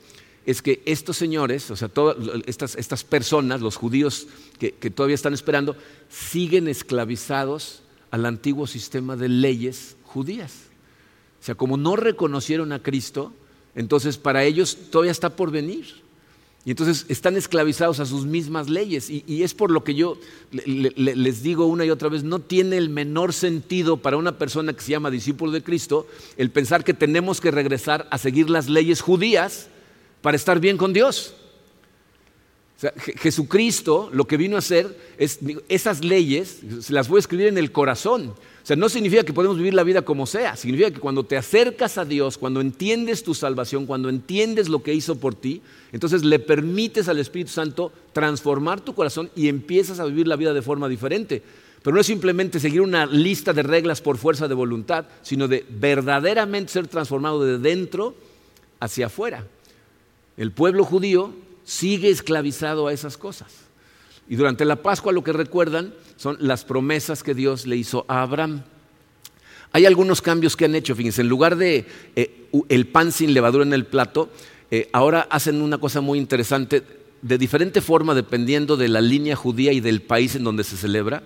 es 0.46 0.60
que 0.60 0.82
estos 0.84 1.16
señores, 1.16 1.70
o 1.70 1.76
sea, 1.76 1.88
todas 1.88 2.16
estas, 2.46 3.04
personas, 3.04 3.60
los 3.60 3.76
judíos 3.76 4.26
que, 4.58 4.72
que 4.72 4.90
todavía 4.90 5.14
están 5.14 5.32
esperando, 5.32 5.76
siguen 6.10 6.68
esclavizados 6.68 7.83
al 8.14 8.26
antiguo 8.26 8.68
sistema 8.68 9.16
de 9.16 9.28
leyes 9.28 9.96
judías. 10.04 10.52
O 11.40 11.44
sea, 11.44 11.56
como 11.56 11.76
no 11.76 11.96
reconocieron 11.96 12.70
a 12.70 12.80
Cristo, 12.80 13.32
entonces 13.74 14.18
para 14.18 14.44
ellos 14.44 14.78
todavía 14.92 15.10
está 15.10 15.34
por 15.34 15.50
venir. 15.50 16.04
Y 16.64 16.70
entonces 16.70 17.06
están 17.08 17.36
esclavizados 17.36 17.98
a 17.98 18.06
sus 18.06 18.24
mismas 18.24 18.70
leyes. 18.70 19.10
Y, 19.10 19.42
es 19.42 19.52
por 19.52 19.72
lo 19.72 19.82
que 19.82 19.96
yo 19.96 20.16
les 20.52 21.42
digo 21.42 21.66
una 21.66 21.84
y 21.84 21.90
otra 21.90 22.08
vez, 22.08 22.22
no 22.22 22.38
tiene 22.38 22.76
el 22.76 22.88
menor 22.88 23.32
sentido 23.32 23.96
para 23.96 24.16
una 24.16 24.38
persona 24.38 24.72
que 24.72 24.82
se 24.82 24.92
llama 24.92 25.10
discípulo 25.10 25.50
de 25.50 25.64
Cristo 25.64 26.06
el 26.36 26.52
pensar 26.52 26.84
que 26.84 26.94
tenemos 26.94 27.40
que 27.40 27.50
regresar 27.50 28.06
a 28.12 28.18
seguir 28.18 28.48
las 28.48 28.68
leyes 28.68 29.00
judías 29.00 29.70
para 30.22 30.36
estar 30.36 30.60
bien 30.60 30.76
con 30.76 30.92
Dios. 30.92 31.34
Jesucristo 33.16 34.10
lo 34.12 34.26
que 34.26 34.36
vino 34.36 34.56
a 34.56 34.58
hacer 34.58 34.96
es, 35.16 35.38
esas 35.68 36.04
leyes, 36.04 36.90
las 36.90 37.08
voy 37.08 37.18
a 37.18 37.20
escribir 37.20 37.46
en 37.46 37.58
el 37.58 37.72
corazón. 37.72 38.34
O 38.64 38.66
sea, 38.66 38.76
no 38.76 38.88
significa 38.88 39.22
que 39.24 39.32
podemos 39.32 39.58
vivir 39.58 39.74
la 39.74 39.82
vida 39.82 40.02
como 40.02 40.26
sea, 40.26 40.56
significa 40.56 40.90
que 40.90 40.98
cuando 40.98 41.24
te 41.24 41.36
acercas 41.36 41.98
a 41.98 42.04
Dios, 42.04 42.38
cuando 42.38 42.60
entiendes 42.60 43.22
tu 43.22 43.34
salvación, 43.34 43.86
cuando 43.86 44.08
entiendes 44.08 44.68
lo 44.68 44.82
que 44.82 44.94
hizo 44.94 45.16
por 45.16 45.34
ti, 45.34 45.60
entonces 45.92 46.24
le 46.24 46.38
permites 46.38 47.08
al 47.08 47.18
Espíritu 47.18 47.52
Santo 47.52 47.92
transformar 48.12 48.80
tu 48.80 48.94
corazón 48.94 49.30
y 49.36 49.48
empiezas 49.48 50.00
a 50.00 50.06
vivir 50.06 50.26
la 50.26 50.36
vida 50.36 50.54
de 50.54 50.62
forma 50.62 50.88
diferente. 50.88 51.42
Pero 51.82 51.94
no 51.94 52.00
es 52.00 52.06
simplemente 52.06 52.58
seguir 52.58 52.80
una 52.80 53.04
lista 53.04 53.52
de 53.52 53.62
reglas 53.62 54.00
por 54.00 54.16
fuerza 54.16 54.48
de 54.48 54.54
voluntad, 54.54 55.04
sino 55.20 55.46
de 55.46 55.66
verdaderamente 55.68 56.72
ser 56.72 56.88
transformado 56.88 57.44
de 57.44 57.58
dentro 57.58 58.14
hacia 58.80 59.06
afuera. 59.06 59.46
El 60.38 60.50
pueblo 60.50 60.84
judío 60.84 61.34
sigue 61.64 62.10
esclavizado 62.10 62.86
a 62.86 62.92
esas 62.92 63.16
cosas. 63.16 63.52
Y 64.28 64.36
durante 64.36 64.64
la 64.64 64.76
Pascua 64.76 65.12
lo 65.12 65.24
que 65.24 65.32
recuerdan 65.32 65.94
son 66.16 66.36
las 66.40 66.64
promesas 66.64 67.22
que 67.22 67.34
Dios 67.34 67.66
le 67.66 67.76
hizo 67.76 68.04
a 68.08 68.22
Abraham. 68.22 68.62
Hay 69.72 69.86
algunos 69.86 70.22
cambios 70.22 70.56
que 70.56 70.66
han 70.66 70.74
hecho, 70.74 70.94
fíjense, 70.94 71.22
en 71.22 71.28
lugar 71.28 71.56
de 71.56 71.84
eh, 72.14 72.46
el 72.68 72.86
pan 72.86 73.10
sin 73.10 73.34
levadura 73.34 73.64
en 73.64 73.72
el 73.72 73.86
plato, 73.86 74.30
eh, 74.70 74.88
ahora 74.92 75.26
hacen 75.30 75.60
una 75.60 75.78
cosa 75.78 76.00
muy 76.00 76.18
interesante, 76.18 76.82
de 77.22 77.38
diferente 77.38 77.80
forma 77.80 78.14
dependiendo 78.14 78.76
de 78.76 78.88
la 78.88 79.00
línea 79.00 79.34
judía 79.34 79.72
y 79.72 79.80
del 79.80 80.00
país 80.00 80.36
en 80.36 80.44
donde 80.44 80.62
se 80.62 80.76
celebra. 80.76 81.24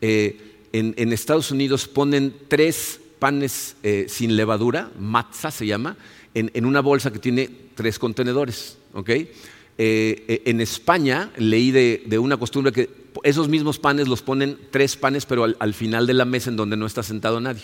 Eh, 0.00 0.50
en, 0.72 1.12
Estados 1.12 1.52
Unidos 1.52 1.86
ponen 1.86 2.34
tres 2.48 3.00
panes 3.20 3.76
sin 4.08 4.34
levadura, 4.36 4.90
matzah 4.98 5.52
se 5.52 5.68
llama, 5.68 5.96
en, 6.34 6.66
una 6.66 6.80
bolsa 6.80 7.12
que 7.12 7.20
tiene 7.20 7.48
tres 7.76 8.00
contenedores. 8.00 8.76
¿okay? 8.92 9.30
Eh, 9.76 10.24
eh, 10.28 10.42
en 10.46 10.60
España 10.60 11.32
leí 11.36 11.72
de, 11.72 12.18
una 12.18 12.36
costumbre 12.36 12.72
que 12.72 12.90
esos 13.24 13.48
mismos 13.48 13.78
panes 13.78 14.06
los 14.06 14.22
ponen 14.22 14.56
tres 14.70 14.96
panes, 14.96 15.26
pero 15.26 15.44
al, 15.44 15.74
final 15.74 16.06
de 16.06 16.14
la 16.14 16.24
mesa 16.24 16.50
en 16.50 16.56
donde 16.56 16.76
no 16.76 16.86
está 16.86 17.02
sentado 17.02 17.40
nadie. 17.40 17.62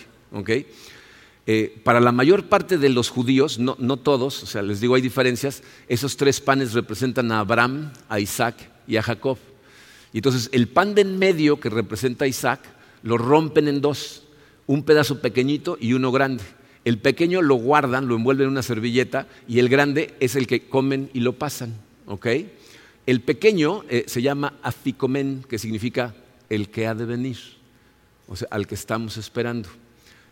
Eh, 1.47 1.81
para 1.83 1.99
la 1.99 2.11
mayor 2.11 2.45
parte 2.45 2.77
de 2.77 2.89
los 2.89 3.09
judíos, 3.09 3.59
no, 3.59 3.75
no, 3.79 3.97
todos, 3.97 4.43
o 4.43 4.45
sea, 4.45 4.61
les 4.61 4.79
digo, 4.81 4.95
hay 4.95 5.01
diferencias, 5.01 5.63
esos 5.87 6.17
tres 6.17 6.39
panes 6.39 6.73
representan 6.73 7.31
a 7.31 7.39
Abraham, 7.39 7.91
a 8.09 8.19
Isaac 8.19 8.55
y 8.87 8.97
a 8.97 9.03
Jacob. 9.03 9.37
Y 10.13 10.17
entonces 10.17 10.49
el 10.51 10.67
pan 10.67 10.93
de 10.93 11.01
en 11.01 11.17
medio 11.17 11.59
que 11.59 11.69
representa 11.69 12.25
a 12.25 12.27
Isaac 12.27 12.61
lo 13.03 13.17
rompen 13.17 13.67
en 13.67 13.81
dos, 13.81 14.23
un 14.67 14.83
pedazo 14.83 15.21
pequeñito 15.21 15.77
y 15.79 15.93
uno 15.93 16.11
grande. 16.11 16.43
El 16.83 16.99
pequeño 16.99 17.41
lo 17.41 17.55
guardan, 17.55 18.07
lo 18.07 18.15
envuelven 18.15 18.45
en 18.45 18.51
una 18.51 18.63
servilleta 18.63 19.27
y 19.47 19.59
el 19.59 19.69
grande 19.69 20.15
es 20.19 20.35
el 20.35 20.47
que 20.47 20.67
comen 20.67 21.09
y 21.13 21.21
lo 21.21 21.33
pasan. 21.33 21.75
El 23.05 23.21
pequeño 23.21 23.83
eh, 23.89 24.05
se 24.07 24.21
llama 24.21 24.53
aficomen, 24.61 25.43
que 25.49 25.57
significa 25.57 26.13
el 26.49 26.69
que 26.69 26.87
ha 26.87 26.93
de 26.93 27.05
venir, 27.05 27.37
o 28.27 28.35
sea, 28.35 28.47
al 28.51 28.67
que 28.67 28.75
estamos 28.75 29.17
esperando. 29.17 29.69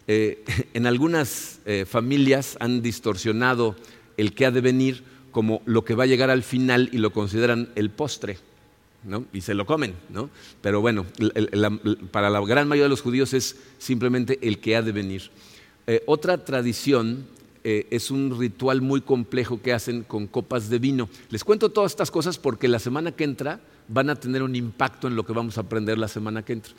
Eh, 0.08 0.44
en 0.74 0.86
algunas 0.86 1.60
eh, 1.66 1.86
familias 1.90 2.58
han 2.60 2.82
distorsionado 2.82 3.76
el 4.18 4.34
que 4.34 4.46
ha 4.46 4.52
de 4.52 4.62
venir 4.62 5.04
como 5.32 5.62
lo 5.66 5.84
que 5.84 5.96
va 5.96 6.04
a 6.04 6.08
llegar 6.08 6.30
al 6.30 6.44
final 6.44 6.90
y 6.92 6.98
lo 6.98 7.12
consideran 7.12 7.70
el 7.76 7.90
postre. 7.90 8.38
y 9.32 9.42
se 9.42 9.54
lo 9.54 9.66
comen, 9.66 9.94
¿no? 10.10 10.30
pero 10.62 10.82
bueno, 10.82 11.06
para 12.12 12.30
la 12.30 12.42
gran 12.42 12.68
mayoría 12.68 12.86
de 12.86 12.90
los 12.90 13.02
judíos 13.02 13.34
es 13.34 13.56
simplemente 13.78 14.40
el 14.42 14.60
que 14.60 14.76
ha 14.76 14.82
de 14.82 14.92
venir. 14.92 15.30
otra 16.06 16.44
tradición 16.44 17.26
eh, 17.64 17.88
es 17.92 18.10
un 18.10 18.40
ritual 18.40 18.82
muy 18.82 19.02
complejo 19.02 19.62
que 19.62 19.74
hacen 19.74 20.04
con 20.04 20.28
copas 20.28 20.70
de 20.70 20.80
vino. 20.80 21.10
Les 21.30 21.44
cuento 21.44 21.70
todas 21.70 21.92
estas 21.92 22.10
cosas 22.10 22.38
porque 22.38 22.70
la 22.70 22.80
semana 22.80 23.12
que 23.12 23.26
entra 23.26 23.60
van 23.90 24.10
a 24.10 24.16
tener 24.16 24.44
un 24.44 24.56
impacto 24.56 25.08
en 25.08 25.16
lo 25.16 25.26
que 25.26 25.34
vamos 25.34 25.58
a 25.58 25.62
aprender 25.62 25.98
la 25.98 26.08
semana 26.08 26.44
que 26.44 26.54
entra. 26.54 26.74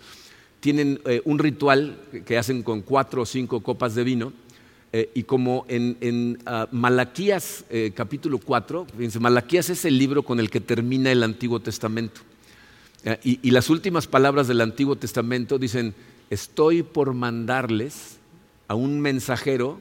Tienen 0.60 1.00
eh, 1.04 1.20
un 1.24 1.38
ritual 1.38 1.98
que 2.24 2.38
hacen 2.38 2.62
con 2.62 2.80
cuatro 2.80 3.22
o 3.22 3.26
cinco 3.26 3.62
copas 3.62 3.94
de 3.94 4.04
vino. 4.04 4.32
Eh, 4.92 5.10
y 5.14 5.22
como 5.22 5.66
en, 5.68 6.38
ah, 6.46 6.66
Malaquías 6.72 7.64
capítulo 7.94 8.38
4, 8.38 8.86
fíjense, 8.96 9.20
Malaquías 9.20 9.70
es 9.70 9.84
el 9.84 9.96
libro 9.96 10.24
con 10.24 10.40
el 10.40 10.50
que 10.50 10.60
termina 10.60 11.12
el 11.12 11.22
Antiguo 11.22 11.60
Testamento. 11.60 12.22
y, 13.22 13.50
las 13.50 13.70
últimas 13.70 14.06
palabras 14.06 14.48
del 14.48 14.60
Antiguo 14.60 14.96
Testamento 14.96 15.58
dicen, 15.58 15.94
estoy 16.28 16.82
por 16.82 17.14
mandarles 17.14 18.18
a 18.66 18.74
un 18.74 19.00
mensajero 19.00 19.80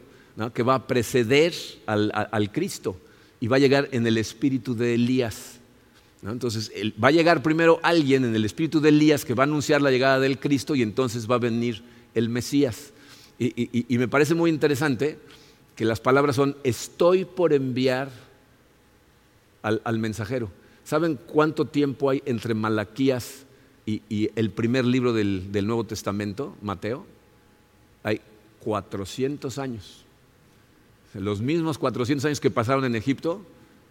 que 0.54 0.64
va 0.64 0.76
a 0.76 0.88
preceder 0.88 1.54
al, 1.86 2.52
Cristo 2.54 2.96
y 3.42 3.48
va 3.48 3.58
a 3.58 3.60
llegar 3.60 3.90
en 3.92 4.08
el 4.08 4.18
espíritu 4.18 4.74
de 4.74 4.96
Elías. 4.96 5.60
Entonces, 6.24 6.72
va 7.02 7.10
a 7.10 7.12
llegar 7.12 7.44
primero 7.44 7.80
alguien 7.84 8.24
en 8.24 8.36
el 8.36 8.46
espíritu 8.46 8.80
de 8.80 8.90
Elías 8.90 9.26
que 9.26 9.34
va 9.34 9.44
a 9.44 9.48
anunciar 9.48 9.82
la 9.82 9.92
llegada 9.92 10.20
del 10.20 10.40
Cristo 10.40 10.76
y 10.76 10.82
entonces 10.82 11.30
va 11.30 11.36
a 11.36 11.40
venir 11.40 11.84
el 12.16 12.30
Mesías. 12.30 12.94
Y, 13.38 13.98
me 13.98 14.08
parece 14.08 14.34
muy 14.36 14.50
interesante 14.50 15.18
que 15.76 15.86
las 15.86 16.00
palabras 16.00 16.36
son, 16.36 16.56
estoy 16.64 17.26
por 17.26 17.54
enviar 17.54 18.10
al, 19.62 20.00
mensajero. 20.00 20.50
¿Saben 20.84 21.20
cuánto 21.26 21.66
tiempo 21.66 22.10
hay 22.10 22.22
entre 22.26 22.54
Malaquías 22.54 23.46
y, 23.86 24.30
el 24.36 24.52
primer 24.52 24.86
libro 24.86 25.12
del, 25.12 25.52
del 25.52 25.68
Nuevo 25.68 25.86
Testamento, 25.86 26.56
Mateo? 26.62 27.06
Hay 28.04 28.22
400 28.62 29.58
años. 29.58 30.06
Los 31.14 31.42
mismos 31.42 31.78
400 31.78 32.26
años 32.26 32.40
que 32.40 32.52
pasaron 32.52 32.86
en 32.86 32.96
Egipto, 32.96 33.42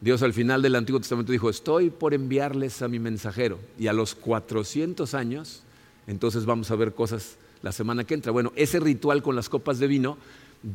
Dios 0.00 0.22
al 0.22 0.32
final 0.32 0.62
del 0.62 0.76
Antiguo 0.76 1.00
Testamento 1.00 1.32
dijo, 1.32 1.50
estoy 1.50 1.90
por 1.90 2.14
enviarles 2.14 2.80
a 2.82 2.88
mi 2.88 2.98
mensajero. 3.00 3.58
Y 3.78 3.88
a 3.88 3.92
los 3.92 4.14
400 4.14 5.14
años, 5.14 5.62
entonces 6.06 6.44
vamos 6.44 6.70
a 6.70 6.76
ver 6.76 6.94
cosas 6.94 7.36
la 7.62 7.72
semana 7.72 8.04
que 8.04 8.14
entra. 8.14 8.30
Bueno, 8.30 8.52
ese 8.54 8.78
ritual 8.78 9.22
con 9.22 9.34
las 9.34 9.48
copas 9.48 9.80
de 9.80 9.88
vino, 9.88 10.16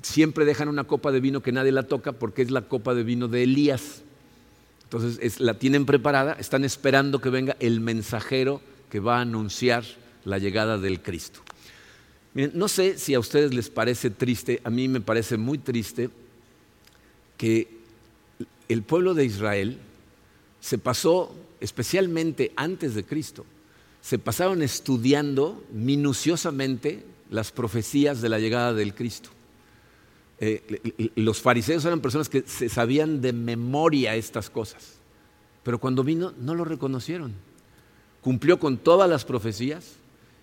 siempre 0.01 0.43
dejan 0.43 0.67
una 0.67 0.83
copa 0.83 1.11
de 1.11 1.21
vino 1.21 1.41
que 1.41 1.51
nadie 1.51 1.71
la 1.71 1.83
toca 1.83 2.11
porque 2.11 2.41
es 2.41 2.51
la 2.51 2.63
copa 2.63 2.93
de 2.93 3.03
vino 3.03 3.29
de 3.29 3.43
Elías. 3.43 4.01
Entonces 4.83 5.39
la 5.39 5.55
tienen 5.55 5.85
preparada, 5.85 6.33
están 6.33 6.63
esperando 6.65 7.19
que 7.19 7.29
venga 7.29 7.55
el 7.59 7.79
mensajero 7.79 8.61
que 8.89 8.99
va 8.99 9.17
a 9.17 9.21
anunciar 9.21 9.83
la 10.25 10.37
llegada 10.37 10.77
del 10.77 11.01
Cristo. 11.01 11.39
Miren, 12.33 12.51
no 12.53 12.67
sé 12.67 12.97
si 12.97 13.13
a 13.13 13.19
ustedes 13.19 13.53
les 13.53 13.69
parece 13.69 14.09
triste, 14.09 14.61
a 14.63 14.69
mí 14.69 14.87
me 14.87 15.01
parece 15.01 15.37
muy 15.37 15.57
triste 15.57 16.09
que 17.37 17.67
el 18.69 18.83
pueblo 18.83 19.13
de 19.13 19.25
Israel 19.25 19.77
se 20.59 20.77
pasó, 20.77 21.35
especialmente 21.59 22.51
antes 22.55 22.95
de 22.95 23.03
Cristo, 23.03 23.45
se 24.01 24.19
pasaron 24.19 24.61
estudiando 24.61 25.63
minuciosamente 25.71 27.03
las 27.29 27.51
profecías 27.51 28.21
de 28.21 28.29
la 28.29 28.39
llegada 28.39 28.73
del 28.73 28.93
Cristo. 28.93 29.29
eh, 30.39 31.11
los 31.15 31.41
fariseos 31.41 31.85
eran 31.85 32.01
personas 32.01 32.27
que 32.27 32.43
se 32.45 32.67
sabían 32.67 33.21
de 33.21 33.31
memoria 33.33 34.15
estas 34.15 34.49
cosas, 34.49 34.95
pero 35.63 35.79
cuando 35.79 36.03
vino 36.03 36.33
no 36.39 36.53
lo 36.53 36.65
reconocieron. 36.65 37.33
Cumplió 38.21 38.59
con 38.59 38.77
todas 38.77 39.09
las 39.09 39.25
profecías, 39.25 39.95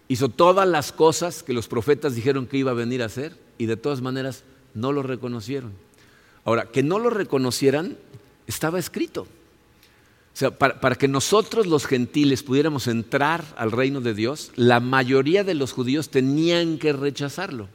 hizo 0.09 0.28
todas 0.28 0.68
las 0.68 0.93
cosas 0.93 1.43
que 1.43 1.53
los 1.53 1.68
profetas 1.68 2.14
dijeron 2.14 2.47
que 2.47 2.59
iba 2.59 2.72
a 2.72 2.74
venir 2.74 3.03
a 3.03 3.07
hacer 3.07 3.36
y 3.59 3.66
de 3.66 3.76
todas 3.76 4.01
maneras 4.01 4.45
no 4.74 4.93
lo 4.93 5.03
reconocieron. 5.03 5.72
Ahora, 6.45 6.66
que 6.66 6.82
no 6.82 6.99
lo 6.99 7.11
reconocieran 7.11 7.97
estaba 8.47 8.78
escrito. 8.78 9.22
O 9.22 10.36
sea, 10.41 10.57
para, 10.57 10.80
para, 10.80 10.95
que 10.95 11.09
nosotros 11.09 11.66
los 11.66 11.86
gentiles 11.86 12.43
pudiéramos 12.43 12.86
entrar 12.86 13.45
al 13.57 13.72
reino 13.72 14.01
de 14.01 14.14
Dios, 14.14 14.53
la 14.57 14.80
mayoría 14.80 15.45
de 15.45 15.55
los 15.55 15.72
judíos 15.72 16.09
tenían 16.09 16.78
que 16.78 16.93
rechazarlo. 16.93 17.68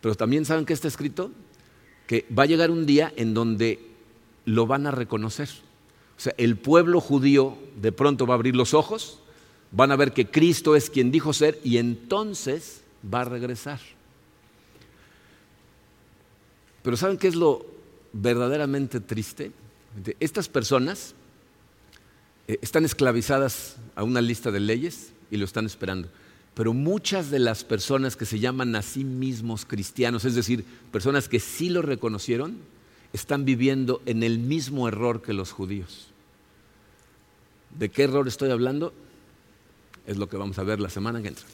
Pero 0.00 0.14
también 0.14 0.44
saben 0.44 0.66
que 0.66 0.72
está 0.72 0.88
escrito 0.88 1.30
que 2.06 2.26
va 2.36 2.44
a 2.44 2.46
llegar 2.46 2.70
un 2.70 2.86
día 2.86 3.12
en 3.16 3.34
donde 3.34 3.80
lo 4.44 4.66
van 4.66 4.86
a 4.86 4.90
reconocer. 4.90 5.48
O 6.16 6.20
sea, 6.20 6.34
el 6.38 6.56
pueblo 6.56 7.00
judío 7.00 7.56
de 7.80 7.92
pronto 7.92 8.26
va 8.26 8.34
a 8.34 8.36
abrir 8.36 8.56
los 8.56 8.74
ojos, 8.74 9.20
van 9.70 9.92
a 9.92 9.96
ver 9.96 10.12
que 10.12 10.30
Cristo 10.30 10.74
es 10.74 10.90
quien 10.90 11.12
dijo 11.12 11.32
ser 11.32 11.60
y 11.62 11.76
entonces 11.76 12.82
va 13.04 13.20
a 13.20 13.24
regresar. 13.24 13.78
Pero 16.88 16.96
¿saben 16.96 17.18
qué 17.18 17.28
es 17.28 17.34
lo 17.34 17.66
verdaderamente 18.14 18.98
triste? 18.98 19.52
Estas 20.20 20.48
personas 20.48 21.14
eh, 22.46 22.58
están 22.62 22.86
esclavizadas 22.86 23.76
a 23.94 24.04
una 24.04 24.22
lista 24.22 24.50
de 24.50 24.60
leyes 24.60 25.12
y 25.30 25.36
lo 25.36 25.44
están 25.44 25.66
esperando. 25.66 26.08
Pero 26.54 26.72
muchas 26.72 27.30
de 27.30 27.40
las 27.40 27.62
personas 27.62 28.16
que 28.16 28.24
se 28.24 28.38
llaman 28.38 28.74
a 28.74 28.80
sí 28.80 29.04
mismos 29.04 29.66
cristianos, 29.66 30.24
es 30.24 30.34
decir, 30.34 30.64
personas 30.90 31.28
que 31.28 31.40
sí 31.40 31.68
lo 31.68 31.82
reconocieron, 31.82 32.56
están 33.12 33.44
viviendo 33.44 34.00
en 34.06 34.22
el 34.22 34.38
mismo 34.38 34.88
error 34.88 35.20
que 35.20 35.34
los 35.34 35.52
judíos. 35.52 36.08
¿De 37.78 37.90
qué 37.90 38.04
error 38.04 38.26
estoy 38.26 38.50
hablando? 38.50 38.94
Es 40.06 40.16
lo 40.16 40.30
que 40.30 40.38
vamos 40.38 40.58
a 40.58 40.62
ver 40.62 40.80
la 40.80 40.88
semana 40.88 41.20
que 41.20 41.28
entra. 41.28 41.44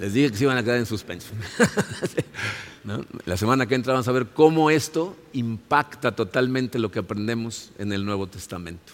Les 0.00 0.14
dije 0.14 0.30
que 0.30 0.36
se 0.36 0.44
iban 0.44 0.56
a 0.56 0.62
quedar 0.62 0.78
en 0.78 0.86
suspenso. 0.86 1.28
La 3.26 3.36
semana 3.36 3.66
que 3.66 3.74
entra 3.74 3.92
vamos 3.92 4.08
a 4.08 4.12
ver 4.12 4.28
cómo 4.28 4.70
esto 4.70 5.16
impacta 5.32 6.16
totalmente 6.16 6.78
lo 6.78 6.90
que 6.90 6.98
aprendemos 6.98 7.70
en 7.78 7.92
el 7.92 8.04
Nuevo 8.04 8.26
Testamento. 8.26 8.92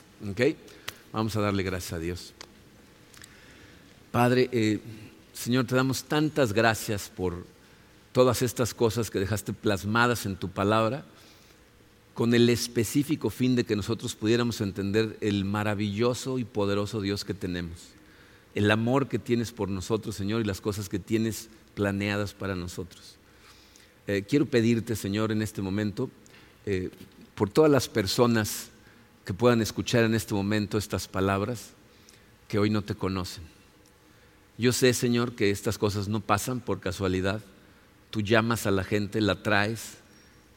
Vamos 1.13 1.37
a 1.37 1.41
darle 1.41 1.63
gracias 1.63 1.93
a 1.95 1.99
Dios. 1.99 2.35
Padre, 4.11 4.49
eh, 4.53 4.81
Señor, 5.33 5.67
te 5.67 5.75
damos 5.75 6.05
tantas 6.05 6.53
gracias 6.53 7.11
por 7.15 7.47
todas 8.13 8.43
estas 8.43 8.75
cosas 8.75 9.11
que 9.11 9.21
dejaste 9.21 9.53
plasmadas 9.53 10.27
en 10.27 10.37
tu 10.37 10.49
palabra, 10.49 11.05
con 12.15 12.35
el 12.35 12.51
específico 12.51 13.31
fin 13.31 13.55
de 13.55 13.65
que 13.65 13.77
nosotros 13.77 14.17
pudiéramos 14.17 14.61
entender 14.61 15.17
el 15.21 15.45
maravilloso 15.45 16.39
y 16.39 16.45
poderoso 16.45 17.01
Dios 17.01 17.25
que 17.25 17.35
tenemos, 17.35 17.79
el 18.55 18.71
amor 18.71 19.09
que 19.09 19.19
tienes 19.19 19.53
por 19.53 19.69
nosotros, 19.69 20.17
Señor, 20.17 20.41
y 20.41 20.45
las 20.45 20.61
cosas 20.61 20.89
que 20.89 20.99
tienes 20.99 21.49
planeadas 21.75 22.35
para 22.35 22.55
nosotros. 22.55 23.17
Eh, 24.07 24.25
quiero 24.29 24.47
pedirte, 24.47 24.97
Señor, 24.97 25.33
en 25.33 25.43
este 25.43 25.63
momento, 25.63 26.11
eh, 26.67 26.91
por 27.35 27.51
todas 27.51 27.71
las 27.71 27.89
personas 27.89 28.71
que 29.25 29.35
puedan 29.35 29.61
escuchar 29.61 30.05
en 30.05 30.15
este 30.15 30.35
momento 30.35 30.79
estas 30.79 31.07
palabras, 31.07 31.71
que 32.49 32.59
hoy 32.59 32.71
no 32.71 32.83
te 32.83 32.95
conocen 32.95 33.45
yo 34.59 34.73
sé, 34.73 34.93
Señor, 34.93 35.37
que 35.37 35.51
estas 35.51 35.79
cosas 35.79 36.09
no 36.09 36.21
pasan 36.21 36.59
por 36.59 36.81
casualidad. 36.81 37.41
Tú 38.11 38.23
llamas 38.23 38.67
a 38.67 38.73
la 38.73 38.83
gente, 38.83 39.21
la 39.21 39.41
traes 39.41 39.99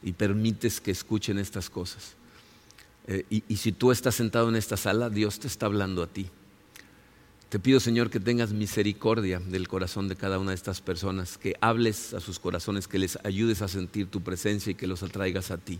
y 0.01 0.13
permites 0.13 0.81
que 0.81 0.89
escuchen 0.89 1.37
estas 1.37 1.69
cosas. 1.69 2.15
Eh, 3.05 3.25
y, 3.29 3.43
y 3.47 3.57
si 3.57 3.71
tú 3.71 3.91
estás 3.91 4.15
sentado 4.15 4.49
en 4.49 4.55
esta 4.55 4.75
sala, 4.75 5.11
Dios 5.11 5.39
te 5.39 5.45
está 5.45 5.67
hablando 5.67 6.01
a 6.01 6.07
ti. 6.07 6.27
Te 7.51 7.59
pido, 7.59 7.79
Señor, 7.79 8.09
que 8.09 8.19
tengas 8.19 8.51
misericordia 8.51 9.39
del 9.39 9.67
corazón 9.67 10.07
de 10.07 10.15
cada 10.15 10.39
una 10.39 10.49
de 10.49 10.55
estas 10.55 10.81
personas, 10.81 11.37
que 11.37 11.55
hables 11.61 12.15
a 12.15 12.19
sus 12.19 12.39
corazones, 12.39 12.87
que 12.87 12.97
les 12.97 13.19
ayudes 13.23 13.61
a 13.61 13.67
sentir 13.67 14.07
tu 14.07 14.21
presencia 14.21 14.71
y 14.71 14.75
que 14.75 14.87
los 14.87 15.03
atraigas 15.03 15.51
a 15.51 15.59
ti, 15.59 15.79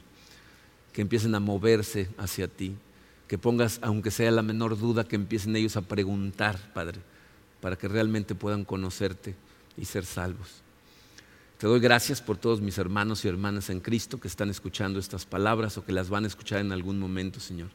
que 0.94 1.02
empiecen 1.02 1.34
a 1.34 1.40
moverse 1.40 2.10
hacia 2.20 2.48
ti, 2.48 2.76
que 3.28 3.40
pongas, 3.40 3.80
aunque 3.82 4.12
sea 4.12 4.30
la 4.30 4.44
menor 4.44 4.78
duda, 4.78 5.06
que 5.06 5.16
empiecen 5.16 5.56
ellos 5.56 5.76
a 5.76 5.82
preguntar, 5.82 6.60
Padre 6.76 7.00
para 7.62 7.78
que 7.78 7.88
realmente 7.88 8.36
puedan 8.36 8.66
conocerte 8.66 9.36
y 9.78 9.86
ser 9.86 10.06
salvos. 10.06 10.50
Te 11.60 11.68
doy 11.68 11.80
gracias 11.80 12.22
por 12.22 12.38
todos 12.38 12.60
mis 12.60 12.80
hermanos 12.80 13.24
y 13.24 13.28
hermanas 13.28 13.70
en 13.70 13.80
Cristo 13.80 14.20
que 14.20 14.28
están 14.28 14.50
escuchando 14.50 15.00
estas 15.00 15.26
palabras 15.26 15.78
o 15.78 15.86
que 15.86 15.92
las 15.92 16.10
van 16.10 16.24
a 16.24 16.28
escuchar 16.28 16.60
en 16.60 16.72
algún 16.72 17.00
momento, 17.00 17.40
Señor. 17.40 17.70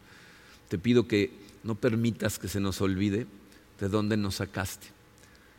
Te 0.69 0.77
pido 0.77 1.07
que 1.07 1.31
no 1.63 1.77
permitas 1.77 2.41
que 2.41 2.49
se 2.49 2.59
nos 2.59 2.81
olvide 2.81 3.29
de 3.81 3.89
dónde 3.89 4.17
nos 4.17 4.37
sacaste, 4.37 4.89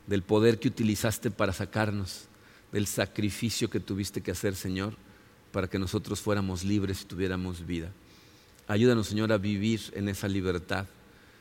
del 0.08 0.24
poder 0.24 0.60
que 0.60 0.68
utilizaste 0.68 1.32
para 1.32 1.54
sacarnos, 1.54 2.26
del 2.72 2.88
sacrificio 2.88 3.70
que 3.70 3.80
tuviste 3.80 4.22
que 4.22 4.32
hacer, 4.32 4.56
Señor, 4.56 4.96
para 5.52 5.68
que 5.68 5.80
nosotros 5.80 6.22
fuéramos 6.22 6.64
libres 6.64 7.02
y 7.02 7.06
tuviéramos 7.06 7.66
vida. 7.66 7.92
Ayúdanos, 8.68 9.08
Señor, 9.08 9.32
a 9.32 9.38
vivir 9.38 9.82
en 9.94 10.10
esa 10.10 10.28
libertad 10.28 10.88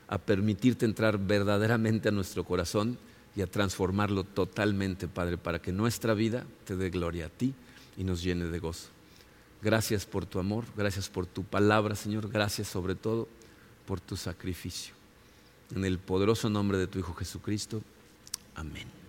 a 0.08 0.18
permitirte 0.18 0.84
entrar 0.84 1.18
verdaderamente 1.18 2.08
a 2.08 2.12
nuestro 2.12 2.44
corazón 2.44 2.98
y 3.34 3.42
a 3.42 3.46
transformarlo 3.46 4.24
totalmente, 4.24 5.08
Padre, 5.08 5.36
para 5.36 5.60
que 5.60 5.72
nuestra 5.72 6.14
vida 6.14 6.44
te 6.64 6.76
dé 6.76 6.90
gloria 6.90 7.26
a 7.26 7.28
ti 7.28 7.54
y 7.96 8.04
nos 8.04 8.22
llene 8.22 8.46
de 8.46 8.58
gozo. 8.58 8.88
Gracias 9.62 10.06
por 10.06 10.26
tu 10.26 10.38
amor, 10.38 10.64
gracias 10.76 11.08
por 11.08 11.26
tu 11.26 11.42
palabra, 11.42 11.96
Señor, 11.96 12.28
gracias 12.28 12.68
sobre 12.68 12.94
todo 12.94 13.28
por 13.86 14.00
tu 14.00 14.16
sacrificio. 14.16 14.95
En 15.74 15.84
el 15.84 15.98
poderoso 15.98 16.48
nombre 16.48 16.78
de 16.78 16.86
tu 16.86 16.98
Hijo 16.98 17.14
Jesucristo. 17.14 17.82
Amén. 18.54 19.05